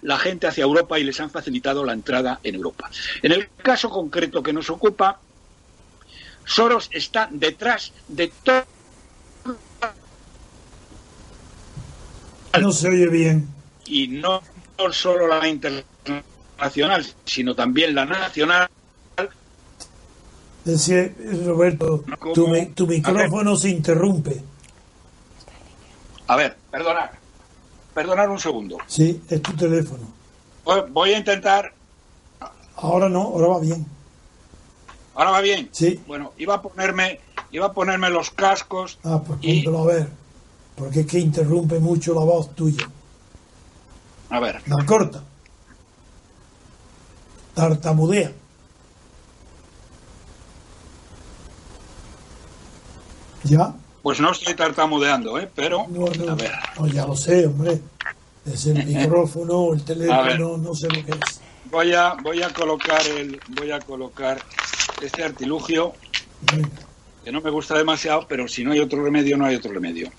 la 0.03 0.19
gente 0.19 0.47
hacia 0.47 0.65
Europa 0.65 0.99
y 0.99 1.05
les 1.05 1.21
han 1.21 1.31
facilitado 1.31 1.85
la 1.85 1.93
entrada 1.93 2.41
en 2.43 2.55
Europa. 2.55 2.91
En 3.23 3.33
el 3.33 3.49
caso 3.63 3.91
concreto 3.91 4.43
que 4.43 4.53
nos 4.53 4.71
ocupa, 4.71 5.19
Soros 6.45 6.91
está 6.93 7.29
detrás 7.31 7.93
de 8.09 8.33
todo. 8.43 8.65
No 12.61 12.73
se 12.73 12.89
oye 12.89 13.09
bien. 13.09 13.49
Y 13.87 14.09
no 14.09 14.43
solo 14.93 15.27
la 15.29 15.47
internacional, 15.47 17.07
sino 17.25 17.55
también 17.55 17.95
la 17.95 18.05
nacional. 18.07 18.69
Decía 20.65 21.11
Roberto, 21.45 22.05
tu, 22.35 22.87
micrófono 22.87 23.57
se 23.57 23.71
interrumpe. 23.71 24.43
A 26.27 26.37
ver, 26.37 26.57
perdonar. 26.71 27.20
Perdonar 27.95 28.31
un 28.31 28.39
segundo. 28.39 28.79
Sí, 28.87 29.23
es 29.29 29.43
tu 29.43 29.53
teléfono. 29.55 30.07
Voy 30.91 31.13
a 31.13 31.19
intentar. 31.19 31.73
Ahora 32.77 33.09
no, 33.09 33.23
ahora 33.23 33.49
va 33.49 33.61
bien. 33.61 33.87
¿Ahora 35.15 35.33
va 35.33 35.41
bien? 35.41 35.69
Sí. 35.73 36.01
Bueno, 36.07 36.33
iba 36.39 36.55
a 36.55 36.63
ponerme, 36.63 37.21
iba 37.51 37.67
a 37.67 37.73
ponerme 37.73 38.11
los 38.11 38.31
cascos. 38.31 38.99
Ah, 39.05 39.21
pues 39.27 39.39
y... 39.43 39.67
a 39.67 39.85
ver. 39.85 40.09
Porque 40.77 41.01
es 41.01 41.07
que 41.07 41.19
interrumpe 41.19 41.79
mucho 41.79 42.15
la 42.15 42.21
voz 42.21 42.55
tuya. 42.55 42.89
A 44.31 44.41
ver. 44.41 44.63
La 44.67 44.87
corta. 44.87 45.23
Tartamudea. 47.55 48.33
¿Ya? 53.45 53.75
Pues 54.03 54.21
no 54.21 54.33
estoy 54.33 54.55
tartamudeando, 54.55 55.39
¿eh? 55.39 55.49
Pero. 55.55 55.87
No, 55.89 56.07
no, 56.07 56.33
a 56.33 56.35
ver. 56.35 56.53
ya 56.93 57.07
lo 57.07 57.17
sé, 57.17 57.47
hombre. 57.47 57.81
Es 58.47 58.67
el 58.67 58.85
micrófono, 58.87 59.75
el 59.75 59.85
teléfono, 59.85 60.57
no 60.57 60.75
sé 60.75 60.89
lo 60.89 61.05
que 61.05 61.13
es. 61.13 61.41
Voy 61.71 61.95
a, 61.95 62.15
voy 62.15 62.43
a 62.43 62.53
colocar 62.53 63.07
el, 63.07 63.41
voy 63.49 63.71
a 63.71 63.81
colocar 63.81 64.41
este 65.03 65.23
artilugio 65.23 65.95
que 67.25 67.31
no 67.31 67.41
me 67.41 67.51
gusta 67.51 67.77
demasiado, 67.77 68.27
pero 68.27 68.49
si 68.49 68.65
no 68.65 68.73
hay 68.73 68.81
otro 68.81 69.05
remedio, 69.05 69.37
no 69.37 69.45
hay 69.45 69.57
otro 69.57 69.73
remedio. 69.73 70.11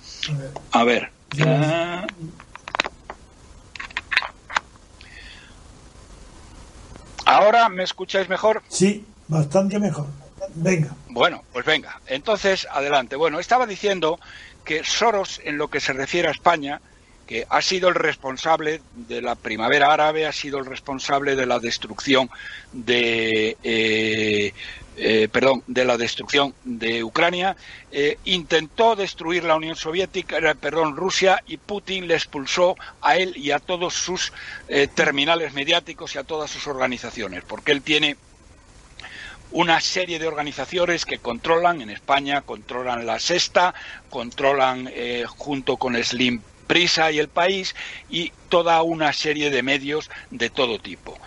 A 0.72 0.84
ver. 0.84 1.12
Ah. 1.44 2.06
¿Ahora 7.26 7.70
me 7.70 7.84
escucháis 7.84 8.30
mejor? 8.30 8.62
Sí, 8.68 9.06
bastante 9.28 9.80
mejor. 9.80 10.08
Bueno, 11.10 11.44
pues 11.52 11.66
venga. 11.66 12.00
Entonces, 12.08 12.68
adelante. 12.72 13.16
Bueno, 13.16 13.40
estaba 13.40 13.66
diciendo 13.66 14.20
que 14.66 14.84
Soros, 14.84 15.42
en 15.44 15.58
lo 15.58 15.70
que 15.70 15.80
se 15.80 15.94
refiere 15.94 16.28
a 16.28 16.32
España, 16.32 16.82
que 17.28 17.46
ha 17.50 17.62
sido 17.62 17.90
el 17.90 17.96
responsable 17.96 18.82
de 18.94 19.22
la 19.22 19.36
primavera 19.36 19.94
árabe, 19.94 20.26
ha 20.26 20.34
sido 20.34 20.60
el 20.60 20.66
responsable 20.66 21.36
de 21.36 21.46
la 21.46 21.60
destrucción 21.60 22.30
de 22.74 23.58
eh, 23.64 24.54
eh, 24.98 25.30
perdón, 25.32 25.64
de 25.68 25.86
la 25.86 25.98
destrucción 25.98 26.54
de 26.66 27.02
Ucrania, 27.02 27.56
eh, 27.92 28.18
intentó 28.26 28.96
destruir 28.98 29.46
la 29.46 29.56
Unión 29.56 29.78
Soviética, 29.78 30.38
eh, 30.38 30.54
perdón, 30.54 30.98
Rusia, 30.98 31.42
y 31.48 31.56
Putin 31.58 32.08
le 32.08 32.16
expulsó 32.16 32.76
a 33.02 33.16
él 33.16 33.34
y 33.38 33.52
a 33.52 33.60
todos 33.60 33.94
sus 33.94 34.34
terminales 34.94 35.54
mediáticos 35.54 36.16
y 36.16 36.18
a 36.18 36.24
todas 36.24 36.52
sus 36.52 36.68
organizaciones, 36.68 37.44
porque 37.46 37.72
él 37.72 37.82
tiene 37.82 38.16
una 39.52 39.82
serie 39.82 40.20
de 40.20 40.28
organizaciones 40.28 41.06
que 41.06 41.20
controlan 41.20 41.82
en 41.82 41.90
España, 41.90 42.42
controlan 42.42 43.06
la 43.06 43.20
Sexta, 43.20 43.74
controlan 44.10 44.90
junto 45.38 45.78
con 45.78 46.02
Slim 46.02 46.42
Prisa 46.68 47.12
y 47.12 47.20
el 47.20 47.28
país 47.28 47.76
y 48.10 48.32
toda 48.50 48.82
una 48.82 49.12
serie 49.14 49.50
de 49.50 49.62
medios 49.62 50.10
de 50.30 50.50
todo 50.50 50.80
tipo. 50.80 51.18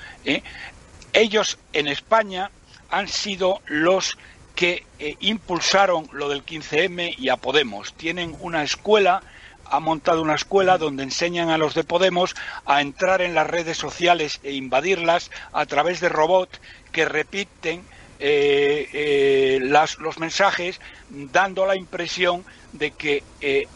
Ellos 1.13 1.59
en 1.73 1.87
España 1.87 2.51
han 2.91 3.09
sido 3.09 3.61
los 3.67 4.17
que 4.55 4.87
eh, 4.99 5.17
impulsaron 5.21 6.09
lo 6.13 6.29
del 6.29 6.45
15M 6.45 7.17
y 7.19 7.29
a 7.29 7.37
Podemos. 7.37 7.95
Tienen 7.95 8.37
una 8.41 8.63
escuela, 8.63 9.23
ha 9.65 9.81
montado 9.81 10.23
una 10.23 10.35
escuela 10.35 10.79
donde 10.79 11.03
enseñan 11.03 11.51
a 11.51 11.59
los 11.59 11.75
de 11.75 11.85
Podemos 11.85 12.35
a 12.65 12.81
entrar 12.81 13.21
en 13.21 13.35
las 13.35 13.49
redes 13.49 13.77
sociales 13.77 14.41
e 14.43 14.53
invadirlas 14.53 15.31
a 15.53 15.67
través 15.67 16.01
de 16.01 16.09
robots 16.09 16.61
que 16.93 17.05
repiten 17.05 17.85
eh, 18.19 18.89
eh, 18.93 19.59
los 19.61 20.19
mensajes 20.19 20.81
dando 21.11 21.67
la 21.67 21.77
impresión 21.77 22.45
de 22.73 22.91
que 22.91 23.23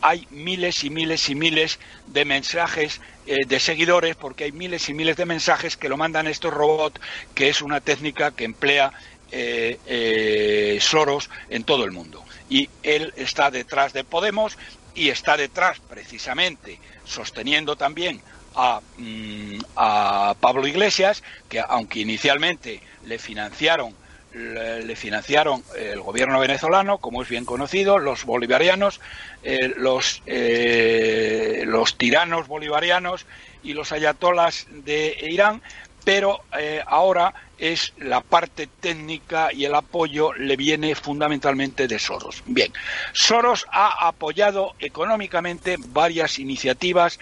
hay 0.01 0.26
miles 0.30 0.84
y 0.84 0.91
miles 0.91 1.28
y 1.28 1.34
miles 1.34 1.78
de 2.07 2.24
mensajes 2.24 3.01
de 3.26 3.61
seguidores 3.61 4.16
porque 4.16 4.45
hay 4.45 4.53
miles 4.53 4.89
y 4.89 4.95
miles 4.95 5.16
de 5.16 5.26
mensajes 5.26 5.76
que 5.76 5.89
lo 5.89 5.97
mandan 5.97 6.26
estos 6.26 6.53
robots 6.53 7.01
que 7.34 7.49
es 7.49 7.61
una 7.61 7.80
técnica 7.80 8.30
que 8.30 8.45
emplea 8.45 8.93
eh, 9.30 9.78
eh, 9.84 10.78
Soros 10.80 11.28
en 11.51 11.64
todo 11.64 11.84
el 11.84 11.93
mundo. 11.93 12.24
Y 12.49 12.70
él 12.82 13.12
está 13.16 13.51
detrás 13.51 13.93
de 13.93 14.03
Podemos 14.03 14.57
y 14.95 15.11
está 15.11 15.36
detrás 15.36 15.80
precisamente 15.80 16.78
sosteniendo 17.05 17.76
también 17.76 18.22
a, 18.55 18.80
mm, 18.97 19.59
a 19.76 20.34
Pablo 20.41 20.66
Iglesias, 20.66 21.22
que 21.51 21.61
aunque 21.61 22.01
inicialmente 22.01 22.80
le 23.05 23.18
financiaron 23.18 23.95
le, 24.33 24.97
financiaron 24.97 25.62
el 25.76 26.01
gobierno 26.01 26.41
venezolano, 26.41 26.99
como 26.99 27.22
es 27.22 27.29
bien 27.29 27.45
conocido, 27.45 27.99
los 27.99 28.24
bolivarianos, 28.24 29.01
eh, 29.43 29.72
los, 29.76 30.22
los 30.26 31.99
tiranos 31.99 32.47
bolivarianos 32.49 33.26
y 33.62 33.72
los 33.72 33.93
ayatolas 33.93 34.66
de 34.70 35.16
Irán, 35.29 35.62
pero 36.05 36.41
ahora 36.87 37.35
es 37.59 37.93
la 37.99 38.20
parte 38.20 38.68
técnica 38.81 39.53
y 39.53 39.64
el 39.64 39.74
apoyo 39.74 40.33
le 40.33 40.57
viene 40.57 40.95
fundamentalmente 40.95 41.89
de 41.89 41.99
Soros. 41.99 42.43
Bien, 42.47 42.72
Soros 43.12 43.66
ha 43.70 44.07
apoyado 44.07 44.74
económicamente 44.79 45.76
varias 45.89 46.39
iniciativas 46.39 47.18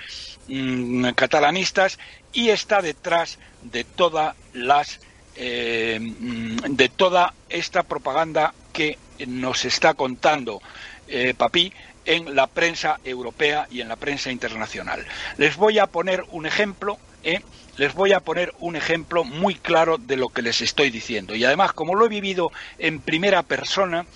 mm, 0.49 1.11
catalanistas 1.11 1.99
y 2.33 2.51
está 2.51 2.83
detrás 2.83 3.39
de 3.63 3.85
todas 3.85 4.37
las 4.53 5.01
eh, 5.37 5.99
de 6.01 6.89
toda 6.89 7.35
esta 7.49 7.83
propaganda 7.83 8.55
que 8.73 8.99
nos 9.27 9.65
está 9.65 9.95
contando 9.95 10.61
eh, 11.09 11.35
Papi 11.37 11.73
en 12.05 12.35
la 12.35 12.47
prensa 12.47 13.01
europea 13.05 13.67
y 13.71 13.81
en 13.81 13.89
la 13.89 13.97
prensa 13.97 14.31
internacional. 14.31 15.05
Les 15.39 15.57
voy 15.57 15.79
a 15.79 15.87
poner 15.87 16.25
un 16.31 16.47
ejemplo. 16.47 16.99
¿eh? 17.25 17.41
les 17.77 17.95
voy 17.95 18.13
a 18.13 18.21
poner 18.21 18.55
un 18.59 18.77
ejemplo 18.77 19.25
muy 19.25 19.55
claro 19.55 19.99
de 19.99 20.17
lo 20.17 20.29
que 20.29 20.43
les 20.43 20.61
estoy 20.63 20.91
diciendo. 20.91 21.35
Y 21.35 21.45
además, 21.45 21.73
como 21.73 21.95
lo 21.95 22.07
he 22.07 22.09
vivido 22.09 22.51
en 22.79 23.01
primera 23.01 23.43
persona, 23.43 24.07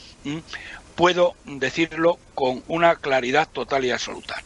puedo 0.94 1.34
decirlo 1.44 2.18
con 2.34 2.62
una 2.68 2.96
claridad 2.96 3.48
total 3.48 3.84
y 3.84 3.90
absoluta. 3.90 4.42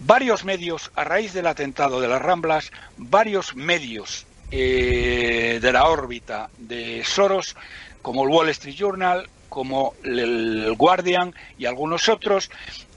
Varios 0.00 0.44
medios, 0.44 0.90
a 0.94 1.04
raíz 1.04 1.32
del 1.32 1.46
atentado 1.46 2.00
de 2.00 2.08
las 2.08 2.22
Ramblas, 2.22 2.72
varios 2.96 3.54
medios 3.54 4.26
eh, 4.52 5.58
de 5.62 5.72
la 5.72 5.86
órbita 5.86 6.50
de 6.58 7.02
Soros, 7.04 7.56
como 8.02 8.24
el 8.24 8.28
Wall 8.28 8.50
Street 8.50 8.76
Journal, 8.76 9.28
como 9.48 9.94
el 10.04 10.74
Guardian 10.76 11.34
y 11.58 11.66
algunos 11.66 12.08
otros, 12.08 12.50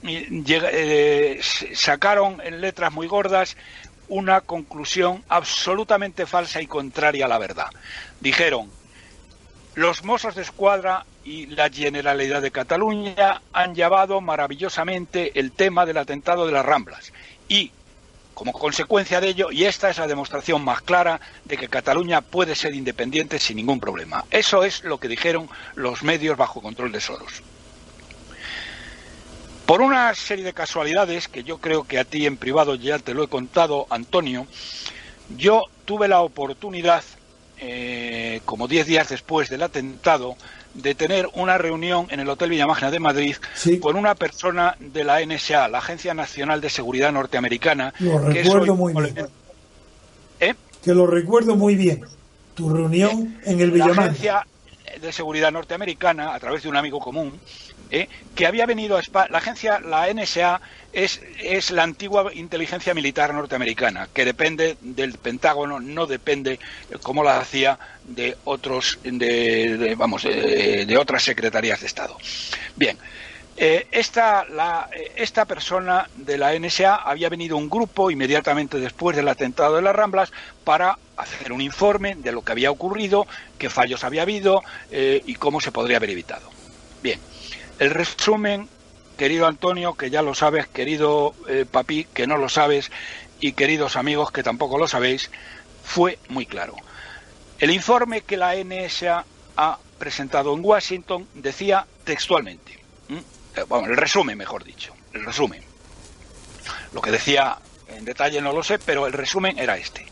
eh, 0.04 1.40
sacaron 1.40 2.40
en 2.44 2.60
letras 2.60 2.92
muy 2.92 3.06
gordas 3.06 3.56
una 4.08 4.42
conclusión 4.42 5.24
absolutamente 5.28 6.26
falsa 6.26 6.60
y 6.60 6.66
contraria 6.66 7.24
a 7.24 7.28
la 7.28 7.38
verdad. 7.38 7.70
Dijeron, 8.20 8.70
los 9.74 10.04
Mossos 10.04 10.34
de 10.34 10.42
Escuadra 10.42 11.04
y 11.24 11.46
la 11.46 11.68
Generalidad 11.70 12.40
de 12.40 12.50
Cataluña 12.50 13.42
han 13.52 13.74
llevado 13.74 14.20
maravillosamente 14.20 15.38
el 15.38 15.52
tema 15.52 15.84
del 15.86 15.98
atentado 15.98 16.46
de 16.46 16.52
las 16.52 16.64
Ramblas 16.64 17.12
y 17.48 17.72
como 18.36 18.52
consecuencia 18.52 19.18
de 19.18 19.28
ello, 19.28 19.50
y 19.50 19.64
esta 19.64 19.88
es 19.88 19.96
la 19.96 20.06
demostración 20.06 20.62
más 20.62 20.82
clara 20.82 21.18
de 21.46 21.56
que 21.56 21.68
Cataluña 21.68 22.20
puede 22.20 22.54
ser 22.54 22.74
independiente 22.74 23.38
sin 23.38 23.56
ningún 23.56 23.80
problema. 23.80 24.26
Eso 24.30 24.62
es 24.62 24.84
lo 24.84 25.00
que 25.00 25.08
dijeron 25.08 25.48
los 25.74 26.02
medios 26.02 26.36
bajo 26.36 26.60
control 26.60 26.92
de 26.92 27.00
Soros. 27.00 27.42
Por 29.64 29.80
una 29.80 30.14
serie 30.14 30.44
de 30.44 30.52
casualidades 30.52 31.28
que 31.28 31.44
yo 31.44 31.56
creo 31.62 31.84
que 31.84 31.98
a 31.98 32.04
ti 32.04 32.26
en 32.26 32.36
privado 32.36 32.74
ya 32.74 32.98
te 32.98 33.14
lo 33.14 33.24
he 33.24 33.28
contado, 33.28 33.86
Antonio, 33.88 34.46
yo 35.34 35.62
tuve 35.86 36.06
la 36.06 36.20
oportunidad, 36.20 37.04
eh, 37.56 38.42
como 38.44 38.68
diez 38.68 38.86
días 38.86 39.08
después 39.08 39.48
del 39.48 39.62
atentado, 39.62 40.36
de 40.76 40.94
tener 40.94 41.28
una 41.34 41.58
reunión 41.58 42.06
en 42.10 42.20
el 42.20 42.28
Hotel 42.28 42.50
Villamágina 42.50 42.90
de 42.90 43.00
Madrid 43.00 43.36
con 43.80 43.96
una 43.96 44.14
persona 44.14 44.76
de 44.78 45.04
la 45.04 45.24
NSA, 45.24 45.68
la 45.68 45.78
Agencia 45.78 46.14
Nacional 46.14 46.60
de 46.60 46.70
Seguridad 46.70 47.12
Norteamericana. 47.12 47.94
Lo 47.98 48.18
recuerdo 48.18 48.74
muy 48.74 48.92
bien. 48.92 49.28
¿Eh? 50.40 50.54
Que 50.84 50.94
lo 50.94 51.06
recuerdo 51.06 51.56
muy 51.56 51.76
bien. 51.76 52.04
Tu 52.54 52.68
reunión 52.68 53.38
en 53.44 53.60
el 53.60 53.70
Villamágina. 53.70 54.02
La 54.02 54.10
Agencia 54.10 54.46
de 55.00 55.12
Seguridad 55.12 55.52
Norteamericana, 55.52 56.34
a 56.34 56.40
través 56.40 56.62
de 56.62 56.68
un 56.68 56.76
amigo 56.76 57.00
común, 57.00 57.38
¿eh? 57.90 58.08
que 58.34 58.46
había 58.46 58.66
venido 58.66 58.96
a 58.96 59.00
España. 59.00 59.28
La 59.30 59.38
agencia, 59.38 59.80
la 59.80 60.12
NSA, 60.12 60.60
es, 60.92 61.20
es 61.38 61.70
la 61.70 61.82
antigua 61.82 62.32
inteligencia 62.34 62.94
militar 62.94 63.34
norteamericana, 63.34 64.08
que 64.12 64.24
depende 64.24 64.76
del 64.80 65.18
Pentágono, 65.18 65.78
no 65.80 66.06
depende, 66.06 66.58
como 67.02 67.22
la 67.22 67.38
hacía, 67.38 67.78
de 68.04 68.36
otros, 68.44 68.98
de, 69.02 69.94
vamos, 69.96 70.22
de, 70.22 70.96
otras 70.98 71.22
secretarías 71.22 71.80
de 71.80 71.86
Estado. 71.86 72.16
Bien. 72.74 72.96
Eh, 73.58 73.86
esta, 73.90 74.44
la, 74.44 74.90
esta 75.16 75.46
persona 75.46 76.10
de 76.14 76.36
la 76.36 76.52
NSA 76.58 76.96
había 76.96 77.30
venido 77.30 77.56
un 77.56 77.70
grupo 77.70 78.10
inmediatamente 78.10 78.78
después 78.78 79.16
del 79.16 79.28
atentado 79.28 79.76
de 79.76 79.82
las 79.82 79.96
Ramblas 79.96 80.30
para 80.62 80.98
hacer 81.16 81.52
un 81.52 81.62
informe 81.62 82.16
de 82.16 82.32
lo 82.32 82.42
que 82.42 82.52
había 82.52 82.70
ocurrido, 82.70 83.26
qué 83.58 83.70
fallos 83.70 84.04
había 84.04 84.22
habido 84.22 84.62
eh, 84.90 85.22
y 85.24 85.36
cómo 85.36 85.62
se 85.62 85.72
podría 85.72 85.96
haber 85.96 86.10
evitado. 86.10 86.50
Bien, 87.02 87.18
el 87.78 87.90
resumen, 87.90 88.68
querido 89.16 89.46
Antonio, 89.46 89.94
que 89.94 90.10
ya 90.10 90.22
lo 90.22 90.34
sabes, 90.34 90.66
querido 90.66 91.34
eh, 91.48 91.66
Papi, 91.70 92.04
que 92.04 92.26
no 92.26 92.36
lo 92.36 92.48
sabes, 92.48 92.90
y 93.40 93.52
queridos 93.52 93.96
amigos 93.96 94.32
que 94.32 94.42
tampoco 94.42 94.78
lo 94.78 94.88
sabéis, 94.88 95.30
fue 95.84 96.18
muy 96.28 96.46
claro. 96.46 96.74
El 97.58 97.70
informe 97.70 98.22
que 98.22 98.36
la 98.36 98.54
NSA 98.54 99.24
ha 99.56 99.78
presentado 99.98 100.54
en 100.54 100.64
Washington 100.64 101.26
decía 101.34 101.86
textualmente, 102.04 102.78
eh, 103.56 103.64
bueno, 103.68 103.86
el 103.88 103.96
resumen, 103.96 104.36
mejor 104.36 104.64
dicho, 104.64 104.94
el 105.12 105.24
resumen. 105.24 105.62
Lo 106.92 107.00
que 107.00 107.10
decía 107.10 107.58
en 107.88 108.04
detalle 108.04 108.40
no 108.40 108.52
lo 108.52 108.62
sé, 108.62 108.78
pero 108.78 109.06
el 109.06 109.12
resumen 109.12 109.58
era 109.58 109.76
este. 109.76 110.06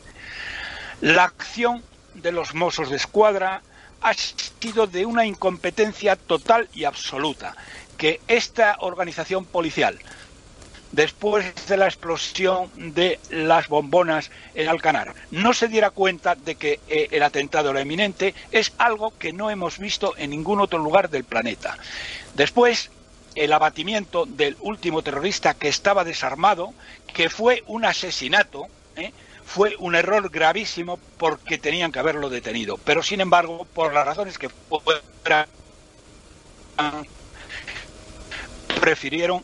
La 1.00 1.24
acción 1.24 1.82
de 2.14 2.32
los 2.32 2.54
Mossos 2.54 2.90
de 2.90 2.96
Escuadra 2.96 3.62
ha 4.04 4.12
sido 4.14 4.86
de 4.86 5.06
una 5.06 5.24
incompetencia 5.24 6.14
total 6.14 6.68
y 6.74 6.84
absoluta, 6.84 7.56
que 7.96 8.20
esta 8.28 8.76
organización 8.80 9.44
policial 9.46 9.98
después 10.92 11.44
de 11.66 11.76
la 11.76 11.86
explosión 11.86 12.70
de 12.76 13.18
las 13.30 13.66
bombonas 13.68 14.30
en 14.54 14.68
Alcanar, 14.68 15.14
no 15.32 15.52
se 15.52 15.66
diera 15.66 15.90
cuenta 15.90 16.36
de 16.36 16.54
que 16.54 16.78
eh, 16.88 17.08
el 17.10 17.22
atentado 17.22 17.70
era 17.70 17.80
eminente, 17.80 18.32
es 18.52 18.72
algo 18.78 19.12
que 19.18 19.32
no 19.32 19.50
hemos 19.50 19.78
visto 19.78 20.14
en 20.16 20.30
ningún 20.30 20.60
otro 20.60 20.78
lugar 20.78 21.10
del 21.10 21.24
planeta. 21.24 21.78
Después, 22.34 22.90
el 23.34 23.52
abatimiento 23.52 24.24
del 24.24 24.56
último 24.60 25.02
terrorista 25.02 25.54
que 25.54 25.68
estaba 25.68 26.04
desarmado, 26.04 26.72
que 27.12 27.28
fue 27.28 27.64
un 27.66 27.84
asesinato, 27.84 28.68
¿eh? 28.94 29.12
Fue 29.44 29.76
un 29.78 29.94
error 29.94 30.30
gravísimo 30.30 30.98
porque 31.18 31.58
tenían 31.58 31.92
que 31.92 31.98
haberlo 31.98 32.28
detenido. 32.30 32.78
Pero 32.78 33.02
sin 33.02 33.20
embargo, 33.20 33.66
por 33.72 33.92
las 33.92 34.06
razones 34.06 34.38
que 34.38 34.48
fueran, 34.48 35.46
prefirieron 38.80 39.42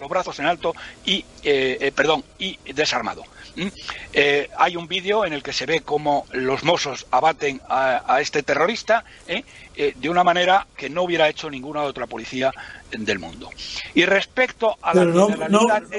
los 0.00 0.08
brazos 0.08 0.38
en 0.38 0.46
alto 0.46 0.74
y, 1.04 1.24
eh, 1.42 1.78
eh, 1.80 1.92
perdón, 1.94 2.24
y 2.38 2.58
desarmado. 2.72 3.22
¿Mm? 3.54 3.66
Eh, 4.14 4.48
hay 4.56 4.76
un 4.76 4.88
vídeo 4.88 5.26
en 5.26 5.34
el 5.34 5.42
que 5.42 5.52
se 5.52 5.66
ve 5.66 5.80
cómo 5.82 6.26
los 6.32 6.64
mozos 6.64 7.06
abaten 7.10 7.60
a, 7.68 8.18
este 8.20 8.42
terrorista 8.42 9.04
de 9.26 10.08
una 10.08 10.24
manera 10.24 10.66
que 10.76 10.88
no 10.88 11.02
hubiera 11.02 11.28
hecho 11.28 11.50
ninguna 11.50 11.82
otra 11.82 12.06
policía 12.06 12.50
del 12.90 13.18
mundo. 13.18 13.50
Y 13.94 14.06
respecto 14.06 14.76
a 14.80 14.94
la 14.94 15.04
no, 15.04 15.28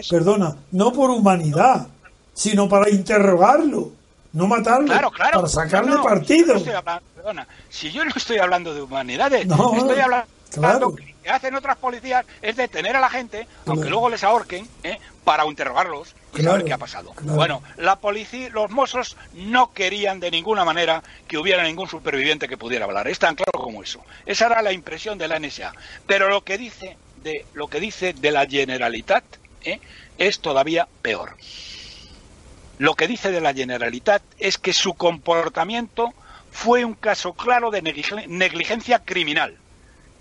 perdona, 0.09 0.55
no 0.71 0.93
por 0.93 1.11
humanidad, 1.11 1.87
sino 2.33 2.67
para 2.67 2.89
interrogarlo, 2.89 3.91
no 4.33 4.47
matarlo, 4.47 4.87
claro, 4.87 5.11
claro, 5.11 5.41
para 5.41 5.49
sacarle 5.49 5.95
partido. 6.03 6.55
perdona, 7.15 7.47
si 7.69 7.91
yo 7.91 8.03
no 8.03 8.11
estoy 8.15 8.37
hablando 8.37 8.73
de 8.73 8.81
humanidades, 8.81 9.45
estoy 9.45 9.99
hablando 9.99 10.95
que 11.23 11.29
hacen 11.29 11.55
otras 11.55 11.77
policías 11.77 12.25
es 12.41 12.55
detener 12.55 12.95
a 12.95 12.99
la 12.99 13.09
gente, 13.09 13.47
aunque 13.65 13.89
luego 13.89 14.09
les 14.09 14.23
ahorquen, 14.23 14.67
¿eh? 14.83 14.99
para 15.23 15.45
interrogarlos 15.45 16.15
y 16.37 16.43
saber 16.43 16.65
qué 16.65 16.73
ha 16.73 16.77
pasado. 16.77 17.13
Bueno, 17.21 17.63
la 17.77 17.95
policía, 17.95 18.49
los 18.49 18.69
mozos 18.69 19.15
no 19.33 19.71
querían 19.71 20.19
de 20.19 20.31
ninguna 20.31 20.65
manera 20.65 21.01
que 21.27 21.37
hubiera 21.37 21.63
ningún 21.63 21.87
superviviente 21.87 22.47
que 22.47 22.57
pudiera 22.57 22.85
hablar. 22.85 23.07
Es 23.07 23.19
tan 23.19 23.35
claro 23.35 23.53
como 23.53 23.81
eso. 23.81 24.03
Esa 24.25 24.47
era 24.47 24.61
la 24.61 24.73
impresión 24.73 25.17
de 25.17 25.27
la 25.27 25.39
NSA. 25.39 25.73
Pero 26.05 26.29
lo 26.29 26.43
que 26.43 26.57
dice 26.57 26.97
de 27.23 27.45
lo 27.53 27.67
que 27.67 27.79
dice 27.79 28.11
de 28.11 28.31
la 28.31 28.45
Generalitat 28.45 29.23
¿eh? 29.63 29.79
es 30.17 30.39
todavía 30.39 30.87
peor. 31.01 31.37
Lo 32.83 32.95
que 32.95 33.07
dice 33.07 33.31
de 33.31 33.39
la 33.39 33.53
Generalitat 33.53 34.21
es 34.39 34.57
que 34.57 34.73
su 34.73 34.95
comportamiento 34.95 36.13
fue 36.51 36.83
un 36.83 36.95
caso 36.95 37.31
claro 37.31 37.71
de 37.71 37.81
negligencia 37.81 38.99
criminal 38.99 39.57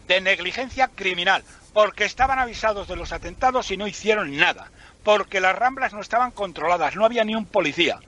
de 0.06 0.20
negligencia 0.20 0.88
criminal, 0.88 1.42
porque 1.72 2.04
estaban 2.04 2.38
avisados 2.38 2.88
de 2.88 2.96
los 2.96 3.12
atentados 3.12 3.70
y 3.70 3.76
no 3.76 3.86
hicieron 3.86 4.36
nada, 4.36 4.70
porque 5.02 5.40
las 5.40 5.56
ramblas 5.56 5.92
no 5.92 6.00
estaban 6.00 6.30
controladas, 6.30 6.96
no 6.96 7.04
había 7.04 7.24
ni 7.24 7.34
un 7.34 7.46
policía. 7.46 7.98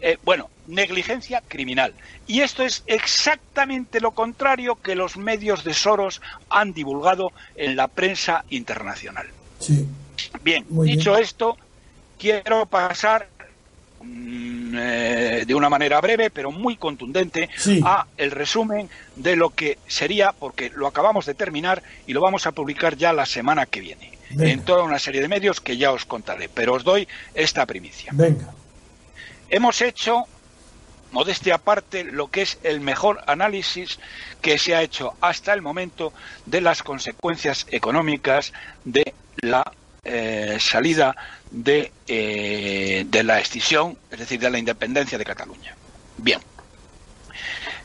Eh, 0.00 0.18
bueno, 0.24 0.50
negligencia 0.66 1.42
criminal. 1.46 1.94
Y 2.26 2.40
esto 2.40 2.64
es 2.64 2.82
exactamente 2.86 4.00
lo 4.00 4.10
contrario 4.10 4.76
que 4.76 4.94
los 4.94 5.16
medios 5.16 5.64
de 5.64 5.74
Soros 5.74 6.20
han 6.50 6.72
divulgado 6.72 7.32
en 7.54 7.76
la 7.76 7.88
prensa 7.88 8.44
internacional. 8.50 9.28
Sí. 9.58 9.86
Bien, 10.42 10.66
dicho 10.68 11.16
esto, 11.16 11.56
quiero 12.18 12.66
pasar 12.66 13.28
de 14.02 15.54
una 15.54 15.68
manera 15.68 16.00
breve 16.00 16.30
pero 16.30 16.50
muy 16.50 16.76
contundente 16.76 17.48
a 17.84 18.06
el 18.16 18.30
resumen 18.30 18.88
de 19.16 19.36
lo 19.36 19.50
que 19.50 19.78
sería, 19.86 20.32
porque 20.32 20.70
lo 20.74 20.86
acabamos 20.86 21.26
de 21.26 21.34
terminar 21.34 21.82
y 22.06 22.12
lo 22.12 22.20
vamos 22.20 22.46
a 22.46 22.52
publicar 22.52 22.96
ya 22.96 23.12
la 23.12 23.26
semana 23.26 23.66
que 23.66 23.80
viene, 23.80 24.18
en 24.30 24.64
toda 24.64 24.82
una 24.82 24.98
serie 24.98 25.20
de 25.20 25.28
medios 25.28 25.60
que 25.60 25.76
ya 25.76 25.92
os 25.92 26.04
contaré, 26.04 26.48
pero 26.48 26.74
os 26.74 26.84
doy 26.84 27.06
esta 27.34 27.66
primicia. 27.66 28.12
Venga. 28.14 28.52
Hemos 29.50 29.82
hecho, 29.82 30.24
modestia 31.10 31.56
aparte, 31.56 32.04
lo 32.04 32.30
que 32.30 32.42
es 32.42 32.58
el 32.62 32.80
mejor 32.80 33.22
análisis 33.26 33.98
que 34.40 34.56
se 34.56 34.74
ha 34.74 34.82
hecho 34.82 35.14
hasta 35.20 35.52
el 35.52 35.60
momento 35.60 36.12
de 36.46 36.62
las 36.62 36.82
consecuencias 36.82 37.66
económicas 37.70 38.54
de 38.84 39.12
la 39.42 39.70
eh, 40.04 40.56
salida 40.58 41.14
de, 41.52 41.92
eh, 42.08 43.04
de 43.06 43.22
la 43.22 43.38
escisión, 43.38 43.96
es 44.10 44.18
decir, 44.18 44.40
de 44.40 44.50
la 44.50 44.58
independencia 44.58 45.18
de 45.18 45.24
Cataluña. 45.24 45.76
Bien. 46.16 46.40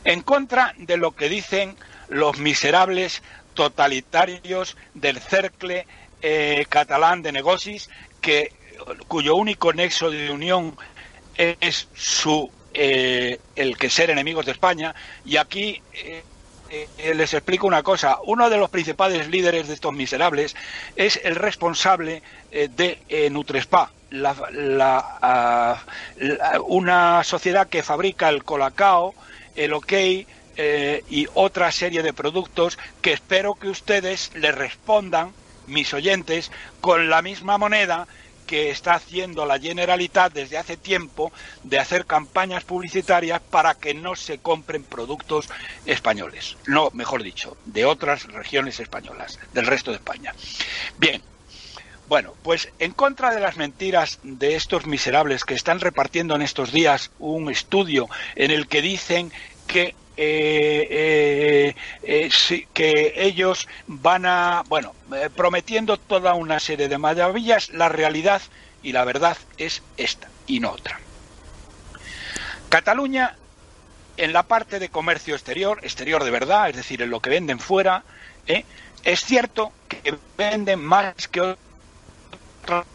En 0.04 0.22
contra 0.22 0.74
de 0.78 0.96
lo 0.96 1.12
que 1.12 1.28
dicen 1.28 1.76
los 2.08 2.38
miserables 2.38 3.22
totalitarios 3.54 4.76
del 4.94 5.20
cercle 5.20 5.86
eh, 6.22 6.66
catalán 6.68 7.22
de 7.22 7.32
negocios, 7.32 7.90
que, 8.20 8.52
cuyo 9.06 9.36
único 9.36 9.72
nexo 9.72 10.10
de 10.10 10.30
unión 10.30 10.76
es 11.20 11.88
su 11.94 12.50
el 12.74 13.76
que 13.76 13.90
ser 13.90 14.10
enemigos 14.10 14.46
de 14.46 14.52
España, 14.52 14.94
y 15.24 15.36
aquí 15.36 15.82
eh, 16.70 17.14
les 17.14 17.32
explico 17.32 17.66
una 17.66 17.82
cosa. 17.82 18.18
Uno 18.24 18.50
de 18.50 18.58
los 18.58 18.68
principales 18.70 19.28
líderes 19.28 19.68
de 19.68 19.74
estos 19.74 19.92
miserables 19.92 20.54
es 20.96 21.18
el 21.24 21.34
responsable 21.34 22.22
eh, 22.50 22.68
de 22.74 22.98
eh, 23.08 23.30
Nutrespa, 23.30 23.90
ah, 25.22 25.82
una 26.66 27.24
sociedad 27.24 27.68
que 27.68 27.82
fabrica 27.82 28.28
el 28.28 28.44
colacao, 28.44 29.14
el 29.56 29.72
OK 29.72 29.92
y 31.08 31.28
otra 31.34 31.70
serie 31.70 32.02
de 32.02 32.12
productos 32.12 32.78
que 33.00 33.12
espero 33.12 33.54
que 33.54 33.68
ustedes 33.68 34.32
le 34.34 34.50
respondan, 34.50 35.32
mis 35.68 35.94
oyentes, 35.94 36.50
con 36.80 37.08
la 37.08 37.22
misma 37.22 37.58
moneda 37.58 38.08
que 38.48 38.70
está 38.70 38.94
haciendo 38.94 39.44
la 39.46 39.60
Generalitat 39.60 40.32
desde 40.32 40.56
hace 40.56 40.76
tiempo 40.76 41.30
de 41.62 41.78
hacer 41.78 42.06
campañas 42.06 42.64
publicitarias 42.64 43.40
para 43.40 43.74
que 43.74 43.92
no 43.92 44.16
se 44.16 44.38
compren 44.38 44.82
productos 44.82 45.48
españoles. 45.84 46.56
No, 46.66 46.90
mejor 46.94 47.22
dicho, 47.22 47.58
de 47.66 47.84
otras 47.84 48.24
regiones 48.24 48.80
españolas, 48.80 49.38
del 49.52 49.66
resto 49.66 49.90
de 49.92 49.98
España. 49.98 50.34
Bien. 50.98 51.22
Bueno, 52.08 52.32
pues 52.42 52.70
en 52.78 52.92
contra 52.92 53.34
de 53.34 53.40
las 53.40 53.58
mentiras 53.58 54.18
de 54.22 54.56
estos 54.56 54.86
miserables 54.86 55.44
que 55.44 55.52
están 55.52 55.78
repartiendo 55.78 56.34
en 56.34 56.40
estos 56.40 56.72
días 56.72 57.10
un 57.18 57.50
estudio 57.50 58.08
en 58.34 58.50
el 58.50 58.66
que 58.66 58.80
dicen 58.80 59.30
que 59.66 59.94
eh, 60.20 60.88
eh, 60.90 61.74
eh 62.02 62.66
que 62.74 63.12
ellos 63.14 63.68
van 63.86 64.26
a, 64.26 64.64
bueno, 64.68 64.92
eh, 65.14 65.30
prometiendo 65.34 65.96
toda 65.96 66.34
una 66.34 66.58
serie 66.58 66.88
de 66.88 66.98
maravillas, 66.98 67.70
la 67.70 67.88
realidad 67.88 68.42
y 68.82 68.90
la 68.90 69.04
verdad 69.04 69.36
es 69.58 69.82
esta 69.96 70.28
y 70.48 70.58
no 70.58 70.72
otra. 70.72 70.98
Cataluña, 72.68 73.36
en 74.16 74.32
la 74.32 74.42
parte 74.42 74.80
de 74.80 74.88
comercio 74.88 75.36
exterior, 75.36 75.78
exterior 75.84 76.24
de 76.24 76.32
verdad, 76.32 76.68
es 76.68 76.76
decir, 76.76 77.00
en 77.00 77.10
lo 77.10 77.20
que 77.20 77.30
venden 77.30 77.60
fuera, 77.60 78.02
es 79.04 79.20
cierto 79.20 79.72
que 79.86 80.18
venden 80.36 80.80
más 80.80 81.28
que 81.28 81.40
otros. 81.42 82.86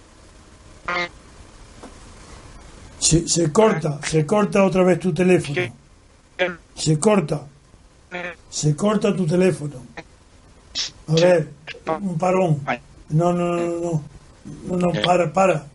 se 3.00 3.52
corta, 3.54 4.00
se 4.04 4.26
corta 4.26 4.64
otra 4.66 4.84
vez 4.84 5.00
tu 5.00 5.14
teléfono. 5.14 5.83
Se 6.76 7.00
corta. 7.00 7.48
Se 8.50 8.76
corta 8.76 9.16
tu 9.16 9.26
teléfono. 9.26 9.76
A 11.08 11.14
ver, 11.14 11.50
un 12.02 12.18
parón. 12.18 12.62
No, 13.10 13.34
no, 13.34 13.56
no, 13.56 13.80
no. 13.80 14.04
No, 14.68 14.78
no, 14.78 15.02
para, 15.02 15.32
para. 15.32 15.66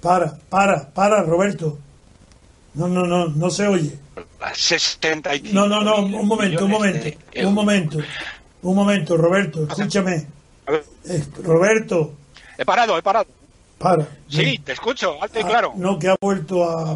Para, 0.00 0.36
para, 0.48 0.88
para, 0.90 1.22
Roberto. 1.22 1.78
No, 2.74 2.86
no, 2.86 3.06
no, 3.06 3.28
no 3.28 3.50
se 3.50 3.66
oye. 3.66 3.98
No, 5.52 5.66
no, 5.66 5.82
no, 5.82 5.96
un 5.96 6.26
momento, 6.26 6.64
un 6.64 6.70
momento, 6.70 7.08
un 7.42 7.54
momento. 7.54 7.98
Un 8.62 8.74
momento, 8.76 9.16
Roberto, 9.16 9.64
escúchame. 9.64 10.26
Roberto. 11.42 12.12
He 12.56 12.64
parado, 12.64 12.98
he 12.98 13.02
parado. 13.02 13.26
Para. 13.78 14.06
Sí, 14.28 14.58
te 14.58 14.72
escucho, 14.72 15.20
alto 15.22 15.38
y 15.38 15.42
ah, 15.42 15.46
claro. 15.46 15.72
No, 15.76 15.98
que 15.98 16.08
ha 16.08 16.16
vuelto 16.20 16.64
a, 16.64 16.92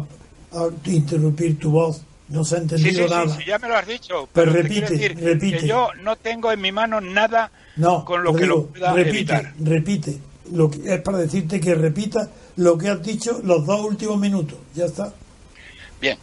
a 0.51 0.69
interrumpir 0.85 1.57
tu 1.59 1.71
voz. 1.71 2.01
No 2.33 2.43
se 2.43 2.55
ha 2.55 2.57
entendido 2.57 3.07
nada. 3.07 3.37
Sí, 3.37 3.43
ya 3.45 3.59
me 3.59 3.67
lo 3.67 3.77
has 3.77 3.85
dicho. 3.85 4.27
Pero, 4.33 4.51
repite, 4.51 5.09
repite. 5.09 5.57
Que 5.59 5.67
yo 5.67 5.89
no 6.01 6.15
tengo 6.15 6.51
en 6.51 6.61
mi 6.61 6.71
mano 6.71 6.99
nada 6.99 7.51
con 8.05 8.23
lo, 8.23 8.33
que 8.33 8.47
lo 8.47 8.65
pueda 8.65 8.91
repite, 8.91 9.09
evitar. 9.17 9.53
Repite. 9.59 10.17
Lo 10.51 10.71
que, 10.71 10.95
es 10.95 11.01
para 11.01 11.19
decirte 11.19 11.59
que 11.59 11.75
repita 11.75 12.27
lo 12.55 12.75
que 12.75 12.89
has 12.89 13.03
dicho 13.03 13.39
los 13.43 13.67
dos 13.67 13.81
últimos 13.81 14.17
minutos. 14.17 14.57
Ya 14.73 14.85
está. 14.85 15.13
Bien. 16.01 16.17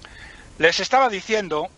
Les 0.59 0.81
estaba 0.81 1.09
diciendo 1.09 1.69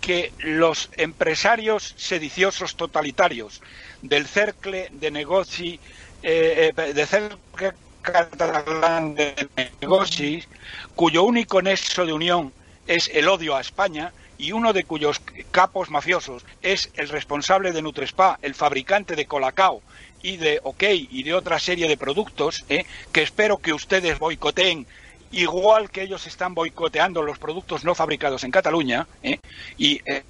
que 0.00 0.32
los 0.38 0.88
empresarios 0.96 1.92
sediciosos 1.98 2.74
totalitarios 2.74 3.60
del 4.00 4.26
cercle 4.26 4.88
de 4.92 5.10
negoci, 5.10 5.78
eh, 6.22 6.72
eh 6.74 6.92
de 6.94 7.06
cercle 7.06 7.74
catalán 8.00 9.14
de 9.14 9.46
negocios, 9.82 10.48
cuyo 10.94 11.24
único 11.24 11.60
nexo 11.60 12.06
de 12.06 12.14
unión 12.14 12.55
es 12.86 13.10
el 13.12 13.28
odio 13.28 13.56
a 13.56 13.60
España, 13.60 14.12
y 14.38 14.52
uno 14.52 14.72
de 14.72 14.84
cuyos 14.84 15.20
capos 15.50 15.90
mafiosos 15.90 16.44
es 16.62 16.90
el 16.94 17.08
responsable 17.08 17.72
de 17.72 17.82
Nutrespa, 17.82 18.38
el 18.42 18.54
fabricante 18.54 19.16
de 19.16 19.26
Colacao 19.26 19.82
y 20.22 20.36
de 20.36 20.60
OK 20.62 20.82
y 20.82 21.22
de 21.22 21.34
otra 21.34 21.58
serie 21.58 21.88
de 21.88 21.96
productos, 21.96 22.64
¿eh? 22.68 22.84
que 23.12 23.22
espero 23.22 23.58
que 23.58 23.72
ustedes 23.72 24.18
boicoteen 24.18 24.86
igual 25.32 25.90
que 25.90 26.02
ellos 26.02 26.26
están 26.26 26.54
boicoteando 26.54 27.22
los 27.22 27.38
productos 27.38 27.84
no 27.84 27.94
fabricados 27.94 28.44
en 28.44 28.50
Cataluña 28.50 29.06
¿eh? 29.22 29.38
y 29.76 30.00
eh, 30.06 30.22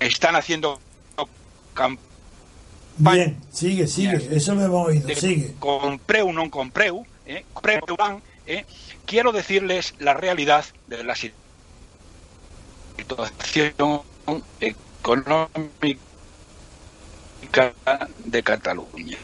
están 0.00 0.36
haciendo 0.36 0.80
Bien, 2.96 3.36
sigue, 3.50 3.88
sigue, 3.88 4.28
eso 4.30 4.54
me 4.54 4.64
hemos 4.64 4.86
oído, 4.86 5.08
sigue. 5.16 5.54
Compreu, 5.58 6.32
no 6.32 6.48
compreu, 6.48 7.04
¿eh? 7.26 7.44
¿eh? 8.46 8.64
quiero 9.04 9.32
decirles 9.32 9.94
la 9.98 10.14
realidad 10.14 10.64
de 10.86 11.02
la 11.02 11.16
situación 11.16 11.43
económica 14.60 16.00
de 18.24 18.42
Cataluña. 18.42 19.18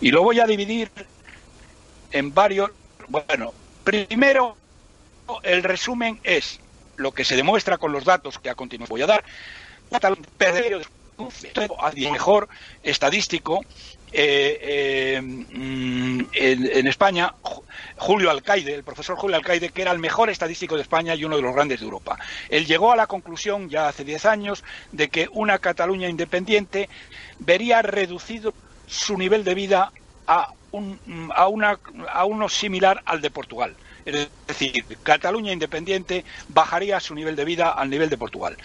Y 0.00 0.10
lo 0.10 0.22
voy 0.22 0.40
a 0.40 0.46
dividir 0.46 0.90
en 2.12 2.32
varios. 2.32 2.70
Bueno, 3.08 3.52
primero, 3.84 4.56
el 5.42 5.62
resumen 5.62 6.20
es 6.22 6.60
lo 6.96 7.12
que 7.12 7.24
se 7.24 7.36
demuestra 7.36 7.78
con 7.78 7.92
los 7.92 8.04
datos 8.04 8.38
que 8.38 8.50
a 8.50 8.54
continuación 8.54 8.94
voy 8.94 9.02
a 9.02 9.06
dar. 9.06 9.24
Cataluña 9.90 10.26
mejor 12.10 12.48
estadístico 12.82 13.60
eh, 14.12 14.58
eh, 14.62 15.20
mm, 15.22 16.20
en, 16.32 16.86
España, 16.86 17.34
Julio 17.96 18.30
Alcaide, 18.30 18.74
el 18.74 18.84
profesor 18.84 19.16
Julio 19.16 19.36
Alcaide, 19.36 19.70
que 19.70 19.82
era 19.82 19.92
el 19.92 19.98
mejor 19.98 20.30
estadístico 20.30 20.76
de 20.76 20.82
España 20.82 21.14
y 21.14 21.24
uno 21.24 21.36
de 21.36 21.42
los 21.42 21.54
grandes 21.54 21.80
de 21.80 21.84
Europa. 21.84 22.18
Él 22.48 22.66
llegó 22.66 22.92
a 22.92 22.96
la 22.96 23.06
conclusión 23.06 23.68
ya 23.68 23.88
hace 23.88 24.04
10 24.04 24.26
años 24.26 24.64
de 24.92 25.08
que 25.08 25.28
una 25.32 25.58
Cataluña 25.58 26.08
independiente 26.08 26.88
vería 27.38 27.82
reducido 27.82 28.52
su 28.86 29.16
nivel 29.16 29.44
de 29.44 29.54
vida 29.54 29.92
a, 30.26 30.52
un, 30.72 30.98
a, 31.34 31.48
una, 31.48 31.78
a 32.12 32.24
uno 32.24 32.48
similar 32.48 33.02
al 33.04 33.20
de 33.20 33.30
Portugal. 33.30 33.76
Es 34.04 34.28
decir, 34.46 34.84
Cataluña 35.02 35.52
independiente 35.52 36.24
bajaría 36.48 36.98
su 37.00 37.14
nivel 37.14 37.36
de 37.36 37.44
vida 37.44 37.70
al 37.70 37.90
nivel 37.90 38.08
de 38.08 38.18
Portugal. 38.18 38.56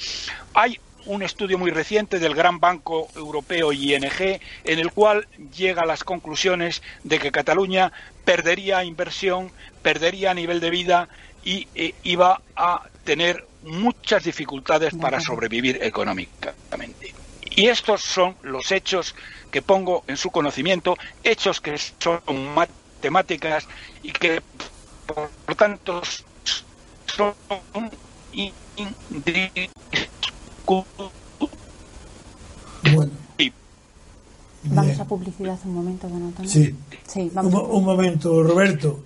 Hay 0.54 0.80
un 1.06 1.24
estudio 1.24 1.58
muy 1.58 1.72
reciente 1.72 2.20
del 2.20 2.36
Gran 2.36 2.60
Banco 2.60 3.08
Europeo 3.16 3.72
ING 3.72 4.40
en 4.64 4.80
el 4.80 4.92
cual 4.92 5.28
llega 5.56 5.84
a 5.84 5.86
las 5.86 6.04
conclusiones 6.04 6.82
de 7.04 7.20
que 7.20 7.32
Cataluña 7.32 7.92
perdería 8.24 8.84
inversión, 8.84 9.52
perdería 9.82 10.34
nivel 10.34 10.60
de 10.60 10.70
vida 10.70 11.10
y 11.44 11.68
eh, 11.76 11.94
iba 12.04 12.42
a 12.56 12.84
tener 13.04 13.46
muchas 13.64 14.24
dificultades 14.24 14.94
para 14.96 15.20
sobrevivir 15.20 15.80
económicamente. 15.82 17.14
Y 17.56 17.68
estos 17.68 18.02
son 18.02 18.36
los 18.42 18.72
hechos 18.72 19.16
que 19.52 19.62
pongo 19.62 20.04
en 20.08 20.18
su 20.18 20.30
conocimiento, 20.32 20.98
hechos 21.24 21.62
que 21.62 21.78
son 21.78 22.22
matemáticas 22.54 23.68
y 24.04 24.12
que 24.12 24.42
por 25.06 25.30
lo 25.48 25.56
tanto 25.56 26.02
son 27.06 27.34
bueno. 32.94 33.12
Vamos 34.68 35.00
a 35.00 35.06
publicidad 35.06 35.60
un 35.66 35.74
momento, 35.76 36.10
don 36.10 36.24
Antonio. 36.24 36.50
Sí. 36.50 36.76
un, 37.36 37.84
momento, 37.84 38.44
Roberto. 38.44 39.00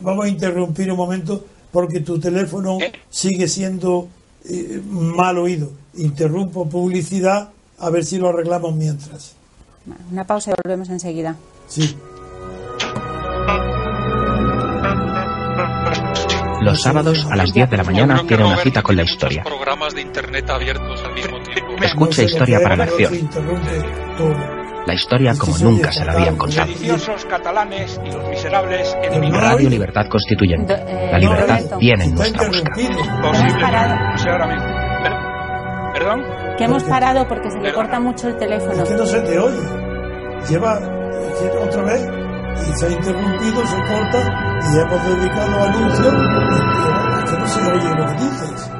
Vamos 0.00 0.24
a 0.24 0.28
interrumpir 0.28 0.90
un 0.90 0.96
momento 0.96 1.44
porque 1.70 2.00
tu 2.00 2.18
teléfono 2.18 2.78
¿Eh? 2.80 2.92
sigue 3.08 3.46
siendo 3.46 4.08
eh, 4.44 4.82
mal 4.88 5.38
oído. 5.38 5.70
Interrumpo 5.94 6.68
publicidad 6.68 7.50
a 7.78 7.90
ver 7.90 8.04
si 8.04 8.18
lo 8.18 8.28
arreglamos 8.28 8.74
mientras. 8.74 9.34
Una 10.10 10.26
pausa 10.26 10.50
y 10.50 10.54
volvemos 10.62 10.88
enseguida. 10.88 11.36
Sí. 11.68 11.96
Los 16.64 16.80
sábados 16.80 17.26
a 17.30 17.36
las 17.36 17.52
10 17.52 17.68
de 17.68 17.76
la 17.76 17.84
mañana 17.84 18.22
tiene 18.26 18.42
una 18.42 18.56
cita 18.56 18.80
con 18.80 18.96
la 18.96 19.02
historia. 19.02 19.42
Programas 19.42 19.94
de 19.94 20.00
internet 20.00 20.48
abiertos 20.48 21.04
al 21.04 21.12
mismo 21.12 21.38
tiempo. 21.42 21.74
Escucha 21.82 22.22
Historia 22.22 22.58
para 22.62 22.76
la 22.76 22.84
Acción. 22.84 23.28
La 24.86 24.94
historia 24.94 25.34
como 25.36 25.58
nunca 25.58 25.92
se 25.92 26.06
la 26.06 26.12
habían 26.12 26.36
contado. 26.36 26.72
catalanes 27.28 28.00
y 28.02 28.10
los 28.10 28.28
miserables 28.30 28.96
Radio 29.30 29.68
Libertad 29.68 30.06
Constituyente. 30.08 30.72
Eh, 30.74 31.08
la 31.12 31.18
libertad 31.18 31.60
viene 31.78 32.04
en 32.04 32.14
nuestra 32.14 32.46
busca. 32.48 32.72
¿Perdón? 35.92 36.24
Que 36.56 36.64
hemos 36.64 36.82
parado 36.84 37.28
porque 37.28 37.50
se 37.50 37.60
le 37.60 37.74
corta 37.74 38.00
mucho 38.00 38.28
el 38.28 38.38
teléfono. 38.38 38.82
Es 38.82 38.88
que 38.88 38.94
no 38.94 39.06
se 39.06 39.20
te 39.20 39.38
oye. 39.38 39.60
Lleva 40.48 40.78
otra 41.62 41.82
vez 41.82 42.23
y 42.60 42.78
se 42.78 42.86
ha 42.86 42.90
interrumpido, 42.90 43.66
se 43.66 43.76
corta 43.76 44.60
y 44.72 44.78
hemos 44.78 45.04
dedicado 45.06 45.62
anuncios 45.64 46.14
que 47.30 47.38
no 47.38 47.48
se 47.48 47.60
oye 47.60 47.94
lo 47.96 48.06
que 48.06 48.14
dices. 48.24 48.70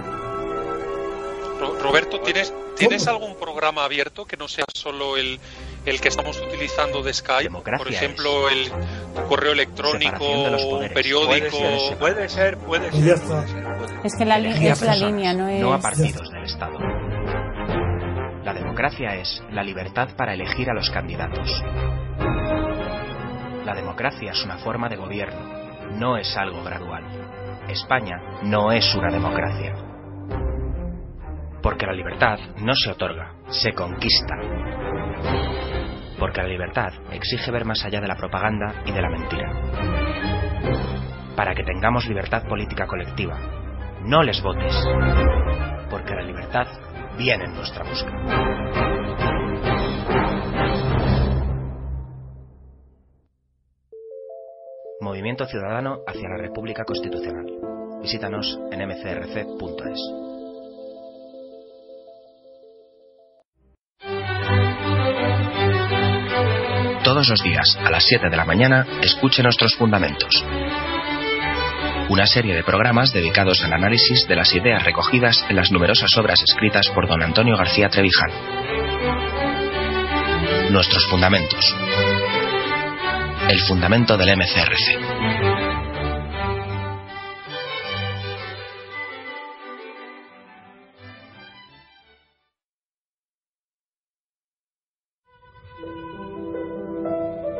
Roberto, 1.80 2.20
¿tienes, 2.20 2.52
¿tienes 2.76 3.06
algún 3.08 3.36
programa 3.36 3.84
abierto 3.84 4.24
que 4.24 4.36
no 4.38 4.48
sea 4.48 4.64
solo 4.74 5.18
el, 5.18 5.38
el 5.84 6.00
que 6.00 6.08
estamos 6.08 6.40
utilizando 6.40 7.02
de 7.02 7.12
Skype? 7.12 7.50
Por 7.50 7.88
ejemplo, 7.88 8.48
el 8.48 8.72
correo 9.28 9.52
electrónico, 9.52 10.24
un 10.24 10.88
periódico. 10.88 11.58
Puede 11.98 12.28
ser, 12.28 12.56
puede 12.58 12.90
ser. 12.90 13.18
Es 14.02 14.16
que 14.16 14.24
la, 14.24 14.38
es 14.38 14.82
la 14.82 14.96
línea, 14.96 15.34
no 15.34 15.48
es. 15.48 15.60
No 15.60 15.74
a 15.74 15.78
partidos 15.78 16.30
del 16.30 16.44
Estado. 16.44 16.78
La 18.44 18.54
democracia 18.54 19.14
es 19.16 19.42
la 19.50 19.62
libertad 19.62 20.08
para 20.16 20.34
elegir 20.34 20.70
a 20.70 20.74
los 20.74 20.90
candidatos. 20.90 21.50
La 23.74 23.80
democracia 23.80 24.30
es 24.30 24.44
una 24.44 24.56
forma 24.58 24.88
de 24.88 24.94
gobierno, 24.94 25.40
no 25.98 26.16
es 26.16 26.36
algo 26.36 26.62
gradual. 26.62 27.02
España 27.68 28.20
no 28.44 28.70
es 28.70 28.94
una 28.94 29.10
democracia. 29.10 29.74
Porque 31.60 31.84
la 31.84 31.92
libertad 31.92 32.38
no 32.58 32.72
se 32.76 32.92
otorga, 32.92 33.32
se 33.48 33.72
conquista. 33.72 34.36
Porque 36.20 36.42
la 36.42 36.46
libertad 36.46 36.92
exige 37.10 37.50
ver 37.50 37.64
más 37.64 37.84
allá 37.84 38.00
de 38.00 38.06
la 38.06 38.14
propaganda 38.14 38.74
y 38.86 38.92
de 38.92 39.02
la 39.02 39.10
mentira. 39.10 39.50
Para 41.34 41.52
que 41.56 41.64
tengamos 41.64 42.06
libertad 42.06 42.46
política 42.46 42.86
colectiva, 42.86 43.40
no 44.04 44.22
les 44.22 44.40
votes. 44.40 44.72
Porque 45.90 46.14
la 46.14 46.22
libertad 46.22 46.68
viene 47.18 47.46
en 47.46 47.54
nuestra 47.54 47.82
busca. 47.82 48.93
Movimiento 55.04 55.46
Ciudadano 55.46 55.98
hacia 56.06 56.30
la 56.30 56.38
República 56.38 56.82
Constitucional. 56.84 57.44
Visítanos 58.00 58.58
en 58.72 58.88
mcrc.es. 58.88 60.00
Todos 67.04 67.28
los 67.28 67.42
días, 67.42 67.78
a 67.84 67.90
las 67.90 68.04
7 68.06 68.30
de 68.30 68.36
la 68.36 68.46
mañana, 68.46 68.86
escuche 69.02 69.42
nuestros 69.42 69.76
fundamentos. 69.76 70.42
Una 72.08 72.26
serie 72.26 72.54
de 72.54 72.64
programas 72.64 73.12
dedicados 73.12 73.62
al 73.62 73.74
análisis 73.74 74.26
de 74.26 74.36
las 74.36 74.54
ideas 74.54 74.84
recogidas 74.84 75.44
en 75.50 75.56
las 75.56 75.70
numerosas 75.70 76.16
obras 76.16 76.42
escritas 76.42 76.88
por 76.94 77.06
don 77.06 77.22
Antonio 77.22 77.58
García 77.58 77.90
Trevijano. 77.90 78.34
Nuestros 80.70 81.06
fundamentos 81.10 81.76
el 83.48 83.60
fundamento 83.60 84.16
del 84.16 84.36
MCRC. 84.36 85.94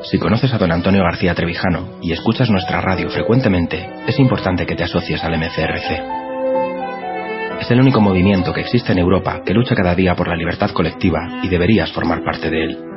Si 0.03 0.19
conoces 0.19 0.53
a 0.53 0.59
don 0.59 0.71
Antonio 0.71 1.03
García 1.03 1.35
Trevijano 1.35 1.99
y 2.03 2.13
escuchas 2.13 2.51
nuestra 2.51 2.81
radio 2.81 3.11
frecuentemente, 3.11 3.89
es 4.07 4.19
importante 4.19 4.67
que 4.67 4.77
te 4.77 4.85
asocies 4.85 5.23
al 5.25 5.37
MCRC. 5.37 6.25
Es 7.61 7.71
el 7.71 7.81
único 7.81 8.01
movimiento 8.01 8.53
que 8.53 8.61
existe 8.61 8.93
en 8.93 8.99
Europa 8.99 9.43
que 9.45 9.55
lucha 9.55 9.75
cada 9.75 9.95
día 9.95 10.15
por 10.15 10.29
la 10.29 10.37
libertad 10.37 10.71
colectiva 10.71 11.41
y 11.43 11.49
deberías 11.49 11.93
formar 11.93 12.23
parte 12.23 12.51
de 12.51 12.65
él. 12.65 12.94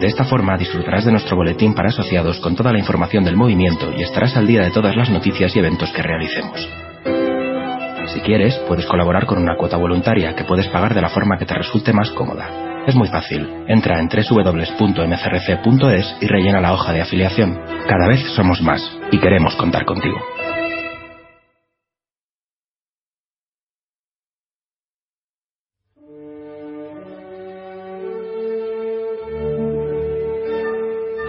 De 0.00 0.06
esta 0.06 0.24
forma 0.24 0.56
disfrutarás 0.56 1.04
de 1.04 1.12
nuestro 1.12 1.36
boletín 1.36 1.74
para 1.74 1.88
asociados 1.88 2.40
con 2.40 2.56
toda 2.56 2.72
la 2.72 2.78
información 2.78 3.24
del 3.24 3.36
movimiento 3.36 3.92
y 3.96 4.02
estarás 4.02 4.36
al 4.36 4.46
día 4.46 4.62
de 4.62 4.70
todas 4.70 4.96
las 4.96 5.10
noticias 5.10 5.54
y 5.54 5.58
eventos 5.58 5.90
que 5.92 6.02
realicemos. 6.02 6.68
Si 8.12 8.20
quieres, 8.20 8.56
puedes 8.68 8.86
colaborar 8.86 9.26
con 9.26 9.38
una 9.38 9.56
cuota 9.56 9.76
voluntaria 9.76 10.34
que 10.34 10.44
puedes 10.44 10.68
pagar 10.68 10.94
de 10.94 11.00
la 11.00 11.08
forma 11.08 11.38
que 11.38 11.46
te 11.46 11.54
resulte 11.54 11.92
más 11.92 12.10
cómoda. 12.10 12.84
Es 12.86 12.94
muy 12.96 13.08
fácil. 13.08 13.48
Entra 13.68 14.00
en 14.00 14.08
www.mcrc.es 14.08 14.56
y 16.20 16.26
rellena 16.26 16.60
la 16.60 16.72
hoja 16.72 16.92
de 16.92 17.00
afiliación. 17.00 17.58
Cada 17.86 18.08
vez 18.08 18.20
somos 18.34 18.60
más 18.60 18.82
y 19.12 19.18
queremos 19.18 19.54
contar 19.54 19.84
contigo. 19.84 20.18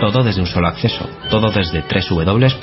Todo 0.00 0.22
desde 0.22 0.40
un 0.40 0.46
solo 0.46 0.68
acceso, 0.68 1.08
todo 1.30 1.50
desde 1.50 1.82
www.mcrc.es. 1.82 2.54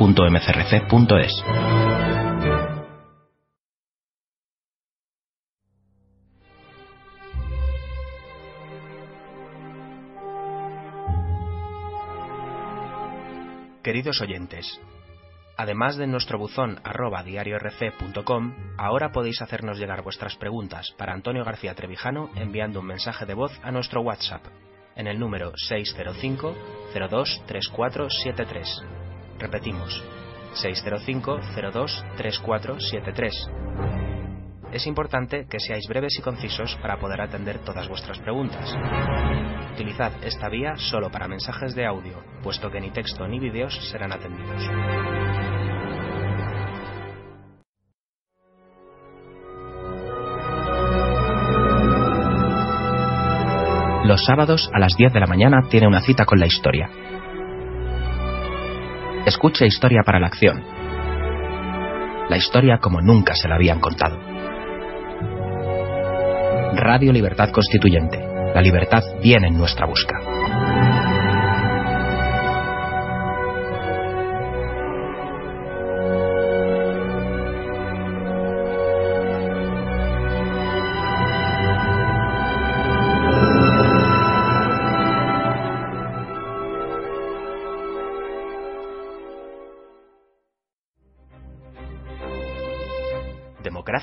Queridos 13.82 14.22
oyentes, 14.22 14.80
además 15.58 15.98
de 15.98 16.06
nuestro 16.08 16.38
buzón 16.38 16.80
arroba 16.84 17.24
diariorc.com, 17.24 18.54
ahora 18.78 19.12
podéis 19.12 19.42
hacernos 19.42 19.80
llegar 19.80 20.04
vuestras 20.04 20.36
preguntas 20.36 20.94
para 20.98 21.14
Antonio 21.14 21.44
García 21.44 21.74
Trevijano 21.74 22.30
enviando 22.36 22.82
un 22.82 22.86
mensaje 22.86 23.26
de 23.26 23.34
voz 23.34 23.52
a 23.64 23.72
nuestro 23.72 24.02
WhatsApp 24.02 24.44
en 24.96 25.08
el 25.08 25.20
número 25.20 25.52
605 25.56 26.56
02 26.94 27.44
3473. 27.46 28.84
Repetimos, 29.40 30.04
605 30.54 31.40
02 31.74 32.06
3473. 32.18 33.50
Es 34.72 34.88
importante 34.88 35.48
que 35.50 35.60
seáis 35.60 35.86
breves 35.88 36.18
y 36.18 36.22
concisos 36.22 36.78
para 36.82 36.98
poder 36.98 37.22
atender 37.22 37.60
todas 37.60 37.90
vuestras 37.90 38.20
preguntas. 38.20 38.74
Utilizad 39.74 40.14
esta 40.24 40.48
vía 40.48 40.78
solo 40.78 41.10
para 41.10 41.28
mensajes 41.28 41.76
de 41.76 41.86
audio, 41.86 42.24
puesto 42.42 42.70
que 42.72 42.80
ni 42.80 42.92
texto 42.92 43.28
ni 43.28 43.40
vídeos 43.40 43.76
serán 43.90 44.14
atendidos. 44.14 45.51
Los 54.12 54.26
sábados 54.26 54.70
a 54.74 54.78
las 54.78 54.98
10 54.98 55.14
de 55.14 55.22
la 55.22 55.26
mañana 55.26 55.70
tiene 55.70 55.88
una 55.88 56.02
cita 56.02 56.26
con 56.26 56.38
la 56.38 56.46
historia. 56.46 56.90
Escuche 59.26 59.66
Historia 59.66 60.02
para 60.06 60.20
la 60.20 60.28
Acción. 60.28 60.62
La 62.28 62.36
historia 62.36 62.80
como 62.80 63.00
nunca 63.00 63.36
se 63.36 63.48
la 63.48 63.56
habían 63.56 63.80
contado. 63.80 64.20
Radio 66.74 67.14
Libertad 67.14 67.52
Constituyente. 67.52 68.20
La 68.54 68.62
libertad 68.62 69.02
viene 69.24 69.48
en 69.48 69.58
nuestra 69.58 69.88
busca. 69.88 70.31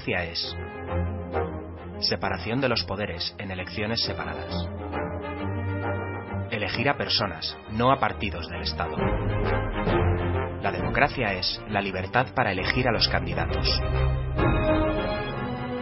Democracia 0.08 0.32
es 0.32 0.56
separación 2.00 2.62
de 2.62 2.68
los 2.70 2.82
poderes 2.84 3.34
en 3.36 3.50
elecciones 3.50 4.02
separadas. 4.02 4.66
Elegir 6.50 6.88
a 6.88 6.96
personas, 6.96 7.58
no 7.72 7.92
a 7.92 8.00
partidos 8.00 8.48
del 8.48 8.62
Estado. 8.62 8.96
La 10.62 10.72
democracia 10.72 11.34
es 11.34 11.60
la 11.68 11.82
libertad 11.82 12.28
para 12.34 12.52
elegir 12.52 12.88
a 12.88 12.92
los 12.92 13.06
candidatos. 13.08 13.68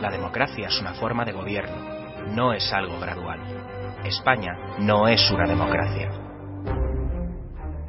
La 0.01 0.11
democracia 0.11 0.67
es 0.67 0.81
una 0.81 0.95
forma 0.95 1.25
de 1.25 1.31
gobierno, 1.31 1.77
no 2.35 2.53
es 2.53 2.73
algo 2.73 2.99
gradual. 2.99 3.39
España 4.05 4.57
no 4.81 5.07
es 5.07 5.31
una 5.31 5.47
democracia. 5.47 6.11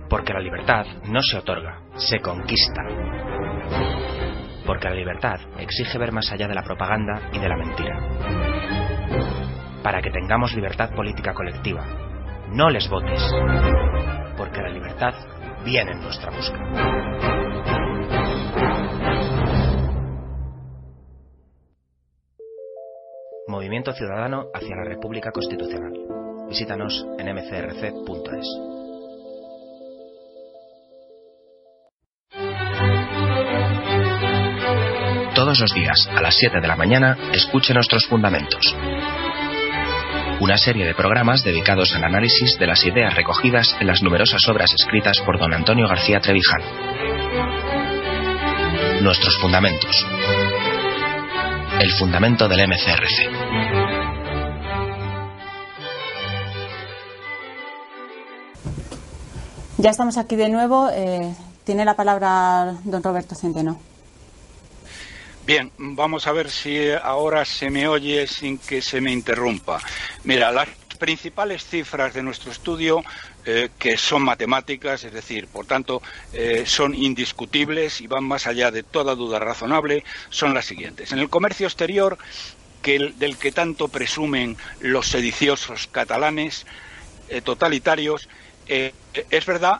Porque 0.07 0.34
la 0.34 0.39
libertad 0.39 0.85
no 1.05 1.22
se 1.23 1.39
otorga, 1.39 1.81
se 1.95 2.19
conquista 2.19 2.84
porque 4.68 4.89
la 4.89 4.95
libertad 4.95 5.39
exige 5.57 5.98
ver 5.98 6.11
más 6.11 6.30
allá 6.31 6.48
de 6.48 6.53
la 6.53 6.61
propaganda 6.61 7.22
y 7.31 7.39
de 7.39 7.48
la 7.48 7.56
mentira. 7.56 7.98
Para 9.81 10.02
que 10.02 10.11
tengamos 10.11 10.53
libertad 10.53 10.94
política 10.94 11.34
colectiva, 11.34 11.85
no 12.52 12.69
les 12.69 12.88
votes, 12.89 13.23
porque 14.35 14.61
la 14.61 14.69
libertad 14.69 15.14
viene 15.64 15.94
en 15.94 16.02
nuestra 16.02 16.30
busca. 16.31 16.60
Movimiento 23.48 23.94
Ciudadano 23.94 24.48
hacia 24.53 24.76
la 24.76 24.84
República 24.84 25.31
Constitucional. 25.31 25.94
Visítanos 26.49 27.07
en 27.18 27.34
mcrc.es. 27.34 28.76
Todos 35.38 35.59
los 35.59 35.72
días, 35.72 36.09
a 36.09 36.19
las 36.19 36.35
7 36.35 36.59
de 36.59 36.68
la 36.68 36.76
mañana, 36.76 37.15
escuche 37.31 37.72
nuestros 37.72 38.07
fundamentos. 38.07 38.76
Una 40.39 40.57
serie 40.57 40.84
de 40.84 40.95
programas 40.95 41.43
dedicados 41.43 41.93
al 41.93 42.05
análisis 42.05 42.57
de 42.57 42.65
las 42.65 42.84
ideas 42.84 43.14
recogidas 43.15 43.77
en 43.80 43.85
las 43.85 44.01
numerosas 44.01 44.41
obras 44.47 44.73
escritas 44.73 45.22
por 45.22 45.38
don 45.38 45.53
Antonio 45.53 45.88
García 45.88 46.19
Trevijano. 46.22 46.65
Nuestros 49.03 49.38
fundamentos. 49.39 50.07
El 51.81 51.91
fundamento 51.91 52.47
del 52.47 52.68
MCRC. 52.68 53.30
Ya 59.77 59.91
estamos 59.91 60.18
aquí 60.18 60.35
de 60.35 60.49
nuevo. 60.49 60.89
Eh, 60.91 61.31
tiene 61.64 61.85
la 61.85 61.95
palabra 61.95 62.73
don 62.85 63.03
Roberto 63.03 63.35
Centeno. 63.35 63.80
Bien, 65.48 65.72
vamos 65.78 66.28
a 66.28 66.34
ver 66.34 66.52
si 66.52 66.91
ahora 66.91 67.45
se 67.45 67.69
me 67.69 67.88
oye 67.88 68.28
sin 68.28 68.57
que 68.57 68.82
se 68.82 68.99
me 68.99 69.14
interrumpa. 69.14 69.80
Mira, 70.26 70.52
las 70.52 70.68
principales 70.99 71.64
cifras 71.64 72.14
de 72.14 72.22
nuestro 72.22 72.52
estudio, 72.52 73.02
eh, 73.45 73.69
que 73.80 73.95
son 73.95 74.24
matemáticas, 74.24 75.06
es 75.06 75.14
decir, 75.14 75.48
por 75.48 75.65
tanto, 75.65 76.02
eh, 76.34 76.65
son 76.65 76.94
indiscutibles 76.94 78.02
y 78.02 78.07
van 78.07 78.26
más 78.26 78.45
allá 78.45 78.72
de 78.72 78.84
toda 78.84 79.15
duda 79.15 79.40
razonable, 79.40 80.03
son 80.30 80.53
las 80.53 80.65
siguientes. 80.65 81.14
En 81.14 81.19
el 81.19 81.30
comercio 81.30 81.65
exterior, 81.65 82.18
del 82.84 83.38
que 83.38 83.53
tanto 83.53 83.88
presumen 83.88 84.57
los 84.82 85.07
sediciosos 85.07 85.88
catalanes 85.88 86.65
eh, 87.30 87.40
totalitarios, 87.40 88.28
es 88.68 89.45
verdad 89.45 89.80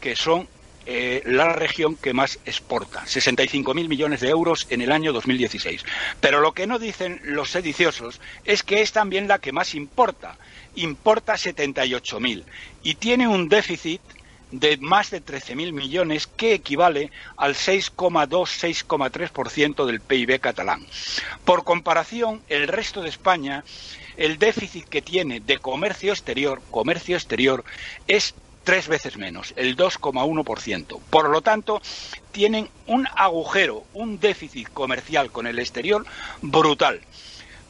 que 0.00 0.14
son 0.14 0.48
eh, 0.90 1.22
la 1.26 1.52
región 1.52 1.96
que 1.96 2.14
más 2.14 2.38
exporta, 2.46 3.04
65.000 3.04 3.88
millones 3.88 4.20
de 4.20 4.30
euros 4.30 4.66
en 4.70 4.80
el 4.80 4.90
año 4.90 5.12
2016. 5.12 5.84
Pero 6.18 6.40
lo 6.40 6.52
que 6.52 6.66
no 6.66 6.78
dicen 6.78 7.20
los 7.24 7.50
sediciosos 7.50 8.22
es 8.46 8.62
que 8.62 8.80
es 8.80 8.92
también 8.92 9.28
la 9.28 9.38
que 9.38 9.52
más 9.52 9.74
importa, 9.74 10.38
importa 10.76 11.34
78.000 11.34 12.42
y 12.82 12.94
tiene 12.94 13.28
un 13.28 13.50
déficit 13.50 14.00
de 14.50 14.78
más 14.78 15.10
de 15.10 15.22
13.000 15.22 15.74
millones, 15.74 16.26
que 16.26 16.54
equivale 16.54 17.10
al 17.36 17.54
6,2-6,3% 17.54 19.84
del 19.84 20.00
PIB 20.00 20.40
catalán. 20.40 20.86
Por 21.44 21.64
comparación, 21.64 22.40
el 22.48 22.66
resto 22.66 23.02
de 23.02 23.10
España, 23.10 23.62
el 24.16 24.38
déficit 24.38 24.88
que 24.88 25.02
tiene 25.02 25.40
de 25.40 25.58
comercio 25.58 26.12
exterior, 26.12 26.62
comercio 26.70 27.14
exterior, 27.14 27.62
es 28.06 28.34
tres 28.68 28.86
veces 28.86 29.16
menos, 29.16 29.54
el 29.56 29.78
2,1%. 29.78 31.00
Por 31.08 31.30
lo 31.30 31.40
tanto, 31.40 31.80
tienen 32.32 32.68
un 32.86 33.08
agujero, 33.16 33.84
un 33.94 34.20
déficit 34.20 34.68
comercial 34.74 35.32
con 35.32 35.46
el 35.46 35.58
exterior 35.58 36.04
brutal. 36.42 37.00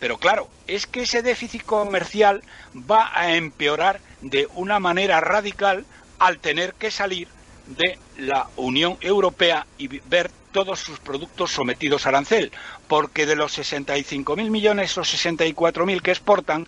Pero 0.00 0.18
claro, 0.18 0.48
es 0.66 0.88
que 0.88 1.02
ese 1.02 1.22
déficit 1.22 1.62
comercial 1.62 2.42
va 2.74 3.12
a 3.14 3.36
empeorar 3.36 4.00
de 4.22 4.48
una 4.56 4.80
manera 4.80 5.20
radical 5.20 5.84
al 6.18 6.40
tener 6.40 6.74
que 6.74 6.90
salir 6.90 7.28
de 7.68 7.96
la 8.16 8.48
Unión 8.56 8.96
Europea 9.00 9.68
y 9.78 9.86
ver 9.86 10.32
todos 10.50 10.80
sus 10.80 10.98
productos 10.98 11.52
sometidos 11.52 12.06
a 12.06 12.08
arancel, 12.08 12.50
porque 12.88 13.24
de 13.24 13.36
los 13.36 13.56
65.000 13.56 14.50
millones 14.50 14.98
o 14.98 15.02
64.000 15.02 16.02
que 16.02 16.10
exportan, 16.10 16.66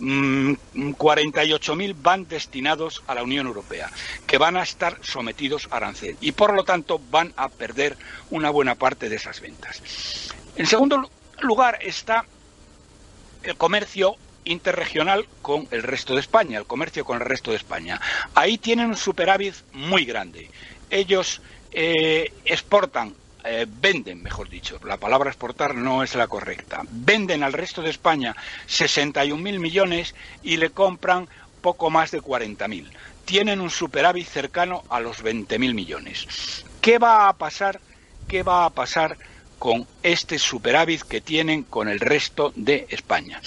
48.000 0.00 1.94
mm, 1.94 2.02
van 2.02 2.26
destinados 2.28 3.02
a 3.06 3.14
la 3.14 3.22
Unión 3.22 3.46
Europea, 3.46 3.90
que 4.26 4.38
van 4.38 4.56
a 4.56 4.62
estar 4.62 4.98
sometidos 5.02 5.68
a 5.70 5.76
arancel 5.76 6.16
y 6.20 6.32
por 6.32 6.54
lo 6.54 6.64
tanto 6.64 7.00
van 7.10 7.32
a 7.36 7.48
perder 7.48 7.96
una 8.30 8.50
buena 8.50 8.74
parte 8.74 9.08
de 9.08 9.16
esas 9.16 9.40
ventas. 9.40 9.82
En 10.56 10.66
segundo 10.66 11.10
lugar 11.40 11.78
está 11.82 12.24
el 13.42 13.56
comercio 13.56 14.16
interregional 14.44 15.26
con 15.42 15.68
el 15.70 15.82
resto 15.82 16.14
de 16.14 16.20
España, 16.20 16.58
el 16.58 16.66
comercio 16.66 17.04
con 17.04 17.18
el 17.20 17.26
resto 17.26 17.50
de 17.50 17.56
España. 17.56 18.00
Ahí 18.34 18.58
tienen 18.58 18.88
un 18.88 18.96
superávit 18.96 19.54
muy 19.72 20.04
grande. 20.04 20.50
Ellos 20.90 21.40
eh, 21.72 22.32
exportan 22.44 23.14
eh, 23.44 23.66
venden, 23.68 24.22
mejor 24.22 24.48
dicho, 24.48 24.78
la 24.84 24.96
palabra 24.96 25.30
exportar 25.30 25.74
no 25.74 26.02
es 26.02 26.14
la 26.14 26.28
correcta, 26.28 26.82
venden 26.90 27.42
al 27.42 27.52
resto 27.52 27.82
de 27.82 27.90
España 27.90 28.34
61.000 28.68 29.58
millones 29.58 30.14
y 30.42 30.56
le 30.56 30.70
compran 30.70 31.28
poco 31.60 31.90
más 31.90 32.10
de 32.10 32.20
40.000. 32.20 32.88
Tienen 33.24 33.60
un 33.60 33.70
superávit 33.70 34.26
cercano 34.26 34.82
a 34.88 35.00
los 35.00 35.22
20.000 35.22 35.74
millones. 35.74 36.64
¿Qué 36.80 36.98
va 36.98 37.28
a 37.28 37.32
pasar? 37.34 37.80
¿Qué 38.26 38.42
va 38.42 38.64
a 38.64 38.70
pasar 38.70 39.16
con 39.58 39.86
este 40.02 40.38
superávit 40.38 41.02
que 41.02 41.20
tienen 41.20 41.62
con 41.64 41.88
el 41.88 42.00
resto 42.00 42.52
de 42.56 42.86
España? 42.90 43.40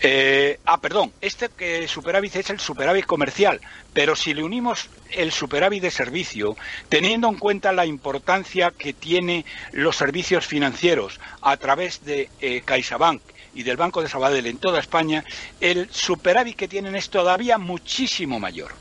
Eh, 0.00 0.60
ah, 0.64 0.80
perdón, 0.80 1.12
este 1.20 1.48
que 1.48 1.88
superávit 1.88 2.36
es 2.36 2.50
el 2.50 2.60
superávit 2.60 3.04
comercial, 3.04 3.60
pero 3.92 4.14
si 4.14 4.32
le 4.32 4.44
unimos 4.44 4.88
el 5.10 5.32
superávit 5.32 5.82
de 5.82 5.90
servicio, 5.90 6.56
teniendo 6.88 7.28
en 7.28 7.36
cuenta 7.36 7.72
la 7.72 7.86
importancia 7.86 8.70
que 8.70 8.92
tienen 8.92 9.44
los 9.72 9.96
servicios 9.96 10.46
financieros 10.46 11.18
a 11.42 11.56
través 11.56 12.04
de 12.04 12.30
eh, 12.40 12.62
CaixaBank 12.64 13.22
y 13.54 13.64
del 13.64 13.76
Banco 13.76 14.02
de 14.02 14.08
Sabadell 14.08 14.46
en 14.46 14.58
toda 14.58 14.78
España, 14.78 15.24
el 15.60 15.88
superávit 15.90 16.56
que 16.56 16.68
tienen 16.68 16.94
es 16.94 17.10
todavía 17.10 17.58
muchísimo 17.58 18.38
mayor. 18.38 18.72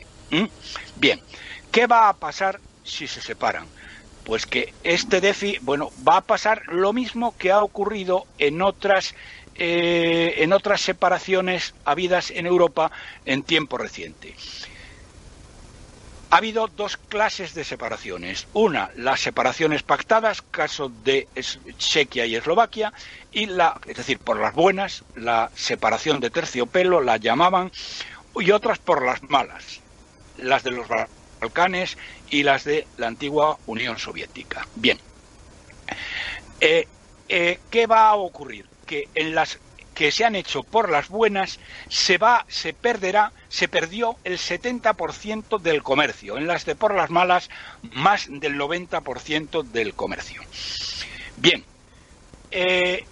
Bien, 0.98 1.22
¿qué 1.72 1.88
va 1.88 2.10
a 2.10 2.14
pasar 2.14 2.60
si 2.84 3.08
se 3.08 3.22
separan? 3.22 3.66
Pues 4.24 4.46
que 4.46 4.74
este 4.84 5.22
déficit, 5.22 5.62
bueno, 5.62 5.90
va 6.08 6.18
a 6.18 6.22
pasar 6.22 6.62
lo 6.68 6.92
mismo 6.92 7.34
que 7.38 7.52
ha 7.52 7.64
ocurrido 7.64 8.26
en 8.38 8.62
otras 8.62 9.16
eh, 9.58 10.36
en 10.38 10.54
otras 10.54 10.82
separaciones 10.82 11.74
habidas 11.84 12.32
en 12.32 12.46
Europa 12.46 12.92
en 13.26 13.44
tiempo 13.44 13.78
reciente. 13.78 14.36
Ha 16.30 16.38
habido 16.38 16.68
dos 16.68 16.98
clases 16.98 17.54
de 17.54 17.64
separaciones. 17.64 18.48
Una, 18.54 18.92
las 18.96 19.22
separaciones 19.22 19.82
pactadas, 19.82 20.42
caso 20.42 20.92
de 21.04 21.28
Chequia 21.78 22.26
y 22.26 22.36
Eslovaquia, 22.36 22.92
y 23.32 23.46
la, 23.46 23.80
es 23.88 23.96
decir, 23.96 24.20
por 24.20 24.38
las 24.38 24.54
buenas, 24.54 25.06
la 25.16 25.50
separación 25.56 26.20
de 26.20 26.30
terciopelo, 26.30 27.02
la 27.02 27.16
llamaban, 27.16 27.72
y 28.40 28.52
otras 28.52 28.78
por 28.78 29.06
las 29.06 29.24
malas, 29.24 29.80
las 30.38 30.64
de 30.64 30.72
los 30.72 30.88
Balcanes 31.40 31.98
y 32.30 32.44
las 32.44 32.66
de 32.66 32.86
la 32.98 33.08
antigua 33.08 33.58
Unión 33.66 33.98
Soviética. 33.98 34.68
Bien. 34.76 35.00
Eh, 36.60 36.88
eh, 37.30 37.60
¿Qué 37.70 37.88
va 37.88 38.10
a 38.10 38.16
ocurrir? 38.16 38.66
Que 38.88 39.08
en 39.14 39.36
las 39.36 39.60
que 39.94 40.12
se 40.12 40.26
han 40.26 40.36
hecho 40.36 40.62
por 40.62 40.92
las 40.92 41.10
buenas 41.10 41.60
se 41.90 42.20
va, 42.20 42.46
se 42.48 42.72
perderá, 42.72 43.32
se 43.50 43.68
perdió 43.68 44.16
el 44.24 44.38
70% 44.38 45.60
del 45.60 45.82
comercio. 45.82 46.38
En 46.38 46.46
las 46.46 46.66
de 46.66 46.76
por 46.76 46.94
las 46.94 47.10
malas, 47.10 47.50
más 47.94 48.28
del 48.30 48.60
90% 48.60 49.64
del 49.64 49.96
comercio. 49.96 50.44
Bien, 51.38 51.66
eh, 52.52 53.06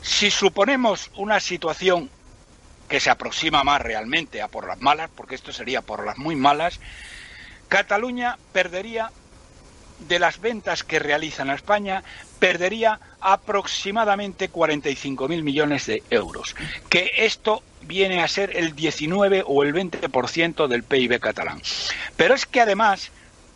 si 0.00 0.30
suponemos 0.30 1.10
una 1.16 1.38
situación 1.40 2.08
que 2.88 3.00
se 3.00 3.10
aproxima 3.10 3.62
más 3.62 3.82
realmente 3.82 4.40
a 4.40 4.48
por 4.48 4.66
las 4.66 4.80
malas, 4.80 5.10
porque 5.14 5.34
esto 5.34 5.52
sería 5.52 5.82
por 5.82 6.06
las 6.06 6.16
muy 6.16 6.34
malas, 6.34 6.80
Cataluña 7.68 8.38
perdería 8.52 9.10
de 9.98 10.18
las 10.18 10.40
ventas 10.40 10.84
que 10.84 10.98
realizan 10.98 11.50
a 11.50 11.54
España, 11.54 12.02
perdería 12.38 13.00
aproximadamente 13.20 14.50
45.000 14.50 15.42
millones 15.42 15.86
de 15.86 16.02
euros, 16.10 16.54
que 16.88 17.10
esto 17.16 17.62
viene 17.82 18.22
a 18.22 18.28
ser 18.28 18.56
el 18.56 18.74
19 18.74 19.44
o 19.46 19.62
el 19.62 19.74
20% 19.74 20.66
del 20.66 20.82
PIB 20.82 21.20
catalán. 21.20 21.60
Pero 22.16 22.34
es 22.34 22.46
que 22.46 22.60
además 22.60 23.10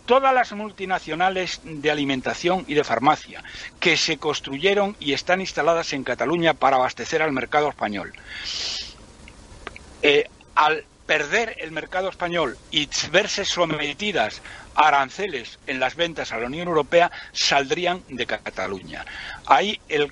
todas 0.07 0.35
las 0.35 0.53
multinacionales 0.53 1.61
de 1.62 1.91
alimentación 1.91 2.65
y 2.67 2.75
de 2.75 2.85
farmacia 2.85 3.45
que 3.79 3.97
se 3.97 4.19
construyeron 4.19 4.97
y 4.99 5.12
están 5.12 5.41
instaladas 5.41 5.93
en 5.93 6.05
Cataluña 6.05 6.55
para 6.55 6.77
abastecer 6.77 7.23
al 7.23 7.33
mercado 7.33 7.69
español, 7.69 8.12
eh, 10.03 10.29
al 10.55 10.85
perder 11.07 11.57
el 11.59 11.73
mercado 11.73 12.09
español 12.09 12.57
y 12.71 12.89
verse 13.11 13.45
sometidas 13.45 14.43
aranceles 14.81 15.59
en 15.66 15.78
las 15.78 15.94
ventas 15.94 16.32
a 16.32 16.39
la 16.39 16.47
Unión 16.47 16.69
Europea, 16.69 17.11
saldrían 17.32 18.02
de 18.09 18.27
Cataluña. 18.27 19.05
Ahí 19.47 19.81
el, 19.89 20.11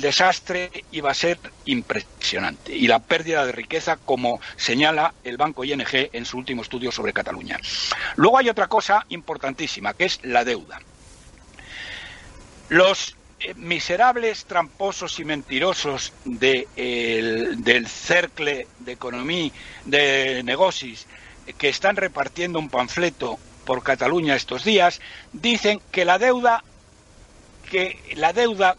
desastre 0.00 0.70
iba 0.90 1.10
a 1.10 1.14
ser 1.14 1.38
impresionante 1.64 2.74
y 2.74 2.88
la 2.88 2.98
pérdida 2.98 3.46
de 3.46 3.52
riqueza, 3.52 3.96
como 3.96 4.40
señala 4.56 5.14
el 5.22 5.36
Banco 5.36 5.64
ING 5.64 5.86
en 5.92 6.24
su 6.24 6.38
último 6.38 6.62
estudio 6.62 6.90
sobre 6.90 7.12
Cataluña. 7.12 7.58
Luego 8.16 8.38
hay 8.38 8.48
otra 8.48 8.66
cosa 8.66 9.06
importantísima, 9.10 9.94
que 9.94 10.06
es 10.06 10.18
la 10.24 10.44
deuda. 10.44 10.80
Los 12.68 13.16
eh, 13.38 13.54
miserables, 13.54 14.44
tramposos 14.44 15.20
y 15.20 15.24
mentirosos 15.24 16.12
del 16.24 17.86
cercle 17.86 18.66
de 18.80 18.92
economía, 18.92 19.52
de 19.84 20.42
negocios, 20.42 21.06
que 21.58 21.68
están 21.68 21.96
repartiendo 21.96 22.58
un 22.58 22.68
panfleto 22.68 23.38
por 23.64 23.82
Cataluña 23.82 24.36
estos 24.36 24.64
días, 24.64 25.00
dicen 25.32 25.80
que 25.90 26.04
la 26.04 26.18
deuda, 26.18 26.64
que 27.70 27.98
la 28.16 28.32
deuda 28.32 28.76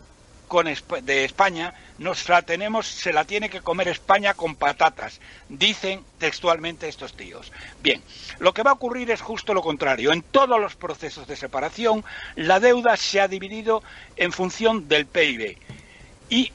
con, 0.47 0.65
de 0.65 1.23
España 1.23 1.73
nos 1.97 2.27
la 2.27 2.41
tenemos, 2.41 2.87
se 2.87 3.13
la 3.13 3.25
tiene 3.25 3.49
que 3.49 3.61
comer 3.61 3.87
España 3.87 4.33
con 4.33 4.55
patatas, 4.55 5.21
dicen 5.47 6.03
textualmente 6.17 6.87
estos 6.89 7.13
tíos. 7.13 7.51
Bien, 7.81 8.01
lo 8.39 8.53
que 8.53 8.63
va 8.63 8.71
a 8.71 8.73
ocurrir 8.73 9.11
es 9.11 9.21
justo 9.21 9.53
lo 9.53 9.61
contrario. 9.61 10.11
En 10.11 10.23
todos 10.23 10.59
los 10.59 10.75
procesos 10.75 11.27
de 11.27 11.35
separación, 11.35 12.03
la 12.35 12.59
deuda 12.59 12.97
se 12.97 13.21
ha 13.21 13.27
dividido 13.27 13.83
en 14.17 14.31
función 14.31 14.87
del 14.87 15.05
PIB 15.05 15.57
y 16.29 16.51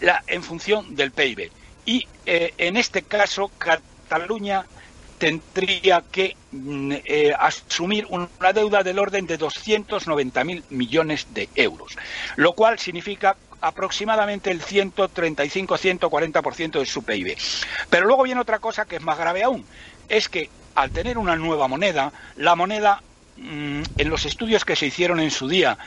la, 0.00 0.24
en 0.26 0.42
función 0.42 0.96
del 0.96 1.12
PIB. 1.12 1.52
Y 1.86 2.08
eh, 2.26 2.54
en 2.58 2.76
este 2.76 3.02
caso, 3.02 3.50
Cataluña 3.58 4.64
tendría 5.18 6.02
que 6.10 6.36
mm, 6.52 6.92
eh, 7.04 7.34
asumir 7.38 8.06
una 8.08 8.52
deuda 8.52 8.82
del 8.82 8.98
orden 8.98 9.26
de 9.26 9.38
290.000 9.38 10.62
millones 10.70 11.26
de 11.32 11.48
euros, 11.54 11.96
lo 12.36 12.52
cual 12.52 12.78
significa 12.78 13.36
aproximadamente 13.60 14.50
el 14.50 14.60
135-140% 14.60 16.78
de 16.78 16.86
su 16.86 17.02
PIB. 17.02 17.36
Pero 17.88 18.06
luego 18.06 18.24
viene 18.24 18.40
otra 18.40 18.58
cosa 18.58 18.84
que 18.84 18.96
es 18.96 19.02
más 19.02 19.18
grave 19.18 19.42
aún, 19.42 19.64
es 20.08 20.28
que 20.28 20.50
al 20.74 20.90
tener 20.90 21.18
una 21.18 21.36
nueva 21.36 21.68
moneda, 21.68 22.12
la 22.36 22.56
moneda, 22.56 23.02
mm, 23.36 23.82
en 23.96 24.08
los 24.08 24.26
estudios 24.26 24.64
que 24.64 24.76
se 24.76 24.86
hicieron 24.86 25.20
en 25.20 25.30
su 25.30 25.48
día 25.48 25.78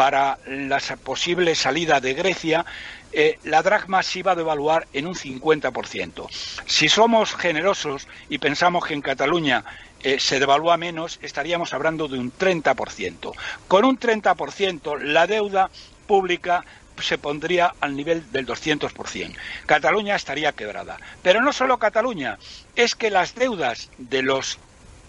para 0.00 0.38
la 0.46 0.80
posible 1.04 1.54
salida 1.54 2.00
de 2.00 2.14
Grecia, 2.14 2.64
eh, 3.12 3.38
la 3.44 3.62
dracma 3.62 4.02
se 4.02 4.20
iba 4.20 4.32
a 4.32 4.34
devaluar 4.34 4.88
en 4.94 5.06
un 5.06 5.14
50%. 5.14 6.26
Si 6.64 6.88
somos 6.88 7.34
generosos 7.34 8.08
y 8.30 8.38
pensamos 8.38 8.86
que 8.86 8.94
en 8.94 9.02
Cataluña 9.02 9.62
eh, 10.02 10.18
se 10.18 10.40
devalúa 10.40 10.78
menos, 10.78 11.18
estaríamos 11.20 11.74
hablando 11.74 12.08
de 12.08 12.18
un 12.18 12.32
30%. 12.32 13.32
Con 13.68 13.84
un 13.84 14.00
30%, 14.00 15.02
la 15.02 15.26
deuda 15.26 15.68
pública 16.06 16.64
se 16.98 17.18
pondría 17.18 17.74
al 17.82 17.94
nivel 17.94 18.32
del 18.32 18.46
200%. 18.46 19.34
Cataluña 19.66 20.16
estaría 20.16 20.52
quebrada. 20.52 20.96
Pero 21.22 21.42
no 21.42 21.52
solo 21.52 21.78
Cataluña, 21.78 22.38
es 22.74 22.94
que 22.94 23.10
las 23.10 23.34
deudas 23.34 23.90
de 23.98 24.22
las 24.22 24.58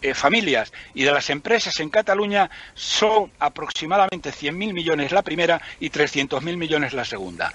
eh, 0.02 0.14
familias 0.14 0.74
y 0.94 1.04
de 1.04 1.12
las 1.12 1.30
empresas 1.30 1.80
en 1.80 1.90
Cataluña 1.90 2.50
son 2.74 3.32
aproximadamente 3.40 4.32
100.000 4.32 4.74
millones 4.74 5.12
la 5.12 5.22
primera 5.22 5.62
y 5.80 5.90
300.000 5.90 6.58
millones 6.58 6.94
la 6.94 7.06
segunda 7.06 7.52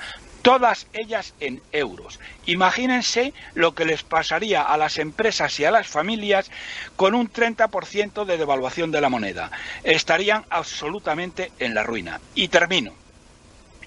todas 0.47 0.87
ellas 0.93 1.35
en 1.41 1.61
euros. 1.73 2.21
Imagínense 2.47 3.33
lo 3.55 3.75
que 3.75 3.85
les 3.85 4.05
pasaría 4.05 4.63
a 4.63 4.77
las 4.77 4.99
empresas 4.99 5.59
y 5.59 5.65
a 5.65 5.73
las 5.73 5.89
familias 5.89 6.53
con 6.95 7.17
un 7.17 7.29
30% 7.29 8.25
de 8.25 8.39
devaluación 8.39 8.93
de 8.93 9.01
la 9.01 9.09
moneda. 9.09 9.51
Estarían 9.83 10.45
absolutamente 10.49 11.51
en 11.59 11.75
la 11.75 11.83
ruina. 11.83 12.21
Y 12.37 12.47
termino. 12.47 12.93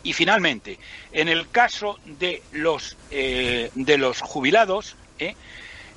Y 0.04 0.12
finalmente, 0.12 0.78
en 1.14 1.30
el 1.30 1.50
caso 1.50 1.98
de 2.04 2.44
los, 2.52 2.98
eh, 3.10 3.72
de 3.76 3.98
los 3.98 4.20
jubilados, 4.20 4.98
¿eh? 5.18 5.36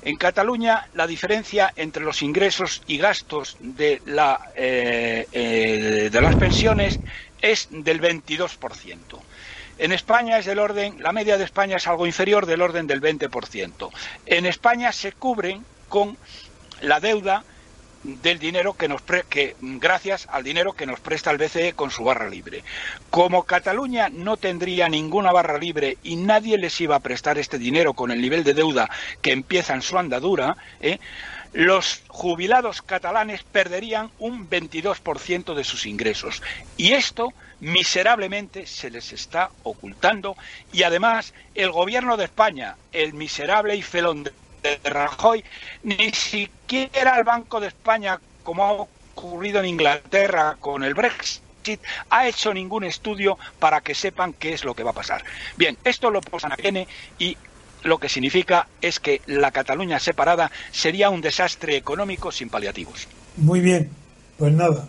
En 0.05 0.17
Cataluña 0.17 0.87
la 0.93 1.07
diferencia 1.07 1.71
entre 1.75 2.03
los 2.03 2.21
ingresos 2.21 2.81
y 2.87 2.97
gastos 2.97 3.55
de, 3.59 4.01
eh, 4.55 6.09
de 6.11 6.21
las 6.21 6.35
pensiones 6.35 6.99
es 7.41 7.67
del 7.69 8.01
22%. 8.01 9.19
En 9.77 9.91
España 9.91 10.37
es 10.37 10.45
del 10.45 10.59
orden, 10.59 11.01
la 11.01 11.11
media 11.11 11.37
de 11.37 11.45
España 11.45 11.77
es 11.77 11.87
algo 11.87 12.05
inferior 12.05 12.45
del 12.45 12.61
orden 12.61 12.85
del 12.85 13.01
20%. 13.01 13.89
En 14.25 14.45
España 14.45 14.91
se 14.91 15.13
cubren 15.13 15.65
con 15.87 16.17
la 16.81 16.99
deuda 16.99 17.43
del 18.03 18.39
dinero 18.39 18.73
que 18.73 18.87
nos 18.87 19.01
que 19.29 19.55
gracias 19.61 20.27
al 20.31 20.43
dinero 20.43 20.73
que 20.73 20.85
nos 20.85 20.99
presta 20.99 21.31
el 21.31 21.37
BCE 21.37 21.73
con 21.73 21.91
su 21.91 22.03
barra 22.03 22.29
libre. 22.29 22.63
Como 23.09 23.43
Cataluña 23.43 24.09
no 24.09 24.37
tendría 24.37 24.89
ninguna 24.89 25.31
barra 25.31 25.57
libre 25.57 25.97
y 26.03 26.15
nadie 26.15 26.57
les 26.57 26.79
iba 26.81 26.95
a 26.95 27.01
prestar 27.01 27.37
este 27.37 27.57
dinero 27.57 27.93
con 27.93 28.11
el 28.11 28.21
nivel 28.21 28.43
de 28.43 28.53
deuda 28.53 28.89
que 29.21 29.31
empieza 29.31 29.73
en 29.73 29.81
su 29.81 29.97
andadura, 29.97 30.57
¿eh? 30.81 30.99
los 31.53 32.01
jubilados 32.07 32.81
catalanes 32.81 33.43
perderían 33.43 34.09
un 34.19 34.49
22% 34.49 35.53
de 35.53 35.63
sus 35.63 35.85
ingresos. 35.85 36.41
Y 36.77 36.93
esto 36.93 37.31
miserablemente 37.59 38.65
se 38.65 38.89
les 38.89 39.13
está 39.13 39.51
ocultando 39.63 40.35
y 40.73 40.83
además 40.83 41.33
el 41.55 41.71
gobierno 41.71 42.17
de 42.17 42.25
España, 42.25 42.75
el 42.91 43.13
miserable 43.13 43.75
y 43.75 43.81
felón 43.81 44.23
de 44.23 44.33
Rajoy, 44.83 45.43
ni 45.83 46.11
siquiera 46.11 47.17
el 47.17 47.23
Banco 47.23 47.59
de 47.59 47.67
España, 47.67 48.19
como 48.43 48.63
ha 48.63 48.71
ocurrido 48.71 49.59
en 49.59 49.65
Inglaterra 49.65 50.57
con 50.59 50.83
el 50.83 50.93
Brexit, 50.93 51.81
ha 52.09 52.27
hecho 52.27 52.53
ningún 52.53 52.83
estudio 52.83 53.37
para 53.59 53.81
que 53.81 53.95
sepan 53.95 54.33
qué 54.33 54.53
es 54.53 54.63
lo 54.63 54.73
que 54.73 54.83
va 54.83 54.91
a 54.91 54.95
pasar. 54.95 55.23
Bien, 55.57 55.77
esto 55.83 56.09
lo 56.09 56.21
posan 56.21 56.51
a 56.51 56.57
y 57.19 57.37
lo 57.83 57.97
que 57.97 58.09
significa 58.09 58.67
es 58.81 58.99
que 58.99 59.21
la 59.25 59.51
Cataluña 59.51 59.99
separada 59.99 60.51
sería 60.71 61.09
un 61.09 61.21
desastre 61.21 61.75
económico 61.75 62.31
sin 62.31 62.49
paliativos. 62.49 63.07
Muy 63.37 63.59
bien, 63.61 63.89
pues 64.37 64.53
nada, 64.53 64.87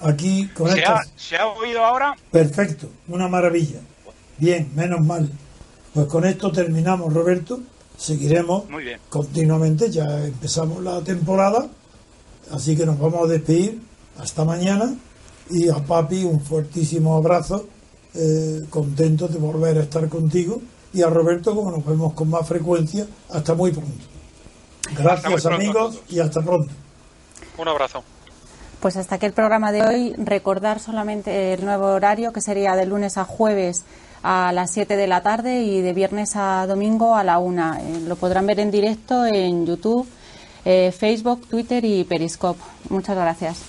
aquí 0.00 0.48
con 0.48 0.70
¿Se, 0.70 0.84
ha, 0.84 1.02
¿Se 1.16 1.36
ha 1.36 1.46
oído 1.46 1.84
ahora? 1.84 2.14
Perfecto, 2.30 2.90
una 3.08 3.28
maravilla. 3.28 3.80
Bien, 4.38 4.70
menos 4.74 5.00
mal. 5.00 5.30
Pues 5.94 6.06
con 6.06 6.24
esto 6.26 6.52
terminamos, 6.52 7.12
Roberto. 7.12 7.60
Seguiremos 7.96 8.64
continuamente, 9.08 9.90
ya 9.90 10.26
empezamos 10.26 10.82
la 10.82 11.00
temporada, 11.00 11.66
así 12.50 12.76
que 12.76 12.84
nos 12.84 12.98
vamos 12.98 13.24
a 13.24 13.32
despedir 13.32 13.80
hasta 14.18 14.44
mañana 14.44 14.94
y 15.50 15.68
a 15.68 15.76
Papi 15.76 16.24
un 16.24 16.40
fuertísimo 16.40 17.16
abrazo, 17.16 17.66
eh, 18.14 18.64
contento 18.68 19.28
de 19.28 19.38
volver 19.38 19.78
a 19.78 19.82
estar 19.82 20.08
contigo 20.08 20.60
y 20.92 21.02
a 21.02 21.08
Roberto 21.08 21.54
como 21.54 21.70
nos 21.70 21.84
vemos 21.84 22.12
con 22.12 22.30
más 22.30 22.46
frecuencia, 22.46 23.06
hasta 23.30 23.54
muy 23.54 23.72
pronto. 23.72 24.04
Gracias 24.96 25.46
amigos 25.46 26.00
y 26.08 26.20
hasta 26.20 26.42
pronto. 26.42 26.72
Un 27.58 27.68
abrazo. 27.68 28.02
Pues 28.80 28.96
hasta 28.96 29.16
aquí 29.16 29.26
el 29.26 29.32
programa 29.32 29.72
de 29.72 29.82
hoy. 29.82 30.14
Recordar 30.16 30.80
solamente 30.80 31.54
el 31.54 31.64
nuevo 31.64 31.86
horario 31.86 32.32
que 32.32 32.40
sería 32.40 32.76
de 32.76 32.86
lunes 32.86 33.16
a 33.16 33.24
jueves 33.24 33.84
a 34.26 34.50
las 34.52 34.72
7 34.72 34.96
de 34.96 35.06
la 35.06 35.22
tarde 35.22 35.62
y 35.62 35.80
de 35.80 35.92
viernes 35.92 36.34
a 36.34 36.66
domingo 36.66 37.14
a 37.14 37.22
la 37.22 37.38
1. 37.38 37.74
Eh, 37.74 38.00
lo 38.08 38.16
podrán 38.16 38.44
ver 38.44 38.58
en 38.58 38.72
directo 38.72 39.24
en 39.24 39.64
YouTube, 39.64 40.04
eh, 40.64 40.90
Facebook, 40.90 41.46
Twitter 41.48 41.84
y 41.84 42.02
Periscope. 42.02 42.60
Muchas 42.88 43.16
gracias. 43.16 43.62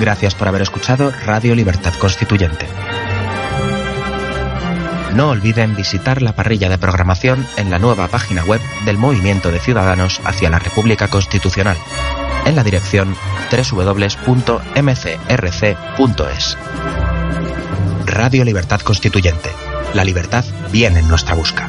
Gracias 0.00 0.36
por 0.36 0.46
haber 0.46 0.62
escuchado 0.62 1.10
Radio 1.26 1.56
Libertad 1.56 1.92
Constituyente. 2.00 2.66
No 5.16 5.30
olviden 5.30 5.74
visitar 5.74 6.22
la 6.22 6.36
parrilla 6.36 6.68
de 6.68 6.78
programación 6.78 7.44
en 7.56 7.68
la 7.68 7.80
nueva 7.80 8.06
página 8.06 8.44
web 8.44 8.60
del 8.84 8.96
Movimiento 8.96 9.50
de 9.50 9.58
Ciudadanos 9.58 10.20
hacia 10.24 10.50
la 10.50 10.60
República 10.60 11.08
Constitucional 11.08 11.76
en 12.46 12.56
la 12.56 12.64
dirección 12.64 13.14
www.mcrc.es. 13.50 14.18
Radio 18.06 18.44
Libertad 18.44 18.80
Constituyente. 18.80 19.50
La 19.94 20.04
libertad 20.04 20.44
viene 20.70 21.00
en 21.00 21.08
nuestra 21.08 21.34
busca. 21.34 21.68